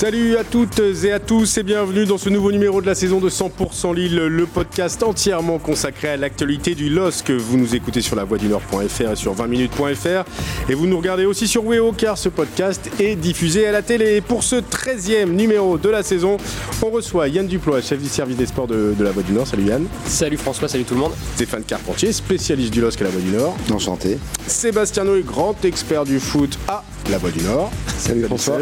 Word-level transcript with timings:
Salut 0.00 0.38
à 0.38 0.44
toutes 0.44 0.80
et 1.04 1.12
à 1.12 1.20
tous 1.20 1.58
et 1.58 1.62
bienvenue 1.62 2.06
dans 2.06 2.16
ce 2.16 2.30
nouveau 2.30 2.52
numéro 2.52 2.80
de 2.80 2.86
la 2.86 2.94
saison 2.94 3.20
de 3.20 3.28
100% 3.28 3.94
Lille, 3.94 4.16
le 4.16 4.46
podcast 4.46 5.02
entièrement 5.02 5.58
consacré 5.58 6.08
à 6.08 6.16
l'actualité 6.16 6.74
du 6.74 6.88
LOSC. 6.88 7.32
Vous 7.32 7.58
nous 7.58 7.74
écoutez 7.74 8.00
sur 8.00 8.16
la 8.16 8.24
voix 8.24 8.38
du 8.38 8.48
Nord.fr 8.48 9.10
et 9.12 9.14
sur 9.14 9.34
20minutes.fr 9.34 10.70
et 10.70 10.74
vous 10.74 10.86
nous 10.86 10.96
regardez 10.96 11.26
aussi 11.26 11.46
sur 11.46 11.66
Weo 11.66 11.92
car 11.92 12.16
ce 12.16 12.30
podcast 12.30 12.90
est 12.98 13.14
diffusé 13.14 13.66
à 13.66 13.72
la 13.72 13.82
télé. 13.82 14.16
Et 14.16 14.20
pour 14.22 14.42
ce 14.42 14.56
13e 14.56 15.32
numéro 15.32 15.76
de 15.76 15.90
la 15.90 16.02
saison, 16.02 16.38
on 16.82 16.88
reçoit 16.88 17.28
Yann 17.28 17.46
Duplois, 17.46 17.82
chef 17.82 18.00
du 18.00 18.08
service 18.08 18.38
des 18.38 18.46
sports 18.46 18.68
de, 18.68 18.94
de 18.98 19.04
la 19.04 19.10
Voix 19.10 19.22
du 19.22 19.32
Nord. 19.32 19.48
Salut 19.48 19.64
Yann. 19.64 19.84
Salut 20.06 20.38
François, 20.38 20.68
salut 20.68 20.84
tout 20.84 20.94
le 20.94 21.00
monde. 21.00 21.12
Stéphane 21.34 21.64
Carpentier, 21.64 22.14
spécialiste 22.14 22.72
du 22.72 22.80
LOSC 22.80 23.02
à 23.02 23.04
la 23.04 23.10
Voix 23.10 23.20
du 23.20 23.32
Nord. 23.32 23.54
Enchanté. 23.70 24.16
Sébastien 24.46 25.04
Noé, 25.04 25.22
grand 25.22 25.62
expert 25.62 26.04
du 26.04 26.20
foot 26.20 26.58
à 26.68 26.84
la 27.10 27.18
Voix 27.18 27.30
du 27.30 27.42
Nord. 27.42 27.72
Salut 27.98 28.22
François. 28.24 28.58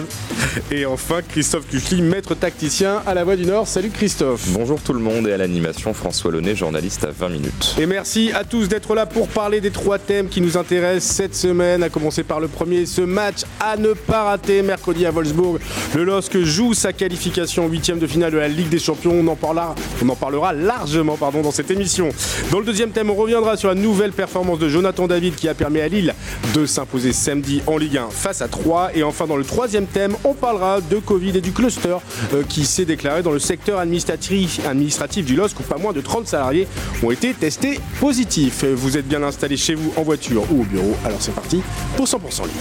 Et 0.71 0.87
enfin 0.87 1.21
Christophe 1.29 1.67
Cuchely, 1.69 2.01
maître 2.01 2.35
tacticien 2.35 3.03
à 3.07 3.13
la 3.13 3.23
Voix 3.23 3.37
du 3.37 3.45
Nord. 3.45 3.69
Salut 3.69 3.91
Christophe. 3.91 4.49
Bonjour 4.49 4.81
tout 4.81 4.95
le 4.95 5.01
monde 5.01 5.29
et 5.29 5.33
à 5.33 5.37
l'animation 5.37 5.93
François 5.93 6.33
Launay, 6.33 6.57
journaliste 6.57 7.05
à 7.05 7.11
20 7.11 7.29
minutes. 7.29 7.77
Et 7.79 7.85
merci 7.85 8.33
à 8.33 8.45
tous 8.45 8.69
d'être 8.69 8.95
là 8.95 9.05
pour 9.05 9.29
parler 9.29 9.61
des 9.61 9.71
trois 9.71 9.99
thèmes 9.99 10.29
qui 10.29 10.41
nous 10.41 10.57
intéressent 10.57 11.15
cette 11.15 11.35
semaine. 11.35 11.83
À 11.83 11.91
commencer 11.91 12.25
par 12.25 12.41
le 12.41 12.49
premier, 12.49 12.87
ce 12.87 13.03
match 13.03 13.43
à 13.61 13.77
ne 13.77 13.93
pas 13.93 14.25
rater 14.25 14.63
mercredi 14.63 15.05
à 15.05 15.11
Wolfsburg. 15.11 15.59
Le 15.95 16.05
LOSC 16.05 16.39
joue 16.43 16.73
sa 16.73 16.95
qualification 16.95 17.69
huitième 17.69 17.99
de 17.99 18.07
finale 18.07 18.33
de 18.33 18.39
la 18.39 18.49
Ligue 18.49 18.71
des 18.71 18.79
Champions. 18.79 19.13
On 19.13 19.27
en 19.29 19.37
parlera, 19.37 19.75
on 20.03 20.09
en 20.09 20.17
parlera 20.17 20.55
largement 20.55 21.17
pardon, 21.17 21.43
dans 21.43 21.53
cette 21.53 21.71
émission. 21.71 22.09
Dans 22.51 22.61
le 22.61 22.65
deuxième 22.65 22.91
thème, 22.91 23.11
on 23.11 23.15
reviendra 23.15 23.59
sur 23.59 23.69
la 23.69 23.75
nouvelle 23.75 24.13
performance 24.13 24.59
de 24.59 24.71
Jonathan 24.71 25.07
David 25.07 25.35
qui 25.35 25.49
a 25.49 25.55
permis 25.55 25.81
à 25.81 25.89
Lille 25.89 26.15
de 26.55 26.65
s'imposer 26.65 27.13
samedi 27.13 27.61
en 27.67 27.77
Ligue 27.77 27.99
1 27.99 28.09
face 28.11 28.38
à 28.43 28.49
3. 28.49 28.91
Et 28.95 29.03
enfin, 29.03 29.27
dans 29.27 29.37
le 29.37 29.45
troisième 29.45 29.87
thème, 29.87 30.17
on 30.25 30.35
parlera 30.35 30.81
de 30.81 30.97
Covid 30.99 31.37
et 31.37 31.41
du 31.41 31.53
cluster 31.53 31.97
euh, 32.35 32.43
qui 32.49 32.65
s'est 32.65 32.85
déclaré 32.85 33.23
dans 33.23 33.33
le 33.33 33.39
secteur 33.39 33.79
administratif, 33.79 34.61
administratif 34.67 35.25
du 35.25 35.37
LOSC 35.37 35.61
où 35.61 35.63
pas 35.63 35.79
moins 35.79 35.93
de 35.93 36.01
30 36.01 36.27
salariés 36.27 36.67
ont 37.03 37.11
été 37.11 37.35
testés 37.35 37.81
positifs. 38.01 38.65
Vous 38.65 38.97
êtes 38.97 39.07
bien 39.07 39.23
installé 39.23 39.57
chez 39.57 39.75
vous 39.75 39.93
en 39.97 40.03
voiture 40.03 40.45
ou 40.53 40.63
au 40.63 40.65
bureau, 40.65 40.95
alors 41.05 41.19
c'est 41.21 41.35
parti 41.35 41.63
pour 41.97 42.07
100% 42.07 42.43
Lille. 42.43 42.55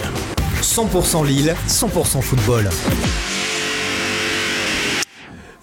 100% 0.61 1.25
Lille, 1.25 1.55
100% 1.67 2.21
football. 2.21 2.69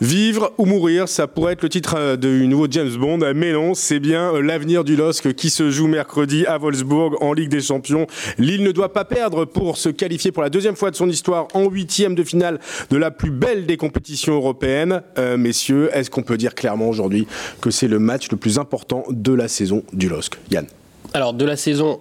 Vivre 0.05 0.53
ou 0.59 0.67
mourir, 0.67 1.09
ça 1.09 1.27
pourrait 1.27 1.55
être 1.55 1.63
le 1.63 1.71
titre 1.71 1.95
euh, 1.97 2.17
du 2.17 2.47
nouveau 2.47 2.67
James 2.71 2.95
Bond, 2.95 3.21
mais 3.35 3.53
non, 3.53 3.73
c'est 3.73 4.01
bien 4.01 4.35
euh, 4.35 4.43
l'avenir 4.43 4.85
du 4.85 4.97
LOSC 4.97 5.33
qui 5.33 5.49
se 5.49 5.71
joue 5.71 5.87
mercredi 5.87 6.45
à 6.45 6.59
Wolfsburg 6.59 7.17
en 7.23 7.33
Ligue 7.33 7.49
des 7.49 7.63
Champions. 7.63 8.07
Lille 8.37 8.63
ne 8.63 8.71
doit 8.71 8.93
pas 8.93 9.07
perdre 9.07 9.47
pour 9.47 9.79
se 9.79 9.89
qualifier 9.89 10.31
pour 10.31 10.43
la 10.43 10.51
deuxième 10.51 10.77
fois 10.77 10.91
de 10.91 10.97
son 10.97 11.09
histoire 11.09 11.49
en 11.55 11.71
huitième 11.71 12.15
de 12.15 12.23
finale 12.23 12.61
de 12.91 12.99
la 12.99 13.11
plus 13.11 13.31
belle 13.31 13.65
des 13.65 13.79
compétitions 13.79 14.35
européennes. 14.35 15.01
Euh, 15.17 15.39
messieurs, 15.39 15.89
est-ce 15.95 16.11
qu'on 16.11 16.23
peut 16.23 16.37
dire 16.37 16.55
clairement 16.55 16.91
aujourd'hui 16.91 17.27
que 17.63 17.71
c'est 17.71 17.89
le 17.89 17.99
match 17.99 18.31
le 18.31 18.37
plus 18.37 18.59
important 18.59 19.05
de 19.09 19.33
la 19.33 19.49
saison 19.49 19.85
du 19.95 20.11
LOSC? 20.11 20.35
Yann 20.51 20.67
Alors 21.15 21.33
de 21.33 21.47
la 21.47 21.57
saison, 21.57 21.99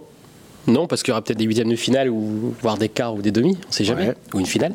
non, 0.68 0.88
parce 0.88 1.04
qu'il 1.04 1.12
y 1.12 1.14
aura 1.14 1.22
peut-être 1.22 1.38
des 1.38 1.46
huitièmes 1.46 1.70
de 1.70 1.76
finale, 1.76 2.10
ou 2.10 2.54
voire 2.62 2.78
des 2.78 2.90
quarts 2.90 3.16
ou 3.16 3.22
des 3.22 3.32
demi, 3.32 3.58
on 3.68 3.72
sait 3.72 3.84
jamais, 3.84 4.08
Ouais. 4.10 4.16
ou 4.34 4.40
une 4.40 4.46
finale. 4.46 4.74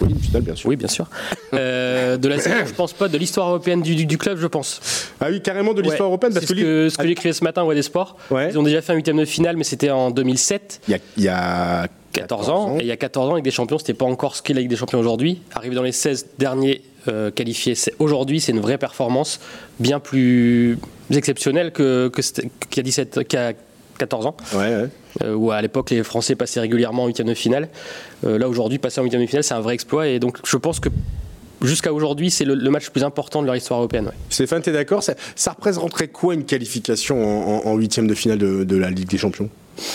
Oui, 0.00 0.08
une 0.10 0.18
finale, 0.18 0.42
bien 0.42 0.54
sûr. 0.56 0.68
Oui, 0.68 0.76
bien 0.76 0.88
sûr. 0.88 1.06
Euh, 1.54 2.16
de 2.16 2.28
la 2.28 2.38
saison, 2.38 2.56
je 2.66 2.72
pense 2.74 2.92
pas. 2.92 3.08
De 3.08 3.16
l'histoire 3.18 3.48
européenne 3.48 3.82
du, 3.82 3.94
du- 3.94 4.06
du 4.06 4.18
club, 4.18 4.38
je 4.38 4.46
pense. 4.46 4.80
Ah 5.20 5.26
oui, 5.30 5.40
carrément 5.40 5.72
de 5.74 5.82
l'histoire 5.82 6.08
Ouais. 6.08 6.12
européenne, 6.12 6.32
parce 6.34 6.46
que, 6.46 6.54
ce 6.88 6.96
que, 6.96 7.02
que 7.02 7.08
j'écrivais 7.08 7.32
ce 7.32 7.44
matin 7.44 7.62
au 7.62 7.72
des 7.74 7.82
Sports. 7.82 8.16
Ouais. 8.30 8.50
Ils 8.50 8.58
ont 8.58 8.62
déjà 8.62 8.82
fait 8.82 8.92
un 8.92 8.96
huitième 8.96 9.18
de 9.18 9.24
finale, 9.24 9.56
mais 9.56 9.64
c'était 9.64 9.90
en 9.90 10.10
2007. 10.10 10.80
il 10.88 10.92
y 10.92 10.94
a, 10.94 10.98
il 11.16 11.22
y 11.24 11.28
a 11.28 11.86
14 12.12 12.48
ans. 12.50 12.76
Et 12.78 12.82
il 12.82 12.86
y 12.86 12.92
a 12.92 12.96
14 12.96 13.28
ans, 13.28 13.32
avec 13.32 13.44
des 13.44 13.50
champions, 13.52 13.78
c'était 13.78 13.94
pas 13.94 14.04
encore 14.06 14.34
ce 14.34 14.42
qu'est 14.42 14.54
la 14.54 14.60
Ligue 14.60 14.70
des 14.70 14.76
Champions 14.76 14.98
aujourd'hui. 14.98 15.40
Arriver 15.54 15.76
dans 15.76 15.82
les 15.84 15.92
16 15.92 16.26
derniers 16.38 16.82
euh, 17.08 17.30
qualifiés, 17.30 17.74
aujourd'hui, 18.00 18.40
c'est 18.40 18.52
une 18.52 18.60
vraie 18.60 18.78
performance 18.78 19.40
bien 19.78 20.00
plus 20.00 20.76
exceptionnelle 21.12 21.72
que, 21.72 22.08
que 22.08 22.20
y 22.76 22.80
a 22.80 22.82
17, 22.82 23.24
qu'il 23.28 23.38
y 23.38 23.42
a 23.42 23.52
14 24.00 24.26
ans. 24.26 24.36
Ouais, 24.54 24.58
ouais. 24.58 24.88
euh, 25.22 25.34
où 25.34 25.50
à 25.52 25.60
l'époque 25.62 25.90
les 25.90 26.02
Français 26.02 26.34
passaient 26.34 26.60
régulièrement 26.60 27.04
en 27.04 27.06
huitième 27.06 27.28
de 27.28 27.34
finale. 27.34 27.68
Euh, 28.26 28.38
là 28.38 28.48
aujourd'hui, 28.48 28.78
passer 28.78 29.00
en 29.00 29.04
huitième 29.04 29.22
de 29.22 29.26
finale, 29.26 29.44
c'est 29.44 29.54
un 29.54 29.60
vrai 29.60 29.74
exploit. 29.74 30.08
Et 30.08 30.18
donc 30.18 30.38
je 30.44 30.56
pense 30.56 30.80
que 30.80 30.88
jusqu'à 31.62 31.92
aujourd'hui, 31.92 32.30
c'est 32.30 32.44
le, 32.44 32.54
le 32.54 32.70
match 32.70 32.86
le 32.86 32.92
plus 32.92 33.04
important 33.04 33.42
de 33.42 33.46
leur 33.46 33.54
histoire 33.56 33.80
européenne. 33.80 34.06
ouais. 34.06 34.12
Stéphane, 34.30 34.62
t'es 34.62 34.72
d'accord 34.72 35.02
ça, 35.02 35.14
ça 35.36 35.52
représenterait 35.52 36.08
quoi 36.08 36.34
une 36.34 36.44
qualification 36.44 37.16
en- 37.22 37.66
en 37.66 37.70
en 37.70 37.76
huitième 37.76 38.06
de 38.06 38.14
finale 38.14 38.38
de, 38.38 38.64
de 38.64 38.76
la 38.76 38.90
Ligue 38.90 39.08
des 39.08 39.18
Champions? 39.18 39.48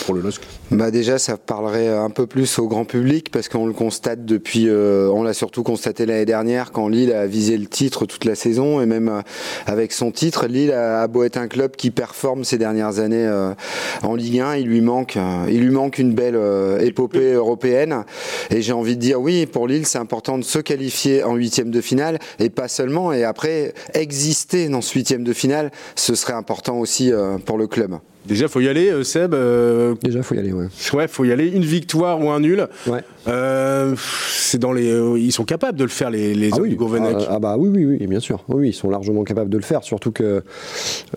Pour 0.04 0.14
le 0.14 0.20
LOSC 0.20 0.42
Bah 0.70 0.90
déjà, 0.90 1.18
ça 1.18 1.36
parlerait 1.36 1.88
un 1.88 2.10
peu 2.10 2.26
plus 2.26 2.58
au 2.58 2.66
grand 2.66 2.84
public 2.84 3.30
parce 3.30 3.48
qu'on 3.48 3.66
le 3.66 3.72
constate 3.72 4.24
depuis, 4.24 4.68
euh, 4.68 5.08
on 5.12 5.22
l'a 5.22 5.34
surtout 5.34 5.62
constaté 5.62 6.06
l'année 6.06 6.24
dernière 6.24 6.72
quand 6.72 6.88
Lille 6.88 7.12
a 7.12 7.26
visé 7.26 7.56
le 7.56 7.66
titre 7.66 8.06
toute 8.06 8.24
la 8.24 8.34
saison 8.34 8.80
et 8.80 8.86
même 8.86 9.08
euh, 9.08 9.20
avec 9.66 9.92
son 9.92 10.10
titre, 10.10 10.46
Lille 10.46 10.72
a, 10.72 11.06
beau 11.08 11.22
être 11.24 11.36
un 11.36 11.48
club 11.48 11.76
qui 11.76 11.90
performe 11.90 12.44
ces 12.44 12.58
dernières 12.58 12.98
années 12.98 13.26
euh, 13.26 13.54
en 14.02 14.14
Ligue 14.14 14.40
1, 14.40 14.56
il 14.56 14.66
lui 14.66 14.80
manque, 14.80 15.18
il 15.48 15.60
lui 15.60 15.70
manque 15.70 15.98
une 15.98 16.14
belle 16.14 16.38
épopée 16.80 17.32
européenne 17.32 18.04
et 18.50 18.62
j'ai 18.62 18.72
envie 18.72 18.96
de 18.96 19.00
dire 19.00 19.20
oui, 19.20 19.46
pour 19.46 19.66
Lille, 19.66 19.86
c'est 19.86 19.98
important 19.98 20.38
de 20.38 20.44
se 20.44 20.58
qualifier 20.58 21.22
en 21.22 21.34
huitième 21.34 21.70
de 21.70 21.80
finale 21.80 22.18
et 22.38 22.50
pas 22.50 22.68
seulement 22.68 23.12
et 23.12 23.24
après 23.24 23.74
exister 23.94 24.68
dans 24.68 24.80
ce 24.80 24.94
huitième 24.94 25.24
de 25.24 25.32
finale, 25.32 25.70
ce 25.94 26.14
serait 26.14 26.32
important 26.32 26.78
aussi 26.78 27.12
pour 27.44 27.58
le 27.58 27.66
club. 27.66 27.98
Déjà, 28.28 28.48
faut 28.48 28.60
y 28.60 28.68
aller, 28.68 28.90
euh, 28.90 29.04
Seb. 29.04 29.34
euh, 29.34 29.94
Déjà, 30.02 30.22
faut 30.22 30.34
y 30.34 30.38
aller, 30.38 30.52
ouais. 30.52 30.66
ouais, 30.94 31.08
faut 31.08 31.24
y 31.24 31.32
aller. 31.32 31.48
Une 31.48 31.64
victoire 31.64 32.20
ou 32.22 32.30
un 32.30 32.40
nul. 32.40 32.66
Ouais. 32.86 33.00
Euh, 33.28 33.94
c'est 34.30 34.58
dans 34.58 34.72
les. 34.72 34.88
euh, 34.90 35.18
ils 35.18 35.32
sont 35.32 35.44
capables 35.44 35.78
de 35.78 35.84
le 35.84 35.90
faire, 35.90 36.10
les, 36.10 36.34
les 36.34 36.50
Ah 36.52 36.58
oui, 36.60 36.76
ah, 36.80 37.18
ah 37.30 37.38
bah 37.38 37.56
oui, 37.58 37.68
oui, 37.72 37.84
oui, 38.00 38.06
bien 38.06 38.20
sûr. 38.20 38.44
Oui, 38.48 38.68
ils 38.68 38.72
sont 38.72 38.90
largement 38.90 39.24
capables 39.24 39.50
de 39.50 39.56
le 39.56 39.62
faire. 39.62 39.82
Surtout 39.84 40.12
que 40.12 40.42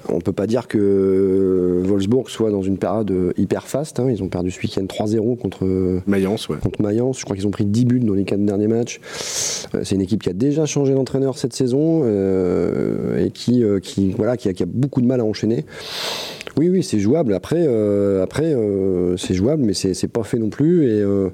on 0.07 0.19
peut 0.19 0.31
pas 0.31 0.47
dire 0.47 0.67
que 0.67 1.81
Wolfsburg 1.85 2.29
soit 2.29 2.51
dans 2.51 2.61
une 2.61 2.77
période 2.77 3.11
hyper 3.37 3.67
faste. 3.67 3.99
hein. 3.99 4.07
Ils 4.09 4.23
ont 4.23 4.29
perdu 4.29 4.51
ce 4.51 4.59
week-end 4.61 4.83
3-0 4.85 5.37
contre 5.37 5.65
Mayence, 6.07 6.49
ouais. 6.49 6.57
contre 6.61 6.81
Mayence. 6.81 7.19
Je 7.19 7.25
crois 7.25 7.35
qu'ils 7.35 7.47
ont 7.47 7.51
pris 7.51 7.65
10 7.65 7.85
buts 7.85 7.99
dans 7.99 8.13
les 8.13 8.23
quatre 8.23 8.43
derniers 8.43 8.67
matchs. 8.67 8.99
C'est 9.83 9.95
une 9.95 10.01
équipe 10.01 10.23
qui 10.23 10.29
a 10.29 10.33
déjà 10.33 10.65
changé 10.65 10.93
d'entraîneur 10.93 11.37
cette 11.37 11.53
saison 11.53 12.03
et 13.17 13.31
qui, 13.31 13.63
qui, 13.81 14.11
voilà, 14.11 14.37
qui 14.37 14.49
a, 14.49 14.53
qui 14.53 14.63
a 14.63 14.67
beaucoup 14.67 15.01
de 15.01 15.07
mal 15.07 15.19
à 15.21 15.25
enchaîner. 15.25 15.65
Oui, 16.59 16.67
oui, 16.67 16.83
c'est 16.83 16.99
jouable. 16.99 17.33
Après, 17.33 17.63
euh, 17.65 18.21
après 18.21 18.53
euh, 18.53 19.15
c'est 19.15 19.33
jouable, 19.33 19.63
mais 19.63 19.73
c'est 19.73 20.07
pas 20.09 20.23
fait 20.23 20.37
non 20.37 20.49
plus. 20.49 20.87
Et 20.89 20.99
euh, 20.99 21.29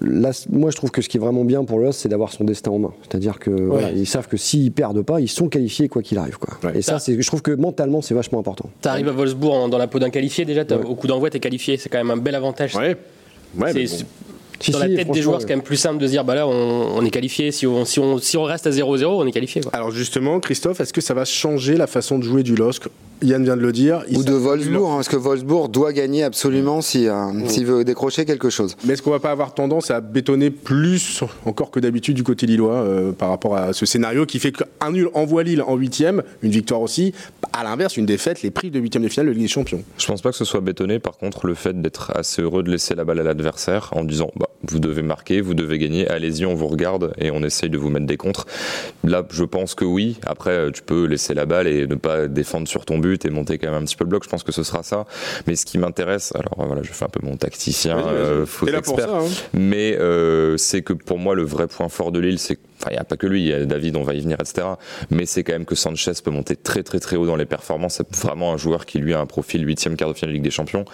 là, 0.00 0.30
moi, 0.50 0.70
je 0.70 0.76
trouve 0.76 0.90
que 0.90 1.02
ce 1.02 1.08
qui 1.10 1.18
est 1.18 1.20
vraiment 1.20 1.44
bien 1.44 1.64
pour 1.64 1.78
l'OS, 1.78 1.94
c'est 1.98 2.08
d'avoir 2.08 2.32
son 2.32 2.44
destin 2.44 2.70
en 2.70 2.78
main. 2.78 2.92
C'est-à-dire 3.02 3.38
que 3.38 3.50
voilà, 3.50 3.90
ils 3.90 4.06
savent 4.06 4.28
que 4.28 4.38
s'ils 4.38 4.72
perdent 4.72 5.02
pas, 5.02 5.20
ils 5.20 5.28
sont 5.28 5.48
qualifiés 5.50 5.88
quoi 5.88 6.00
qu'il 6.00 6.16
arrive. 6.16 6.38
Quoi. 6.38 6.54
Ouais. 6.64 6.78
Et 6.78 6.82
ça, 6.82 6.98
c'est- 6.98 7.20
je 7.20 7.26
trouve 7.26 7.42
que 7.42 7.50
mentalement, 7.50 8.00
c'est 8.00 8.14
vachement 8.14 8.38
important. 8.38 8.70
T'arrives 8.80 9.08
à 9.08 9.12
Wolfsburg 9.12 9.52
en- 9.52 9.68
dans 9.68 9.76
la 9.76 9.86
peau 9.86 9.98
d'un 9.98 10.08
qualifié 10.08 10.46
déjà, 10.46 10.62
Ouais. 10.62 10.72
au 10.86 10.94
coup 10.94 11.08
d'envoi, 11.08 11.28
t'es 11.28 11.38
qualifié. 11.38 11.76
C'est 11.76 11.90
quand 11.90 11.98
même 11.98 12.10
un 12.10 12.16
bel 12.16 12.34
avantage. 12.34 12.74
Ouais. 12.74 12.96
Mais 13.54 13.74
bon. 13.74 13.80
Si, 14.62 14.70
dans 14.70 14.80
si, 14.80 14.88
la 14.88 14.96
tête 14.96 15.10
des 15.10 15.22
joueurs, 15.22 15.40
c'est 15.40 15.46
quand 15.46 15.54
même 15.54 15.62
plus 15.62 15.76
simple 15.76 15.98
de 15.98 16.06
se 16.06 16.12
dire 16.12 16.24
bah 16.24 16.34
là, 16.34 16.46
on, 16.46 16.96
on 16.96 17.04
est 17.04 17.10
qualifié. 17.10 17.52
Si 17.52 17.66
on, 17.66 17.84
si, 17.84 18.00
on, 18.00 18.18
si 18.18 18.36
on 18.36 18.44
reste 18.44 18.66
à 18.66 18.70
0-0, 18.70 19.04
on 19.04 19.26
est 19.26 19.32
qualifié. 19.32 19.62
Quoi. 19.62 19.72
Alors 19.74 19.90
justement, 19.90 20.40
Christophe, 20.40 20.80
est-ce 20.80 20.92
que 20.92 21.00
ça 21.00 21.14
va 21.14 21.24
changer 21.24 21.76
la 21.76 21.86
façon 21.86 22.18
de 22.18 22.24
jouer 22.24 22.42
du 22.42 22.54
LOSC 22.54 22.88
Yann 23.22 23.44
vient 23.44 23.56
de 23.56 23.62
le 23.62 23.72
dire. 23.72 24.02
Ou 24.12 24.24
de 24.24 24.32
Wolfsburg, 24.32 24.90
hein, 24.90 24.96
parce 24.96 25.08
que 25.08 25.16
Wolfsburg 25.16 25.68
doit 25.68 25.92
gagner 25.92 26.24
absolument 26.24 26.80
si, 26.80 27.08
euh, 27.08 27.46
s'il 27.46 27.66
veut 27.66 27.84
décrocher 27.84 28.24
quelque 28.24 28.50
chose. 28.50 28.76
Mais 28.84 28.94
est-ce 28.94 29.02
qu'on 29.02 29.10
va 29.10 29.20
pas 29.20 29.30
avoir 29.30 29.54
tendance 29.54 29.90
à 29.90 30.00
bétonner 30.00 30.50
plus 30.50 31.22
encore 31.46 31.70
que 31.70 31.80
d'habitude 31.80 32.16
du 32.16 32.24
côté 32.24 32.46
lillois 32.46 32.74
euh, 32.74 33.12
par 33.12 33.28
rapport 33.30 33.56
à 33.56 33.72
ce 33.72 33.86
scénario 33.86 34.26
qui 34.26 34.38
fait 34.38 34.52
qu'un 34.52 34.90
nul 34.90 35.08
envoie 35.14 35.42
Lille 35.42 35.62
en 35.62 35.76
huitième, 35.76 36.22
une 36.42 36.50
victoire 36.50 36.80
aussi. 36.80 37.14
À 37.52 37.64
l'inverse, 37.64 37.96
une 37.96 38.06
défaite 38.06 38.42
les 38.42 38.50
prive 38.50 38.72
de 38.72 38.80
huitième 38.80 39.02
de 39.02 39.08
finale 39.08 39.26
de 39.26 39.32
Ligue 39.32 39.42
des 39.42 39.48
Champions? 39.48 39.82
Je 39.98 40.06
pense 40.06 40.22
pas 40.22 40.30
que 40.30 40.36
ce 40.36 40.44
soit 40.44 40.60
bétonné, 40.60 40.98
par 40.98 41.16
contre, 41.16 41.46
le 41.46 41.54
fait 41.54 41.80
d'être 41.80 42.12
assez 42.16 42.42
heureux 42.42 42.62
de 42.62 42.70
laisser 42.70 42.94
la 42.94 43.04
balle 43.04 43.20
à 43.20 43.22
l'adversaire 43.22 43.90
en 43.92 44.04
disant 44.04 44.30
bah, 44.36 44.48
vous 44.68 44.78
devez 44.78 45.02
marquer, 45.02 45.40
vous 45.40 45.54
devez 45.54 45.78
gagner, 45.78 46.08
allez-y, 46.08 46.46
on 46.46 46.54
vous 46.54 46.68
regarde 46.68 47.12
et 47.18 47.30
on 47.30 47.42
essaye 47.42 47.70
de 47.70 47.78
vous 47.78 47.90
mettre 47.90 48.06
des 48.06 48.16
contres. 48.16 48.46
Là, 49.04 49.26
je 49.30 49.44
pense 49.44 49.74
que 49.74 49.84
oui. 49.84 50.18
Après, 50.24 50.50
euh, 50.50 50.70
tu 50.70 50.82
peux 50.82 51.04
laisser 51.06 51.34
la 51.34 51.46
balle 51.46 51.66
et 51.66 51.86
ne 51.86 51.94
pas 51.96 52.28
défendre 52.28 52.68
sur 52.68 52.84
ton 52.84 52.98
but 52.98 53.24
et 53.24 53.30
monter 53.30 53.58
quand 53.58 53.70
même 53.70 53.82
un 53.82 53.84
petit 53.84 53.96
peu 53.96 54.04
le 54.04 54.10
bloc. 54.10 54.24
Je 54.24 54.28
pense 54.28 54.42
que 54.42 54.52
ce 54.52 54.62
sera 54.62 54.82
ça. 54.82 55.04
Mais 55.46 55.56
ce 55.56 55.66
qui 55.66 55.78
m'intéresse, 55.78 56.32
alors 56.34 56.60
euh, 56.60 56.66
voilà, 56.66 56.82
je 56.82 56.92
fais 56.92 57.04
un 57.04 57.08
peu 57.08 57.20
mon 57.24 57.36
tacticien, 57.36 57.98
euh, 57.98 58.46
pour 58.46 58.68
expert, 58.68 59.08
ça, 59.08 59.16
hein. 59.18 59.26
mais 59.52 59.96
euh, 59.98 60.56
c'est 60.56 60.82
que 60.82 60.92
pour 60.92 61.18
moi, 61.18 61.34
le 61.34 61.44
vrai 61.44 61.66
point 61.66 61.88
fort 61.88 62.12
de 62.12 62.20
Lille, 62.20 62.38
c'est 62.38 62.58
Enfin, 62.82 62.90
il 62.90 62.94
n'y 62.94 63.00
a 63.00 63.04
pas 63.04 63.16
que 63.16 63.28
lui, 63.28 63.42
il 63.42 63.48
y 63.48 63.52
a 63.52 63.64
David, 63.64 63.94
on 63.96 64.02
va 64.02 64.14
y 64.14 64.20
venir, 64.20 64.38
etc. 64.40 64.66
Mais 65.10 65.24
c'est 65.24 65.44
quand 65.44 65.52
même 65.52 65.64
que 65.64 65.76
Sanchez 65.76 66.12
peut 66.24 66.32
monter 66.32 66.56
très 66.56 66.82
très 66.82 66.98
très 66.98 67.16
haut 67.16 67.26
dans 67.26 67.36
les 67.36 67.46
performances. 67.46 67.94
C'est 67.94 68.16
vraiment 68.16 68.52
un 68.52 68.56
joueur 68.56 68.86
qui 68.86 68.98
lui 68.98 69.14
a 69.14 69.20
un 69.20 69.26
profil 69.26 69.64
8 69.64 69.94
quart 69.96 70.08
de 70.08 70.14
finale 70.14 70.34
Ligue 70.34 70.42
des 70.42 70.50
Champions. 70.50 70.84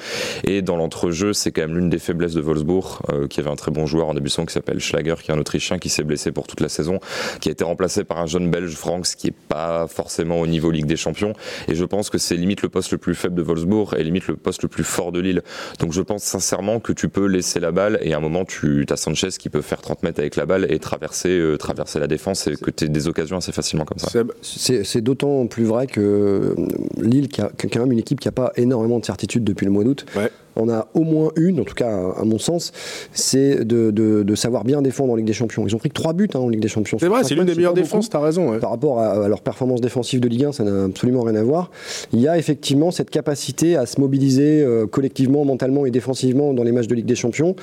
Et 0.45 0.61
dans 0.61 0.77
l'entrejeu, 0.77 1.33
c'est 1.33 1.51
quand 1.51 1.63
même 1.63 1.77
l'une 1.77 1.89
des 1.89 1.99
faiblesses 1.99 2.35
de 2.35 2.43
Wolfsburg, 2.43 3.01
euh, 3.11 3.27
qui 3.27 3.41
avait 3.41 3.49
un 3.49 3.57
très 3.57 3.71
bon 3.71 3.87
joueur 3.87 4.09
en 4.09 4.15
début 4.15 4.27
de 4.27 4.31
saison 4.31 4.45
qui 4.45 4.53
s'appelle 4.53 4.81
Schlager, 4.81 5.15
qui 5.23 5.31
est 5.31 5.35
un 5.35 5.39
Autrichien 5.39 5.79
qui 5.79 5.89
s'est 5.89 6.05
blessé 6.05 6.31
pour 6.31 6.47
toute 6.47 6.61
la 6.61 6.69
saison, 6.69 7.01
qui 7.41 7.49
a 7.49 7.53
été 7.53 7.65
remplacé 7.65 8.05
par 8.05 8.19
un 8.19 8.27
jeune 8.27 8.51
Belge, 8.51 8.75
Franks, 8.75 9.15
qui 9.17 9.29
est 9.29 9.35
pas 9.49 9.87
forcément 9.89 10.41
au 10.41 10.47
niveau 10.47 10.71
Ligue 10.71 10.87
des 10.87 10.97
Champions. 10.97 11.33
Et 11.69 11.75
je 11.75 11.85
pense 11.87 12.11
que 12.11 12.19
c'est 12.19 12.37
limite 12.37 12.61
le 12.61 12.69
poste 12.69 12.93
le 12.93 12.99
plus 12.99 13.15
faible 13.15 13.35
de 13.35 13.43
Wolfsburg 13.43 13.95
et 13.97 14.05
limite 14.05 14.27
le 14.27 14.37
poste 14.37 14.63
le 14.63 14.69
plus 14.69 14.85
fort 14.85 15.11
de 15.11 15.21
Lille. 15.21 15.43
Donc 15.79 15.93
je 15.93 16.03
pense 16.03 16.23
sincèrement 16.23 16.81
que 16.81 16.93
tu 16.93 17.09
peux 17.09 17.27
laisser 17.27 17.61
la 17.61 17.73
balle 17.73 17.99
et 18.03 18.13
à 18.13 18.19
un 18.19 18.21
moment 18.21 18.45
tu 18.45 18.85
as 18.91 18.97
Sanchez 18.97 19.31
qui 19.39 19.49
peut 19.49 19.63
faire 19.63 19.81
30 19.81 20.03
mètres 20.03 20.21
avec 20.21 20.37
la 20.37 20.45
balle 20.45 20.67
et 20.71 20.79
traverser, 20.79 21.31
euh, 21.31 21.57
traverser 21.57 21.78
la 22.01 22.07
défense 22.07 22.47
et 22.47 22.57
que 22.57 22.71
tu 22.71 22.85
aies 22.85 22.89
des 22.89 23.09
occasions 23.09 23.37
assez 23.37 23.53
facilement 23.53 23.85
comme 23.85 23.99
ça. 23.99 24.11
C'est 24.43 25.01
d'autant 25.01 25.47
plus 25.47 25.65
vrai 25.65 25.87
que 25.87 26.01
euh, 26.01 26.55
Lille, 27.01 27.29
qui 27.29 27.41
a, 27.41 27.51
qui 27.57 27.67
a 27.67 27.69
quand 27.69 27.81
même 27.81 27.93
une 27.93 27.99
équipe 27.99 28.21
qui 28.21 28.29
n'a 28.29 28.33
pas 28.33 28.53
énormément 28.57 28.99
de 28.99 29.05
certitude 29.05 29.45
depuis 29.45 29.65
le 29.67 29.73
mois 29.73 29.85
d'août, 29.85 30.07
Ouais. 30.17 30.31
On 30.59 30.69
a 30.69 30.89
au 30.95 31.01
moins 31.03 31.31
une, 31.37 31.61
en 31.61 31.65
tout 31.65 31.75
cas 31.75 31.91
à 32.17 32.25
mon 32.25 32.39
sens, 32.39 32.73
c'est 33.13 33.65
de, 33.65 33.91
de- 33.91 34.23
de 34.23 34.35
savoir 34.35 34.65
bien 34.65 34.83
défendre 34.83 35.13
en 35.13 35.17
Ligue 35.17 35.27
des 35.27 35.33
Champions. 35.33 35.65
Ils 35.67 35.75
ont 35.75 35.79
pris 35.79 35.89
que 35.89 35.95
3 35.95 36.13
buts 36.13 36.29
hein, 36.35 36.39
en 36.41 36.49
Ligue 36.49 36.61
des 36.61 36.69
Champions. 36.69 36.99
C'est 37.01 37.09
vrai, 37.09 37.25
c'est 37.25 37.35
l'une 37.35 37.45
des 37.45 37.55
meilleures 37.55 37.75
défenses, 37.75 38.11
t'as 38.11 38.21
raison. 38.21 38.51
ouais. 38.51 38.59
Par 38.59 38.71
rapport 38.71 39.01
à, 39.01 39.25
à 39.25 39.29
leur 39.29 39.41
performance 39.41 39.81
défensive 39.81 40.21
de 40.21 40.29
Ligue 40.29 40.45
1, 40.45 40.53
ça 40.53 40.65
n'a 40.65 40.85
absolument 40.85 41.23
rien 41.23 41.37
à 41.37 41.43
voir. 41.43 41.71
Il 42.13 42.21
y 42.21 42.29
a 42.29 42.37
effectivement 42.39 42.91
cette 42.91 43.11
capacité 43.11 43.77
à 43.77 43.87
se 43.87 44.01
mobiliser 44.01 44.63
euh, 44.63 44.87
collectivement, 44.87 45.45
mentalement 45.45 45.87
et 45.87 45.91
défensivement 45.91 46.53
dans 46.55 46.63
les 46.65 46.73
matchs 46.73 46.87
de 46.89 46.95
Ligue 46.95 47.07
des 47.07 47.15
Champions. 47.15 47.55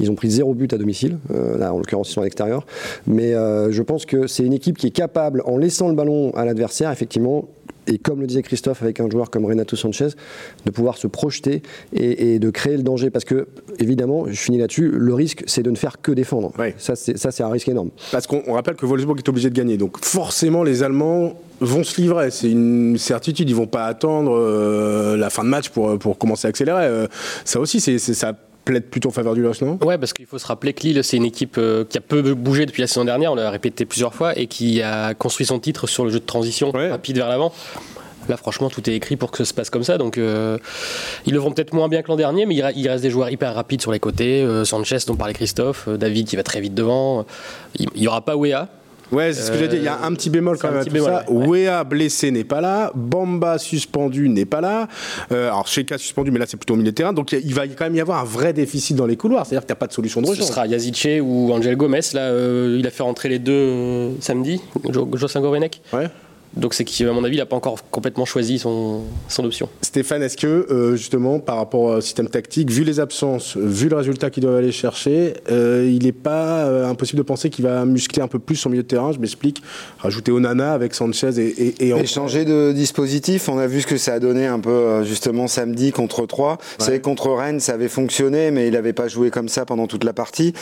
Ils 0.00 0.10
ont 0.10 0.14
pris 0.14 0.30
zéro 0.30 0.54
but 0.54 0.72
à 0.72 0.78
domicile, 0.78 1.18
euh, 1.34 1.58
là 1.58 1.72
en 1.74 1.78
l'occurrence 1.78 2.10
ils 2.10 2.14
sont 2.14 2.20
à 2.20 2.24
l'extérieur. 2.24 2.66
Mais 3.06 3.34
euh, 3.34 3.70
je 3.72 3.82
pense 3.82 4.06
que 4.06 4.26
c'est 4.26 4.44
une 4.44 4.52
équipe 4.52 4.78
qui 4.78 4.86
est 4.86 4.90
capable, 4.90 5.42
en 5.46 5.56
laissant 5.58 5.88
le 5.88 5.94
ballon 5.94 6.30
à 6.34 6.44
l'adversaire, 6.44 6.90
effectivement, 6.90 7.48
et 7.86 7.98
comme 7.98 8.20
le 8.20 8.26
disait 8.26 8.42
Christophe 8.42 8.82
avec 8.82 8.98
un 9.00 9.10
joueur 9.10 9.28
comme 9.30 9.44
Renato 9.44 9.76
Sanchez, 9.76 10.08
de 10.64 10.70
pouvoir 10.70 10.96
se 10.96 11.06
projeter 11.06 11.62
et, 11.92 12.34
et 12.34 12.38
de 12.38 12.50
créer 12.50 12.76
le 12.76 12.82
danger. 12.82 13.10
Parce 13.10 13.24
que, 13.26 13.46
évidemment, 13.78 14.24
je 14.26 14.32
finis 14.40 14.58
là-dessus, 14.58 14.88
le 14.90 15.12
risque, 15.14 15.42
c'est 15.46 15.62
de 15.62 15.70
ne 15.70 15.76
faire 15.76 16.00
que 16.00 16.10
défendre. 16.12 16.52
Ouais. 16.58 16.74
Ça, 16.78 16.94
c'est 16.96 17.42
un 17.42 17.48
risque 17.50 17.68
énorme. 17.68 17.90
Parce 18.10 18.26
qu'on 18.26 18.42
on 18.46 18.54
rappelle 18.54 18.74
que 18.76 18.86
Wolfsburg 18.86 19.18
est 19.18 19.28
obligé 19.28 19.50
de 19.50 19.54
gagner. 19.54 19.76
Donc 19.76 20.02
forcément, 20.04 20.62
les 20.62 20.82
Allemands 20.82 21.34
vont 21.60 21.84
se 21.84 22.00
livrer. 22.00 22.30
C'est 22.30 22.50
une 22.50 22.96
certitude. 22.98 23.48
Ils 23.50 23.54
vont 23.56 23.66
pas 23.66 23.84
attendre 23.84 24.32
euh, 24.34 25.16
la 25.16 25.28
fin 25.30 25.44
de 25.44 25.48
match 25.48 25.68
pour, 25.68 25.98
pour 25.98 26.16
commencer 26.18 26.46
à 26.46 26.50
accélérer. 26.50 26.84
Euh, 26.86 27.06
ça 27.44 27.60
aussi, 27.60 27.80
c'est- 27.80 27.98
ça 27.98 28.32
plaide 28.64 28.84
plutôt 28.84 29.08
en 29.10 29.12
faveur 29.12 29.34
du 29.34 29.42
non 29.42 29.78
Ouais, 29.84 29.98
parce 29.98 30.12
qu'il 30.12 30.26
faut 30.26 30.38
se 30.38 30.46
rappeler 30.46 30.72
que 30.72 30.82
Lille, 30.82 31.04
c'est 31.04 31.16
une 31.16 31.24
équipe 31.24 31.56
euh, 31.58 31.84
qui 31.84 31.98
a 31.98 32.00
peu 32.00 32.34
bougé 32.34 32.66
depuis 32.66 32.80
la 32.80 32.86
saison 32.86 33.04
dernière, 33.04 33.32
on 33.32 33.34
l'a 33.34 33.50
répété 33.50 33.84
plusieurs 33.84 34.14
fois, 34.14 34.38
et 34.38 34.46
qui 34.46 34.82
a 34.82 35.14
construit 35.14 35.46
son 35.46 35.58
titre 35.58 35.86
sur 35.86 36.04
le 36.04 36.10
jeu 36.10 36.20
de 36.20 36.24
transition 36.24 36.70
Ouais. 36.74 36.90
rapide 36.90 37.16
vers 37.16 37.28
l'avant. 37.28 37.52
Là, 38.28 38.38
franchement, 38.38 38.70
tout 38.70 38.88
est 38.88 38.94
écrit 38.94 39.16
pour 39.16 39.30
que 39.30 39.36
ça 39.38 39.44
se 39.44 39.52
passe 39.52 39.68
comme 39.68 39.84
ça. 39.84 39.98
Donc, 39.98 40.16
euh, 40.16 40.56
ils 41.26 41.34
le 41.34 41.38
vont 41.38 41.52
peut-être 41.52 41.74
moins 41.74 41.88
bien 41.88 42.00
que 42.00 42.08
l'an 42.08 42.16
dernier, 42.16 42.46
mais 42.46 42.54
il 42.54 42.88
reste 42.88 43.02
des 43.02 43.10
joueurs 43.10 43.28
hyper 43.28 43.54
rapides 43.54 43.82
sur 43.82 43.92
les 43.92 44.00
côtés. 44.00 44.40
Euh, 44.42 44.64
Sanchez, 44.64 44.96
dont 45.06 45.14
parlait 45.14 45.34
Christophe, 45.34 45.88
euh, 45.88 45.98
David 45.98 46.26
qui 46.26 46.36
va 46.36 46.42
très 46.42 46.60
vite 46.62 46.72
devant. 46.74 47.26
Il 47.78 47.86
n'y 47.94 48.08
aura 48.08 48.22
pas 48.22 48.34
Wea. 48.34 48.68
Ouais, 49.12 49.32
c'est 49.32 49.42
ce 49.42 49.50
que 49.52 49.58
j'ai 49.58 49.68
dit. 49.68 49.76
Il 49.76 49.82
y 49.82 49.88
a 49.88 50.02
un 50.02 50.12
petit 50.14 50.30
bémol 50.30 50.58
quand 50.58 50.70
même 50.70 50.80
à 50.80 50.84
tout 50.84 50.90
bémol, 50.90 51.10
ça. 51.10 51.30
ouais. 51.30 51.66
Wea 51.66 51.84
blessé 51.84 52.30
n'est 52.30 52.44
pas 52.44 52.60
là. 52.60 52.90
Bamba 52.94 53.58
suspendu 53.58 54.28
n'est 54.28 54.44
pas 54.46 54.60
là. 54.60 54.88
Euh, 55.32 55.46
alors 55.48 55.68
Sheka 55.68 55.98
suspendu, 55.98 56.30
mais 56.30 56.38
là 56.38 56.46
c'est 56.48 56.56
plutôt 56.56 56.74
au 56.74 56.76
milieu 56.76 56.90
de 56.90 56.96
terrain. 56.96 57.12
Donc 57.12 57.32
il 57.32 57.54
va 57.54 57.66
quand 57.68 57.84
même 57.84 57.94
y 57.94 58.00
avoir 58.00 58.20
un 58.20 58.24
vrai 58.24 58.52
déficit 58.52 58.96
dans 58.96 59.06
les 59.06 59.16
couloirs. 59.16 59.46
C'est-à-dire 59.46 59.62
qu'il 59.66 59.72
n'y 59.72 59.78
a 59.78 59.80
pas 59.80 59.86
de 59.86 59.92
solution 59.92 60.20
de 60.20 60.26
Ce 60.26 60.30
rechange. 60.32 60.46
sera 60.46 60.66
Yazice 60.66 61.20
ou 61.22 61.52
Angel 61.52 61.76
Gomez. 61.76 62.00
Là, 62.14 62.22
euh, 62.22 62.76
il 62.80 62.86
a 62.86 62.90
fait 62.90 63.02
rentrer 63.02 63.28
les 63.28 63.38
deux 63.38 63.52
euh, 63.52 64.10
samedi, 64.20 64.60
Jo- 64.90 65.08
Jocelyn 65.14 65.42
Gourvenec. 65.42 65.80
Ouais. 65.92 66.08
Donc, 66.56 66.74
c'est 66.74 66.84
qu'à 66.84 67.12
mon 67.12 67.24
avis, 67.24 67.36
il 67.36 67.38
n'a 67.38 67.46
pas 67.46 67.56
encore 67.56 67.78
complètement 67.90 68.24
choisi 68.24 68.58
son, 68.58 69.02
son 69.28 69.44
option. 69.44 69.68
Stéphane, 69.82 70.22
est-ce 70.22 70.36
que 70.36 70.46
euh, 70.70 70.94
justement 70.96 71.40
par 71.40 71.56
rapport 71.56 71.80
au 71.82 72.00
système 72.00 72.28
tactique, 72.28 72.70
vu 72.70 72.84
les 72.84 73.00
absences, 73.00 73.56
vu 73.56 73.88
le 73.88 73.96
résultat 73.96 74.30
qu'il 74.30 74.42
doit 74.44 74.56
aller 74.58 74.70
chercher, 74.72 75.34
euh, 75.50 75.90
il 75.90 76.04
n'est 76.04 76.12
pas 76.12 76.64
euh, 76.66 76.88
impossible 76.88 77.18
de 77.18 77.22
penser 77.24 77.50
qu'il 77.50 77.64
va 77.64 77.84
muscler 77.84 78.22
un 78.22 78.28
peu 78.28 78.38
plus 78.38 78.56
son 78.56 78.70
milieu 78.70 78.82
de 78.82 78.88
terrain? 78.88 79.10
Je 79.12 79.18
m'explique. 79.18 79.62
Rajouter 79.98 80.30
Onana 80.32 80.72
avec 80.72 80.94
Sanchez 80.94 81.38
et, 81.38 81.48
et, 81.48 81.88
et 81.88 81.92
en- 81.92 81.98
Et 81.98 82.06
changer 82.06 82.44
de 82.44 82.72
dispositif, 82.72 83.48
on 83.48 83.58
a 83.58 83.66
vu 83.66 83.80
ce 83.80 83.86
que 83.86 83.96
ça 83.96 84.14
a 84.14 84.20
donné 84.20 84.46
un 84.46 84.60
peu 84.60 85.02
justement 85.04 85.48
samedi 85.48 85.90
contre 85.90 86.24
3. 86.26 86.58
C'est 86.78 86.86
vrai 86.86 86.98
que 86.98 87.04
contre 87.04 87.30
Rennes, 87.32 87.58
ça 87.60 87.72
avait 87.72 87.88
fonctionné, 87.88 88.50
mais 88.52 88.68
il 88.68 88.74
n'avait 88.74 88.92
pas 88.92 89.08
joué 89.08 89.30
comme 89.30 89.48
ça 89.48 89.64
pendant 89.64 89.86
toute 89.88 90.04
la 90.04 90.12
partie. 90.12 90.52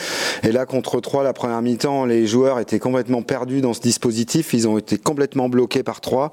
Et 0.41 0.51
là, 0.51 0.65
contre 0.65 0.99
3, 1.01 1.23
la 1.23 1.33
première 1.33 1.61
mi-temps, 1.61 2.05
les 2.05 2.25
joueurs 2.25 2.59
étaient 2.59 2.79
complètement 2.79 3.21
perdus 3.21 3.61
dans 3.61 3.73
ce 3.73 3.81
dispositif. 3.81 4.53
Ils 4.53 4.67
ont 4.67 4.77
été 4.79 4.97
complètement 4.97 5.49
bloqués 5.49 5.82
par 5.83 6.01
3. 6.01 6.31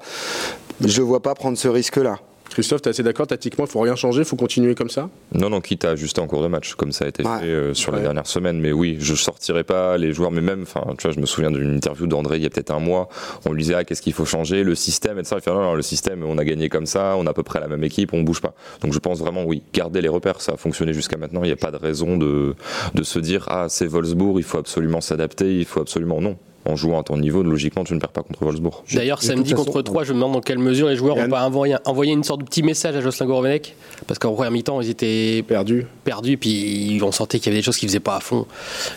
Je 0.83 1.01
vois 1.01 1.21
pas 1.21 1.35
prendre 1.35 1.57
ce 1.57 1.67
risque-là. 1.67 2.19
Christophe, 2.49 2.81
tu 2.81 2.89
es 2.89 2.91
assez 2.91 3.01
d'accord 3.03 3.27
Tactiquement, 3.27 3.63
il 3.63 3.71
faut 3.71 3.79
rien 3.79 3.95
changer, 3.95 4.23
il 4.23 4.25
faut 4.25 4.35
continuer 4.35 4.75
comme 4.75 4.89
ça? 4.89 5.09
Non, 5.33 5.49
non, 5.49 5.61
quitte 5.61 5.85
à 5.85 5.91
ajuster 5.91 6.19
en 6.19 6.27
cours 6.27 6.43
de 6.43 6.49
match, 6.49 6.73
comme 6.75 6.91
ça 6.91 7.05
a 7.05 7.07
été 7.07 7.23
Ouais. 7.23 7.39
fait 7.39 7.45
euh, 7.45 7.73
sur 7.73 7.93
Ouais. 7.93 7.99
les 7.99 8.03
dernières 8.03 8.27
semaines. 8.27 8.59
Mais 8.59 8.73
oui, 8.73 8.97
je 8.99 9.15
sortirai 9.15 9.63
pas 9.63 9.97
les 9.97 10.11
joueurs, 10.11 10.31
mais 10.31 10.41
même, 10.41 10.63
enfin, 10.63 10.83
tu 10.97 11.03
vois, 11.07 11.13
je 11.15 11.21
me 11.21 11.25
souviens 11.25 11.49
d'une 11.49 11.73
interview 11.77 12.07
d'André 12.07 12.35
il 12.35 12.43
y 12.43 12.45
a 12.45 12.49
peut-être 12.49 12.71
un 12.71 12.81
mois. 12.81 13.07
On 13.45 13.53
lui 13.53 13.63
disait, 13.63 13.75
ah, 13.75 13.85
qu'est-ce 13.85 14.01
qu'il 14.01 14.11
faut 14.11 14.25
changer, 14.25 14.65
le 14.65 14.75
système, 14.75 15.17
et 15.17 15.23
ça. 15.23 15.37
Il 15.37 15.41
fait, 15.41 15.49
non, 15.49 15.61
non, 15.61 15.75
le 15.75 15.81
système, 15.81 16.25
on 16.25 16.37
a 16.37 16.43
gagné 16.43 16.67
comme 16.67 16.87
ça, 16.87 17.15
on 17.17 17.25
a 17.25 17.29
à 17.29 17.33
peu 17.33 17.43
près 17.43 17.61
la 17.61 17.69
même 17.69 17.85
équipe, 17.85 18.11
on 18.13 18.21
bouge 18.21 18.41
pas. 18.41 18.53
Donc 18.81 18.91
je 18.91 18.99
pense 18.99 19.19
vraiment, 19.19 19.45
oui, 19.45 19.63
garder 19.73 20.01
les 20.01 20.09
repères, 20.09 20.41
ça 20.41 20.51
a 20.51 20.57
fonctionné 20.57 20.91
jusqu'à 20.93 21.15
maintenant. 21.15 21.43
Il 21.43 21.47
n'y 21.47 21.53
a 21.53 21.55
pas 21.55 21.71
de 21.71 21.77
raison 21.77 22.17
de, 22.17 22.55
de 22.93 23.03
se 23.03 23.19
dire, 23.19 23.45
ah, 23.47 23.67
c'est 23.69 23.85
Wolfsburg, 23.87 24.33
il 24.39 24.43
faut 24.43 24.57
absolument 24.57 24.99
s'adapter, 24.99 25.57
il 25.57 25.63
faut 25.65 25.79
absolument 25.79 26.19
non. 26.19 26.35
En 26.63 26.75
jouant 26.75 26.99
à 26.99 27.03
ton 27.03 27.17
niveau, 27.17 27.41
logiquement, 27.41 27.83
tu 27.83 27.95
ne 27.95 27.99
perds 27.99 28.11
pas 28.11 28.21
contre 28.21 28.43
Wolfsburg. 28.45 28.83
D'ailleurs, 28.93 29.23
samedi 29.23 29.49
façon, 29.51 29.63
contre 29.65 29.81
3, 29.81 30.03
je 30.03 30.11
me 30.13 30.17
demande 30.17 30.33
dans 30.33 30.41
quelle 30.41 30.59
mesure 30.59 30.89
les 30.89 30.95
joueurs 30.95 31.17
Yann. 31.17 31.25
ont 31.25 31.29
pas 31.31 31.43
envoyé, 31.43 31.75
envoyé 31.85 32.13
une 32.13 32.23
sorte 32.23 32.41
de 32.41 32.45
petit 32.45 32.61
message 32.61 32.95
à 32.95 33.01
Jocelyn 33.01 33.25
Gourvenec. 33.25 33.75
Parce 34.05 34.19
qu'en 34.19 34.33
première 34.33 34.51
mi-temps, 34.51 34.79
ils 34.79 34.89
étaient 34.91 35.43
Perdu. 35.47 35.87
perdus, 36.03 36.37
puis 36.37 36.99
on 37.03 37.11
sentait 37.11 37.39
qu'il 37.39 37.47
y 37.47 37.49
avait 37.49 37.59
des 37.61 37.63
choses 37.65 37.77
qu'ils 37.77 37.89
faisaient 37.89 37.99
pas 37.99 38.17
à 38.17 38.19
fond. 38.19 38.45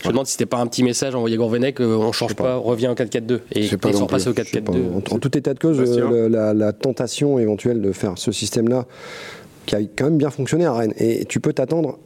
Je 0.03 0.09
me 0.09 0.13
demande 0.13 0.27
si 0.27 0.33
c'était 0.33 0.45
pas 0.45 0.59
un 0.59 0.67
petit 0.67 0.83
message 0.83 1.15
envoyé 1.15 1.37
à 1.37 1.39
Gourvenec, 1.39 1.81
euh, 1.81 1.97
on 1.97 2.13
change 2.13 2.35
pas, 2.35 2.59
on 2.59 2.63
revient 2.65 2.89
au 2.89 2.95
4-4-2. 2.95 3.41
Et 3.53 3.69
pas 3.79 3.89
ils 3.89 3.95
sont 3.97 4.07
passés 4.07 4.29
au 4.29 4.35
Je 4.37 4.43
sais 4.43 4.61
pas. 4.61 4.73
4-4-2. 4.73 4.79
En, 5.13 5.15
en 5.15 5.19
tout 5.19 5.39
état 5.39 5.55
de 5.55 5.59
cause, 5.59 5.81
euh, 5.81 6.11
le- 6.11 6.29
la, 6.29 6.53
la 6.53 6.73
tentation 6.75 7.39
éventuelle 7.39 7.81
de 7.81 7.93
faire 7.93 8.13
ce 8.17 8.31
système-là, 8.31 8.85
qui 9.65 9.75
a 9.75 9.79
quand 9.81 10.05
même 10.05 10.19
bien 10.19 10.29
fonctionné 10.31 10.67
à 10.67 10.75
Rennes, 10.75 10.93
et 10.99 11.25
tu 11.25 11.41
peux 11.41 11.55
t'attendre 11.55 11.99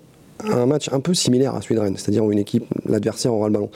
un 0.44 0.66
match 0.66 0.88
un 0.92 1.00
peu 1.00 1.14
similaire 1.14 1.54
à 1.54 1.62
celui 1.62 1.74
de 1.74 1.80
Rennes, 1.80 1.96
c'est-à-dire 1.96 2.24
où 2.24 2.32
une 2.32 2.38
équipe, 2.38 2.64
l'adversaire 2.88 3.32
aura 3.34 3.48
le 3.48 3.52
ballon. 3.54 3.70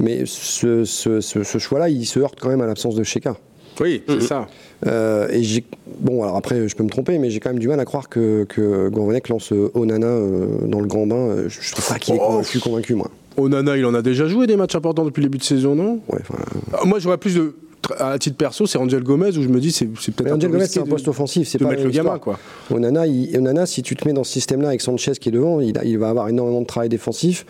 Mais 0.00 0.22
ce, 0.26 0.84
ce- 0.84 1.20
ce- 1.20 1.42
ce 1.42 1.58
choix-là, 1.58 1.88
il 1.88 2.06
se 2.06 2.18
heurte 2.20 2.38
quand 2.40 2.48
même 2.48 2.60
à 2.60 2.66
l'absence 2.66 2.94
de 2.94 3.02
Sheka. 3.04 3.36
Oui, 3.80 4.02
c'est 4.08 4.22
ça. 4.22 4.48
Euh, 4.86 5.28
et 5.30 5.42
j'ai 5.44 5.64
bon 6.00 6.22
alors 6.24 6.36
après 6.36 6.68
je 6.68 6.76
peux 6.76 6.82
me 6.84 6.88
tromper 6.88 7.18
mais 7.18 7.30
j'ai 7.30 7.40
quand 7.40 7.50
même 7.50 7.58
du 7.58 7.66
mal 7.68 7.78
à 7.80 7.84
croire 7.84 8.08
que, 8.08 8.44
que 8.44 8.88
Gourvenec 8.88 9.28
lance 9.28 9.50
euh, 9.52 9.70
Onana 9.74 10.06
euh, 10.06 10.46
dans 10.68 10.80
le 10.80 10.86
grand 10.86 11.04
bain 11.06 11.16
Euh, 11.16 11.48
je, 11.48 11.60
je 11.60 11.72
trouve 11.72 11.88
pas 11.88 11.98
qu'il 11.98 12.14
est 12.14 12.18
Oh. 12.20 12.26
convaincu 12.28 12.60
convaincu 12.60 12.94
moi 12.94 13.10
Onana, 13.36 13.76
il 13.76 13.84
en 13.84 13.94
a 13.94 14.02
déjà 14.02 14.26
joué 14.28 14.46
des 14.46 14.56
matchs 14.56 14.76
importants 14.76 15.04
depuis 15.04 15.20
le 15.22 15.28
début 15.28 15.38
de 15.38 15.42
saison, 15.44 15.74
non? 15.76 16.00
Ouais, 16.08 16.18
enfin, 16.20 16.84
Moi, 16.86 16.98
j'aurais 17.00 17.18
plus 17.18 17.34
de. 17.36 17.54
À 17.98 18.18
titre 18.18 18.36
perso, 18.36 18.66
c'est 18.66 18.78
Angel 18.78 19.02
Gomez 19.02 19.36
où 19.36 19.42
je 19.42 19.48
me 19.48 19.60
dis 19.60 19.72
c'est 19.72 19.86
peut-être 19.86 20.32
Angel 20.34 20.50
Gomez 20.50 20.66
c'est 20.66 20.80
un 20.80 20.84
de- 20.84 20.88
poste 20.90 21.08
offensif 21.08 21.48
c'est 21.48 21.58
de 21.58 21.64
pas 21.64 21.70
mettre 21.70 21.84
le 21.84 21.90
gamin, 21.90 22.18
quoi. 22.18 22.38
Onana, 22.70 23.06
il- 23.06 23.36
Onana, 23.36 23.66
si 23.66 23.82
tu 23.82 23.96
te 23.96 24.06
mets 24.06 24.12
dans 24.14 24.24
ce 24.24 24.32
système-là 24.32 24.68
avec 24.68 24.80
Sanchez 24.80 25.12
qui 25.20 25.28
est 25.28 25.32
devant, 25.32 25.60
il, 25.60 25.76
a- 25.78 25.84
il 25.84 25.98
va 25.98 26.08
avoir 26.10 26.28
énormément 26.28 26.60
de 26.60 26.66
travail 26.66 26.88
défensif. 26.88 27.46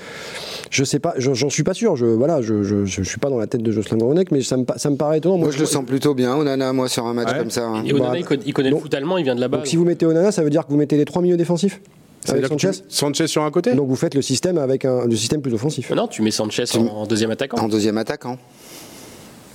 Je 0.71 0.85
sais 0.85 0.99
pas, 0.99 1.15
je- 1.19 1.35
j'en 1.35 1.51
suis 1.51 1.63
pas 1.65 1.75
sûr. 1.75 1.97
Je 1.97 2.07
voilà, 2.07 2.41
je, 2.43 2.63
je, 2.63 2.85
je 2.85 3.03
suis 3.03 3.19
pas 3.19 3.31
dans 3.31 3.39
la 3.39 3.47
tête 3.47 3.63
de 3.63 3.73
Jocelyn 3.73 3.99
Gourvenec, 3.99 4.31
mais 4.31 4.43
ça 4.43 4.57
me, 4.57 4.65
pa- 4.65 4.79
ça 4.79 4.91
me 4.91 4.97
paraît 4.97 5.19
étonnant. 5.19 5.39
Moi, 5.39 5.51
je 5.51 5.59
le 5.59 5.67
sens 5.67 5.85
plutôt 5.85 6.15
bien, 6.15 6.37
Onana, 6.37 6.73
moi, 6.73 6.89
sur 6.89 7.07
un 7.07 7.15
match 7.15 7.33
Ouais. 7.33 7.39
comme 7.39 7.51
ça. 7.51 7.67
hein. 7.67 7.83
Et 7.87 7.93
Onana, 7.93 8.11
Bah, 8.11 8.19
il 8.19 8.25
connaît, 8.25 8.43
il 8.47 8.53
connaît 8.53 8.71
le 8.71 8.77
foot 8.77 8.93
allemand, 8.95 9.19
il 9.19 9.25
vient 9.25 9.35
de 9.35 9.41
là-bas. 9.41 9.59
Donc 9.59 9.67
si 9.67 9.77
vous 9.77 9.85
mettez 9.85 10.07
Onana, 10.07 10.31
ça 10.33 10.43
veut 10.43 10.51
dire 10.51 10.65
que 10.67 10.71
vous 10.71 10.79
mettez 10.79 10.97
les 10.97 11.05
trois 11.05 11.23
milieux 11.23 11.37
défensifs 11.37 11.81
avec 12.29 12.41
C'est-à-dire 12.45 12.57
que 12.57 12.61
Sanchez. 12.63 12.81
tu- 12.89 12.95
Sanchez 12.95 13.27
sur 13.27 13.43
un 13.43 13.51
côté 13.51 13.75
Donc 13.75 13.89
vous 13.89 13.97
faites 13.97 14.15
le 14.15 14.23
système 14.23 14.59
avec 14.59 14.85
un 14.85 15.07
le 15.07 15.17
système 15.17 15.41
plus 15.41 15.55
offensif. 15.55 15.91
Non, 15.93 16.07
tu 16.09 16.21
mets 16.23 16.31
Sanchez 16.31 16.65
en, 16.77 16.81
en 16.87 17.07
deuxième 17.07 17.31
attaquant. 17.31 17.57
En 17.59 17.69
deuxième 17.69 17.97
attaquant. 17.97 18.37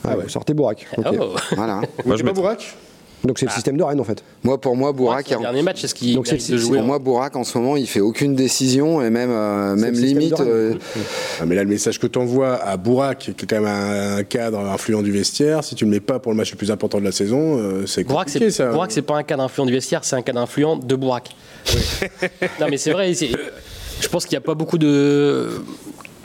Ah, 0.07 0.15
Vous 0.15 0.29
sortez 0.29 0.53
Bourak. 0.53 0.87
ok. 0.97 1.05
Oh. 1.19 1.35
Voilà. 1.55 1.81
Moi, 2.05 2.15
je 2.17 2.23
pas 2.23 2.29
mettrais- 2.29 2.33
Bourak 2.33 2.75
Donc 3.23 3.39
c'est 3.39 3.45
le 3.45 3.51
système 3.51 3.77
de 3.77 3.83
Rennes 3.83 4.01
en 4.01 4.03
fait. 4.03 4.21
Moi, 4.43 4.59
pour 4.59 4.75
moi, 4.75 4.91
Bourak, 4.91 5.23
Bourak, 5.23 5.25
c'est 5.29 5.35
le 5.35 5.41
dernier 5.41 5.61
match, 5.61 5.81
est-ce 5.83 5.95
qu'il 5.95 6.13
Donc 6.15 6.27
c'est- 6.27 6.51
de 6.51 6.57
jouer 6.57 6.77
pour 6.79 6.87
moi, 6.87 6.99
Bourak, 6.99 7.35
en 7.37 7.43
ce 7.45 7.57
moment, 7.57 7.77
il 7.77 7.87
fait 7.87 8.01
aucune 8.01 8.35
décision 8.35 9.01
et 9.01 9.09
même, 9.09 9.31
euh, 9.31 9.75
même 9.77 9.93
limite. 9.93 10.39
euh, 10.41 10.73
Ah, 11.39 11.45
mais 11.45 11.55
là, 11.55 11.63
le 11.63 11.69
message 11.69 11.99
que 11.99 12.07
tu 12.07 12.19
envoies 12.19 12.55
à 12.61 12.75
Bourak, 12.75 13.19
qui 13.19 13.31
est 13.31 13.47
quand 13.49 13.61
même 13.61 13.65
un, 13.65 14.23
cadre 14.23 14.59
influent 14.59 15.01
du 15.01 15.11
vestiaire, 15.11 15.63
si 15.63 15.75
tu 15.75 15.85
ne 15.85 15.89
le 15.91 15.95
mets 15.95 15.99
pas 16.01 16.19
pour 16.19 16.31
le 16.33 16.37
match 16.37 16.51
le 16.51 16.57
plus 16.57 16.69
important 16.71 16.99
de 16.99 17.05
la 17.05 17.13
saison, 17.13 17.57
euh, 17.57 17.85
c'est 17.85 18.03
Bourak, 18.03 18.25
compliqué 18.27 18.51
c'est 18.51 18.57
ça. 18.63 18.71
Bourak, 18.71 18.91
c'est 18.91 19.01
pas 19.01 19.15
un 19.15 19.23
cadre 19.23 19.43
influent 19.43 19.65
du 19.67 19.73
vestiaire, 19.73 20.03
c'est 20.03 20.17
un 20.17 20.21
cadre 20.21 20.41
influent 20.41 20.75
de 20.75 20.95
Bourak. 20.95 21.29
non, 22.59 22.67
mais 22.69 22.77
c'est 22.77 22.91
vrai. 22.91 23.13
Je 23.13 24.07
pense 24.09 24.25
qu'il 24.25 24.33
n'y 24.33 24.43
a 24.43 24.45
pas 24.45 24.53
beaucoup 24.55 24.77
de. 24.77 25.49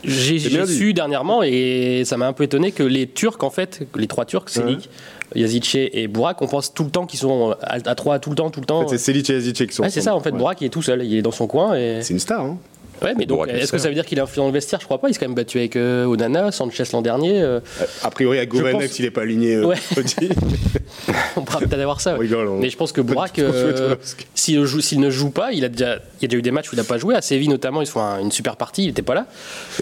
J'ai 0.05 0.39
su 0.67 0.93
dernièrement 0.95 1.43
et 1.43 2.03
ça 2.05 2.17
m'a 2.17 2.27
un 2.27 2.33
peu 2.33 2.45
étonné 2.45 2.73
que 2.73 2.83
les 2.83 3.07
Turcs, 3.07 3.43
en 3.43 3.51
fait, 3.51 3.87
les 3.97 4.07
trois 4.07 4.25
Turcs, 4.25 4.49
Selik, 4.49 4.89
Yazice 5.35 5.75
et 5.75 6.07
Bourak, 6.09 6.41
on 6.41 6.47
pense 6.47 6.73
tout 6.73 6.85
le 6.85 6.91
temps 6.91 7.05
qu'ils 7.07 7.19
sont 7.21 7.55
à, 7.63 7.75
à 7.85 7.95
trois 7.95 8.19
tout 8.19 8.31
le 8.31 8.37
temps, 8.37 8.51
tout 8.51 8.61
le 8.61 8.67
temps. 8.67 8.81
En 8.81 8.89
fait, 8.89 8.97
c'est 8.97 9.13
Selic 9.13 9.29
et 9.31 9.35
Yazice 9.35 9.53
qui 9.67 9.73
sont 9.73 9.83
Ouais, 9.83 9.91
c'est 9.91 10.01
ça, 10.01 10.15
en 10.15 10.21
fait, 10.21 10.31
Ouais. 10.31 10.39
Bourak, 10.39 10.61
il 10.61 10.67
est 10.67 10.71
tout 10.71 10.83
seul, 10.83 11.05
il 11.05 11.17
est 11.17 11.23
dans 11.23 11.31
son 11.33 11.47
coin 11.47 11.75
et. 11.75 11.99
C'est 12.03 12.15
une 12.15 12.21
star, 12.21 12.43
hein 12.45 12.59
Ouais, 13.03 13.15
mais 13.17 13.27
donc, 13.27 13.47
est-ce 13.49 13.71
que 13.73 13.79
ça 13.79 13.89
veut 13.89 13.95
dire 13.95 14.05
qu'il 14.07 14.19
est 14.19 14.21
influent 14.21 14.45
dans 14.45 14.49
le 14.49 14.55
vestiaire? 14.55 14.81
Je 14.81 14.85
crois 14.87 14.99
pas. 15.01 15.09
Il 15.09 15.15
s'est 15.15 15.21
quand 15.21 15.27
même 15.27 15.35
battu 15.35 15.59
avec 15.59 15.77
euh, 15.77 16.05
Onana, 16.07 16.51
Sanchez 16.53 16.85
l'an 16.93 17.03
dernier. 17.03 17.41
euh. 17.41 17.61
A 18.03 18.11
priori, 18.11 18.39
à 18.39 18.47
Gourvenex, 18.47 18.87
pense- 18.89 18.99
il 18.99 19.05
n'est 19.05 19.11
pas 19.11 19.23
aligné. 19.23 19.55
euh, 19.57 19.67
Ouais. 19.67 19.77
on 21.37 21.43
pourra 21.43 21.59
peut-être 21.61 21.81
avoir 21.81 22.01
ça. 22.01 22.11
On 22.15 22.19
ouais. 22.19 22.23
rigole, 22.27 22.49
on- 22.49 22.59
Mais 22.59 22.71
je 22.71 22.77
pense 22.77 22.93
que 22.93 23.01
Bourak, 23.01 23.39
euh, 23.39 23.97
s'il 24.35 24.63
joue- 24.65 24.81
s'il 24.81 25.01
ne 25.01 25.11
joue 25.11 25.31
pas, 25.31 25.53
il 25.53 25.65
a 25.65 25.69
déjà, 25.69 25.97
il 26.21 26.23
y 26.23 26.25
a 26.25 26.29
déjà 26.29 26.39
eu 26.39 26.43
des 26.43 26.51
matchs 26.51 26.71
où 26.71 26.75
il 26.75 26.79
n'a 26.79 26.85
pas 26.85 26.99
joué. 26.99 27.15
À 27.15 27.23
Séville 27.23 27.49
notamment, 27.49 27.81
ils 27.81 27.87
font 27.87 28.01
un- 28.01 28.21
une 28.21 28.33
super 28.33 28.57
partie, 28.57 28.83
il 28.85 28.87
n'était 28.89 29.03
pas 29.03 29.15
là. 29.15 29.27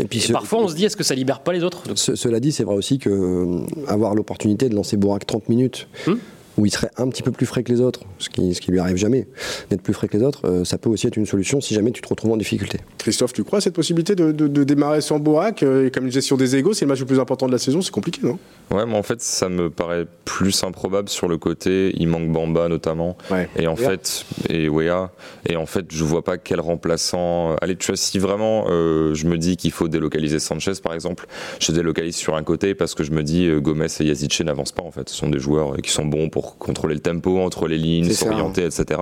Et 0.01 0.05
puis 0.05 0.19
Et 0.19 0.23
ce- 0.23 0.33
parfois, 0.33 0.61
on 0.61 0.69
se 0.69 0.75
dit, 0.75 0.85
est-ce 0.85 0.97
que 0.97 1.05
ça 1.05 1.15
libère 1.15 1.41
pas 1.41 1.53
les 1.53 1.63
autres? 1.65 1.83
Donc, 1.87 1.99
ce- 1.99 2.15
cela 2.17 2.41
dit, 2.41 2.53
c'est 2.53 2.65
vrai 2.65 2.75
aussi 2.75 2.99
que 2.99 3.09
euh, 3.11 3.61
avoir 3.89 4.15
l'opportunité 4.15 4.69
de 4.69 4.75
lancer 4.75 4.97
Bourak 4.97 5.27
30 5.27 5.49
minutes, 5.49 5.87
Hmm? 6.07 6.15
Où 6.57 6.67
il 6.67 6.71
serait 6.71 6.91
un 6.97 7.09
petit 7.09 7.23
peu 7.23 7.31
plus 7.33 7.47
frais 7.47 7.63
que 7.63 7.73
les 7.73 7.81
autres, 7.81 8.01
ce 8.19 8.29
qui, 8.29 8.55
ce 8.55 8.61
qui 8.61 8.71
lui 8.71 8.79
arrive 8.79 8.97
jamais, 8.97 9.27
d'être 9.71 9.83
plus 9.83 9.93
frais 9.95 10.09
que 10.09 10.17
les 10.17 10.23
autres, 10.23 10.47
euh, 10.47 10.65
ça 10.65 10.79
peut 10.79 10.89
aussi 10.89 11.07
être 11.07 11.17
une 11.17 11.27
solution 11.27 11.61
si 11.61 11.75
jamais 11.75 11.91
tu 11.93 12.01
te 12.01 12.09
retrouves 12.09 12.33
en 12.33 12.37
difficulté. 12.37 12.79
Christophe, 12.99 13.33
tu 13.33 13.45
crois 13.45 13.59
à 13.59 13.61
cette 13.61 13.75
possibilité 13.75 14.15
de, 14.15 14.33
de- 14.33 14.49
de 14.49 14.65
démarrer 14.65 15.01
sans 15.01 15.19
Bourak 15.19 15.63
euh, 15.63 15.87
et 15.87 15.91
Comme 15.91 16.07
une 16.07 16.13
gestion 16.13 16.37
des 16.37 16.57
égaux, 16.57 16.73
c'est 16.73 16.85
le 16.85 16.89
match 16.89 17.01
le 17.01 17.07
plus 17.07 17.21
important 17.21 17.47
de 17.47 17.53
la 17.53 17.59
saison, 17.59 17.81
c'est 17.83 17.91
compliqué, 17.91 18.21
non? 18.23 18.39
Ouais, 18.71 18.85
mais 18.87 18.97
en 18.97 19.03
fait, 19.03 19.21
ça 19.23 19.49
me 19.49 19.71
paraît 19.71 20.07
plus 20.25 20.65
improbable 20.65 21.09
sur 21.09 21.29
le 21.29 21.39
côté. 21.39 21.93
Il 21.97 22.09
manque 22.09 22.31
Bamba 22.33 22.69
notamment. 22.69 23.17
Ouais. 23.31 23.49
Et 23.57 23.67
en 23.69 23.75
Wea. 23.77 23.91
fait, 23.91 24.25
et 24.49 24.69
Wea. 24.69 25.11
Et 25.49 25.57
en 25.57 25.67
fait, 25.67 25.87
je 25.91 26.03
vois 26.05 26.25
pas 26.25 26.37
quel 26.39 26.61
remplaçant. 26.61 27.53
euh, 27.53 27.57
Allez, 27.63 27.77
tu 27.77 27.87
vois, 27.89 27.97
si 27.97 28.19
vraiment 28.19 28.67
euh, 28.69 29.15
je 29.15 29.27
me 29.27 29.39
dis 29.39 29.57
qu'il 29.57 29.71
faut 29.71 29.89
délocaliser 29.89 30.39
Sanchez, 30.39 30.73
par 30.83 30.95
exemple, 30.95 31.27
je 31.61 31.73
délocalise 31.73 32.17
sur 32.17 32.35
un 32.35 32.43
côté 32.43 32.75
parce 32.75 32.95
que 32.95 33.05
je 33.05 33.13
me 33.13 33.23
dis 33.23 33.47
euh, 33.47 33.61
Gomez 33.61 33.87
et 34.01 34.05
Yazice 34.05 34.41
n'avancent 34.41 34.73
pas 34.73 34.83
en 34.83 34.91
fait. 34.91 35.09
Ce 35.09 35.15
sont 35.17 35.29
des 35.29 35.39
joueurs 35.39 35.77
qui 35.79 35.91
sont 35.91 36.05
bons 36.05 36.29
pour 36.29 36.46
contrôler 36.55 36.95
le 36.95 37.01
tempo 37.01 37.39
entre 37.41 37.67
les 37.67 37.79
lignes, 37.79 38.05
s'orienter, 38.13 38.65
etc. 38.65 39.01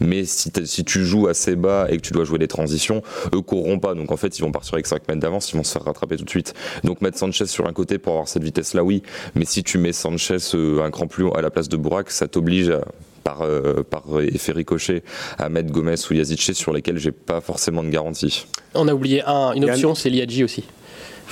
Mais 0.00 0.24
si, 0.24 0.50
tu 0.84 1.04
joues 1.04 1.28
assez 1.28 1.54
bas 1.56 1.86
et 1.90 1.96
que 1.98 2.02
tu 2.02 2.12
dois 2.12 2.24
jouer 2.24 2.38
des 2.38 2.48
transitions, 2.48 3.02
eux 3.34 3.40
courront 3.42 3.78
pas. 3.78 3.94
Donc 3.94 4.10
en 4.12 4.16
fait, 4.16 4.38
ils 4.38 4.42
vont 4.42 4.52
partir 4.52 4.74
avec 4.74 4.86
5 4.86 5.06
mètres 5.08 5.20
d'avance, 5.20 5.52
ils 5.52 5.56
vont 5.56 5.64
se 5.64 5.72
faire 5.72 5.84
rattraper 5.84 6.16
tout 6.16 6.24
de 6.24 6.30
suite. 6.30 6.54
Donc 6.84 7.00
mettre 7.00 7.18
Sanchez 7.18 7.46
sur 7.46 7.66
un 7.66 7.72
côté 7.72 7.98
pour 7.98 8.12
avoir 8.14 8.28
cette 8.28 8.42
vitesse-là, 8.44 8.82
oui. 8.82 9.02
Mais 9.34 9.44
si 9.44 9.62
tu 9.62 9.78
mets 9.78 9.92
Sanchez 9.92 10.36
euh, 10.54 10.82
un 10.82 10.90
cran 10.90 11.06
plus 11.06 11.24
haut 11.24 11.36
à 11.36 11.42
la 11.42 11.50
place 11.50 11.68
de 11.68 11.76
Bourak, 11.76 12.10
ça 12.10 12.26
t'oblige 12.28 12.70
à- 12.70 12.84
par, 13.24 13.42
euh, 13.42 13.82
par 13.82 14.04
effet 14.22 14.52
ricochet 14.52 15.02
à 15.38 15.48
mettre 15.50 15.70
Gomez 15.70 15.96
ou 16.10 16.14
Yazice 16.14 16.52
sur 16.52 16.72
lesquels 16.72 16.96
j'ai 16.98 17.12
pas 17.12 17.40
forcément 17.42 17.82
de 17.84 17.90
garantie. 17.90 18.46
on 18.74 18.88
a 18.88 18.94
oublié 18.94 19.22
un- 19.26 19.52
une 19.52 19.68
option, 19.68 19.94
c'est 19.94 20.08
Liadji 20.08 20.44
aussi. 20.44 20.64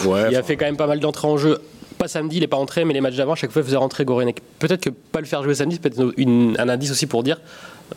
Ouais. 0.05 0.25
Il 0.31 0.37
a 0.37 0.43
fait 0.43 0.57
quand 0.57 0.67
même 0.67 0.77
pas 0.77 0.87
mal 0.87 1.01
d'entrées 1.01 1.29
en 1.29 1.39
jeu. 1.39 1.59
Pas 1.99 2.09
samedi, 2.09 2.37
il 2.37 2.41
n'est 2.41 2.47
pas 2.47 2.57
rentré, 2.59 2.85
mais 2.85 2.93
les 2.93 3.01
matchs 3.01 3.17
d'avant, 3.17 3.33
à 3.33 3.37
chaque 3.37 3.51
fois, 3.51 3.63
il 3.63 3.65
faisait 3.65 3.77
rentrer 3.77 4.05
Gorenek. 4.05 4.41
Peut-être 4.59 4.83
que 4.83 4.91
pas 4.91 5.21
le 5.21 5.27
faire 5.27 5.43
jouer 5.43 5.55
samedi, 5.55 5.77
c'est 5.83 5.89
peut-être 5.91 6.13
une- 6.19 6.55
un 6.59 6.69
indice 6.69 6.91
aussi 6.91 7.07
pour 7.07 7.23
dire 7.23 7.41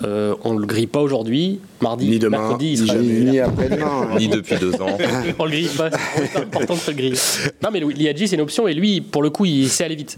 euh, 0.04 0.36
on 0.44 0.56
le 0.56 0.68
grille 0.68 0.86
pas 0.86 1.02
aujourd'hui, 1.02 1.60
mardi, 1.82 2.08
Ni 2.08 2.20
demain, 2.20 2.38
mercredi, 2.40 2.74
il 2.74 2.82
ni 2.82 2.88
sera 2.88 2.94
jamais. 3.00 3.08
Ni, 3.12 3.32
ni 3.32 3.40
après-demain. 3.40 4.10
Ni 4.20 4.28
depuis 4.28 4.56
deux 4.58 4.76
ans. 4.76 4.96
on 5.40 5.46
le 5.46 5.50
grille 5.52 5.70
pas, 5.76 5.90
c'est 6.32 6.38
important 6.40 6.76
de 6.76 6.80
se 6.80 6.92
le 6.92 6.98
griller. 6.98 7.18
Non, 7.64 7.70
mais 7.74 7.80
Liadji, 7.80 8.28
c'est 8.28 8.36
une 8.36 8.42
option, 8.42 8.68
et 8.68 8.76
lui, 8.76 9.02
pour 9.02 9.24
le 9.24 9.32
coup, 9.32 9.46
il 9.46 9.68
sait 9.68 9.86
aller 9.86 9.96
vite. 9.96 10.18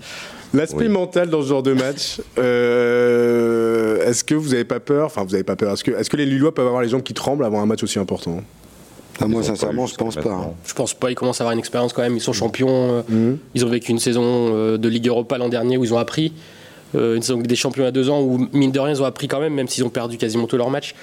L'aspect 0.53 0.88
Oui. 0.88 0.89
mental 0.89 1.29
dans 1.29 1.41
ce 1.41 1.47
genre 1.47 1.63
de 1.63 1.71
match, 1.73 2.19
euh, 2.38 4.05
est-ce 4.07 4.23
que 4.25 4.35
vous 4.35 4.50
n'avez 4.50 4.65
pas 4.65 4.79
peur 4.81 5.05
Enfin, 5.05 5.23
vous 5.23 5.31
n'avez 5.31 5.43
pas 5.45 5.55
peur. 5.55 5.71
Est-ce 5.73 5.83
que, 5.83 5.91
est-ce 5.91 6.09
que 6.09 6.17
les 6.17 6.25
Lillois 6.25 6.53
peuvent 6.53 6.67
avoir 6.67 6.81
les 6.81 6.89
jambes 6.89 7.03
qui 7.03 7.13
tremblent 7.13 7.45
avant 7.45 7.61
un 7.61 7.65
match 7.65 7.81
aussi 7.83 7.97
important? 8.00 8.41
Ah, 9.22 9.28
moi, 9.28 9.44
sincèrement, 9.44 9.86
je 9.88 9.96
pense 9.96 10.16
pas. 10.16 10.30
hein. 10.32 10.51
Je 10.66 10.74
pense 10.74 10.94
pas, 10.94 11.12
ils 11.12 11.16
commencent 11.16 11.42
à 11.42 11.44
avoir 11.44 11.54
une 11.54 11.60
expérience 11.60 11.94
quand 11.94 12.01
même. 12.01 12.16
Ils 12.16 12.22
sont 12.22 12.34
champions. 12.34 13.04
euh, 13.10 13.36
Ils 13.56 13.66
ont 13.66 13.70
vécu 13.70 13.92
une 13.92 14.00
saison 14.00 14.24
euh, 14.25 14.78
de 14.78 14.88
Ligue 14.90 15.08
Europa 15.08 15.38
l'an 15.38 15.50
dernier 15.50 15.78
où 15.78 15.84
ils 15.84 15.94
ont 15.94 15.98
appris. 16.00 16.34
Euh, 16.96 17.16
une 17.16 17.22
saison 17.22 17.40
des 17.40 17.56
champions 17.56 17.84
y 17.84 17.88
a 17.88 17.92
deux 17.92 18.10
ans 18.10 18.22
où, 18.22 18.48
mine 18.54 18.72
de 18.72 18.80
rien, 18.80 18.94
ils 18.94 19.01
ont 19.01 19.06
appris 19.06 19.28
quand 19.28 19.40
même, 19.40 19.54
même 19.54 19.68
s'ils 19.68 19.84
ont 19.86 19.90
perdu 19.90 20.18
quasiment 20.18 20.48
tous 20.48 20.58
leurs 20.58 20.70
matchs. 20.70 20.94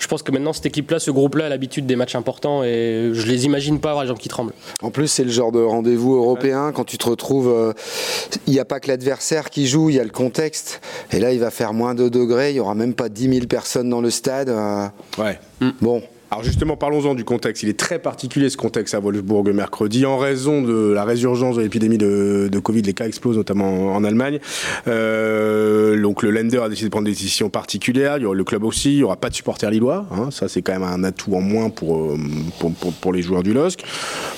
Je 0.00 0.08
pense 0.08 0.22
que 0.22 0.32
maintenant, 0.32 0.52
cette 0.52 0.66
équipe-là, 0.66 0.98
ce 0.98 1.10
groupe-là, 1.10 1.46
a 1.46 1.48
l'habitude 1.48 1.86
des 1.86 1.96
matchs 1.96 2.14
importants 2.14 2.62
et 2.62 3.10
je 3.12 3.26
les 3.26 3.46
imagine 3.46 3.78
pas 3.80 3.90
avoir 3.90 4.04
les 4.04 4.08
jambes 4.08 4.18
qui 4.18 4.28
tremblent. 4.28 4.52
En 4.82 4.90
plus, 4.90 5.06
c'est 5.08 5.24
le 5.24 5.30
genre 5.30 5.50
de 5.50 5.60
rendez-vous 5.62 6.14
européen 6.16 6.72
quand 6.74 6.84
tu 6.84 6.98
te 6.98 7.08
retrouves. 7.08 7.48
euh, 7.48 7.72
Il 8.46 8.52
n'y 8.52 8.58
a 8.60 8.64
pas 8.64 8.80
que 8.80 8.88
l'adversaire 8.88 9.50
qui 9.50 9.66
joue, 9.66 9.90
il 9.90 9.96
y 9.96 10.00
a 10.00 10.04
le 10.04 10.10
contexte. 10.10 10.80
Et 11.12 11.20
là, 11.20 11.32
il 11.32 11.38
va 11.40 11.50
faire 11.50 11.72
moins 11.72 11.94
de 11.94 12.08
degrés, 12.08 12.50
il 12.50 12.54
n'y 12.54 12.60
aura 12.60 12.74
même 12.74 12.92
pas 12.92 13.08
10 13.08 13.32
000 13.32 13.46
personnes 13.46 13.88
dans 13.88 14.00
le 14.00 14.10
stade. 14.10 14.48
euh, 14.50 14.86
Ouais. 15.16 15.38
Bon, 15.80 16.02
Alors 16.30 16.42
justement, 16.42 16.76
parlons-en 16.76 17.14
du 17.14 17.22
contexte. 17.24 17.62
Il 17.62 17.68
est 17.68 17.78
très 17.78 17.98
particulier 18.00 18.50
ce 18.50 18.56
contexte 18.56 18.94
à 18.94 18.98
Wolfsburg 18.98 19.48
mercredi 19.54 20.04
en 20.04 20.18
raison 20.18 20.62
de 20.62 20.90
la 20.92 21.04
résurgence 21.04 21.56
de 21.56 21.62
l'épidémie 21.62 21.98
de, 21.98 22.48
de 22.50 22.58
Covid. 22.58 22.82
Les 22.82 22.92
cas 22.92 23.06
explosent 23.06 23.36
notamment 23.36 23.92
en, 23.92 23.96
en 23.96 24.04
Allemagne. 24.04 24.40
Euh, 24.88 26.00
donc 26.00 26.22
le 26.22 26.30
Länder 26.30 26.58
a 26.58 26.68
décidé 26.68 26.86
de 26.88 26.90
prendre 26.90 27.06
des 27.06 27.12
décisions 27.12 27.50
particulières. 27.50 28.16
Il 28.18 28.22
y 28.22 28.26
aura 28.26 28.34
le 28.34 28.44
club 28.44 28.64
aussi. 28.64 28.92
Il 28.92 28.96
n'y 28.96 29.02
aura 29.04 29.16
pas 29.16 29.30
de 29.30 29.34
supporters 29.34 29.70
lillois. 29.70 30.06
hein. 30.10 30.30
Ça, 30.30 30.48
c'est 30.48 30.60
quand 30.62 30.72
même 30.72 30.82
un 30.82 31.04
atout 31.04 31.34
en 31.34 31.40
moins 31.40 31.70
pour, 31.70 31.96
euh, 32.12 32.16
pour, 32.58 32.72
pour- 32.72 32.92
pour 32.92 33.12
les 33.12 33.22
joueurs 33.22 33.42
du 33.42 33.52
LOSC. 33.52 33.84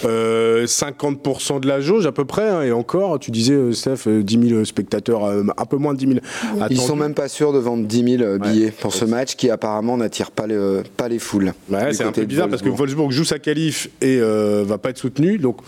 Euh, 0.05 0.67
50% 0.67 1.61
de 1.61 1.69
la 1.69 1.81
jauge 1.81 2.07
à 2.07 2.13
peu 2.13 2.25
près. 2.25 2.49
hein. 2.49 2.63
et 2.63 2.73
encore, 2.73 3.19
tu 3.19 3.31
disais, 3.31 3.55
euh, 3.55 3.73
Steph, 3.73 4.07
euh, 4.07 4.23
10 4.23 4.49
000 4.51 4.65
spectateurs, 4.65 5.25
euh, 5.25 5.43
un 5.57 5.65
peu 5.65 5.77
moins 5.77 5.95
de 5.95 5.99
10 5.99 6.07
000 6.09 6.19
ils 6.57 6.63
attendus. 6.63 6.77
sont 6.81 6.97
même 6.97 7.15
pas 7.15 7.29
sûrs 7.29 7.53
de 7.53 7.59
vendre 7.59 7.85
10 7.87 8.19
000 8.19 8.39
billets 8.39 8.71
pour 8.71 8.93
ce 8.93 9.05
match 9.05 9.37
qui 9.37 9.49
apparemment 9.51 9.97
n'attire 9.97 10.31
pas, 10.31 10.47
le- 10.47 10.83
pas 10.97 11.09
les 11.09 11.19
foules. 11.19 11.55
Du 11.85 11.95
c'est 11.95 12.05
un 12.05 12.13
peu 12.13 12.25
bizarre 12.25 12.49
parce 12.49 12.63
que 12.63 12.69
Wolfsburg 12.69 13.11
joue 13.11 13.25
sa 13.25 13.39
qualif 13.39 13.89
et 14.01 14.19
euh, 14.21 14.65
va 14.67 14.79
pas 14.79 14.91
être 14.91 14.99
soutenu. 14.99 15.39
Donc, 15.39 15.59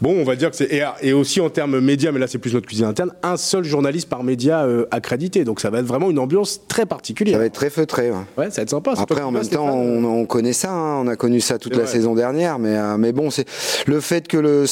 bon, 0.00 0.14
on 0.20 0.24
va 0.24 0.36
dire 0.36 0.50
que 0.50 0.56
c'est. 0.56 0.72
Et, 0.72 0.82
et 1.02 1.12
aussi 1.12 1.40
en 1.40 1.48
termes 1.50 1.80
médias, 1.80 2.12
mais 2.12 2.18
là 2.18 2.26
c'est 2.26 2.38
plus 2.38 2.52
notre 2.54 2.66
cuisine 2.66 2.84
interne, 2.86 3.12
un 3.22 3.36
seul 3.36 3.64
journaliste 3.64 4.08
par 4.08 4.22
média 4.22 4.64
euh, 4.64 4.86
accrédité. 4.90 5.44
Donc 5.44 5.60
ça 5.60 5.70
va 5.70 5.78
être 5.78 5.86
vraiment 5.86 6.10
une 6.10 6.18
ambiance 6.18 6.60
très 6.68 6.86
particulière. 6.86 7.34
Ça 7.34 7.38
va 7.38 7.46
être 7.46 7.52
très 7.54 7.70
feutré. 7.70 8.10
ouais. 8.10 8.16
Ouais, 8.36 8.50
ça 8.50 8.56
va 8.56 8.62
être 8.62 8.70
sympa. 8.70 8.94
Après, 8.96 9.22
en 9.22 9.30
même 9.30 9.46
temps, 9.48 9.68
on, 9.74 10.04
on 10.04 10.26
connaît 10.26 10.52
ça, 10.52 10.70
hein, 10.72 11.00
on 11.02 11.06
a 11.08 11.16
connu 11.16 11.40
ça 11.40 11.58
toute 11.58 11.72
la 11.76 11.84
vrai. 11.84 11.92
saison 11.92 12.14
dernière, 12.14 12.58
mais, 12.58 12.76
euh, 12.76 12.96
mais 12.98 13.12
bon, 13.12 13.30
c'est 13.30 13.46
le 13.86 14.00
fait 14.00 14.28
que 14.28 14.36
le, 14.36 14.66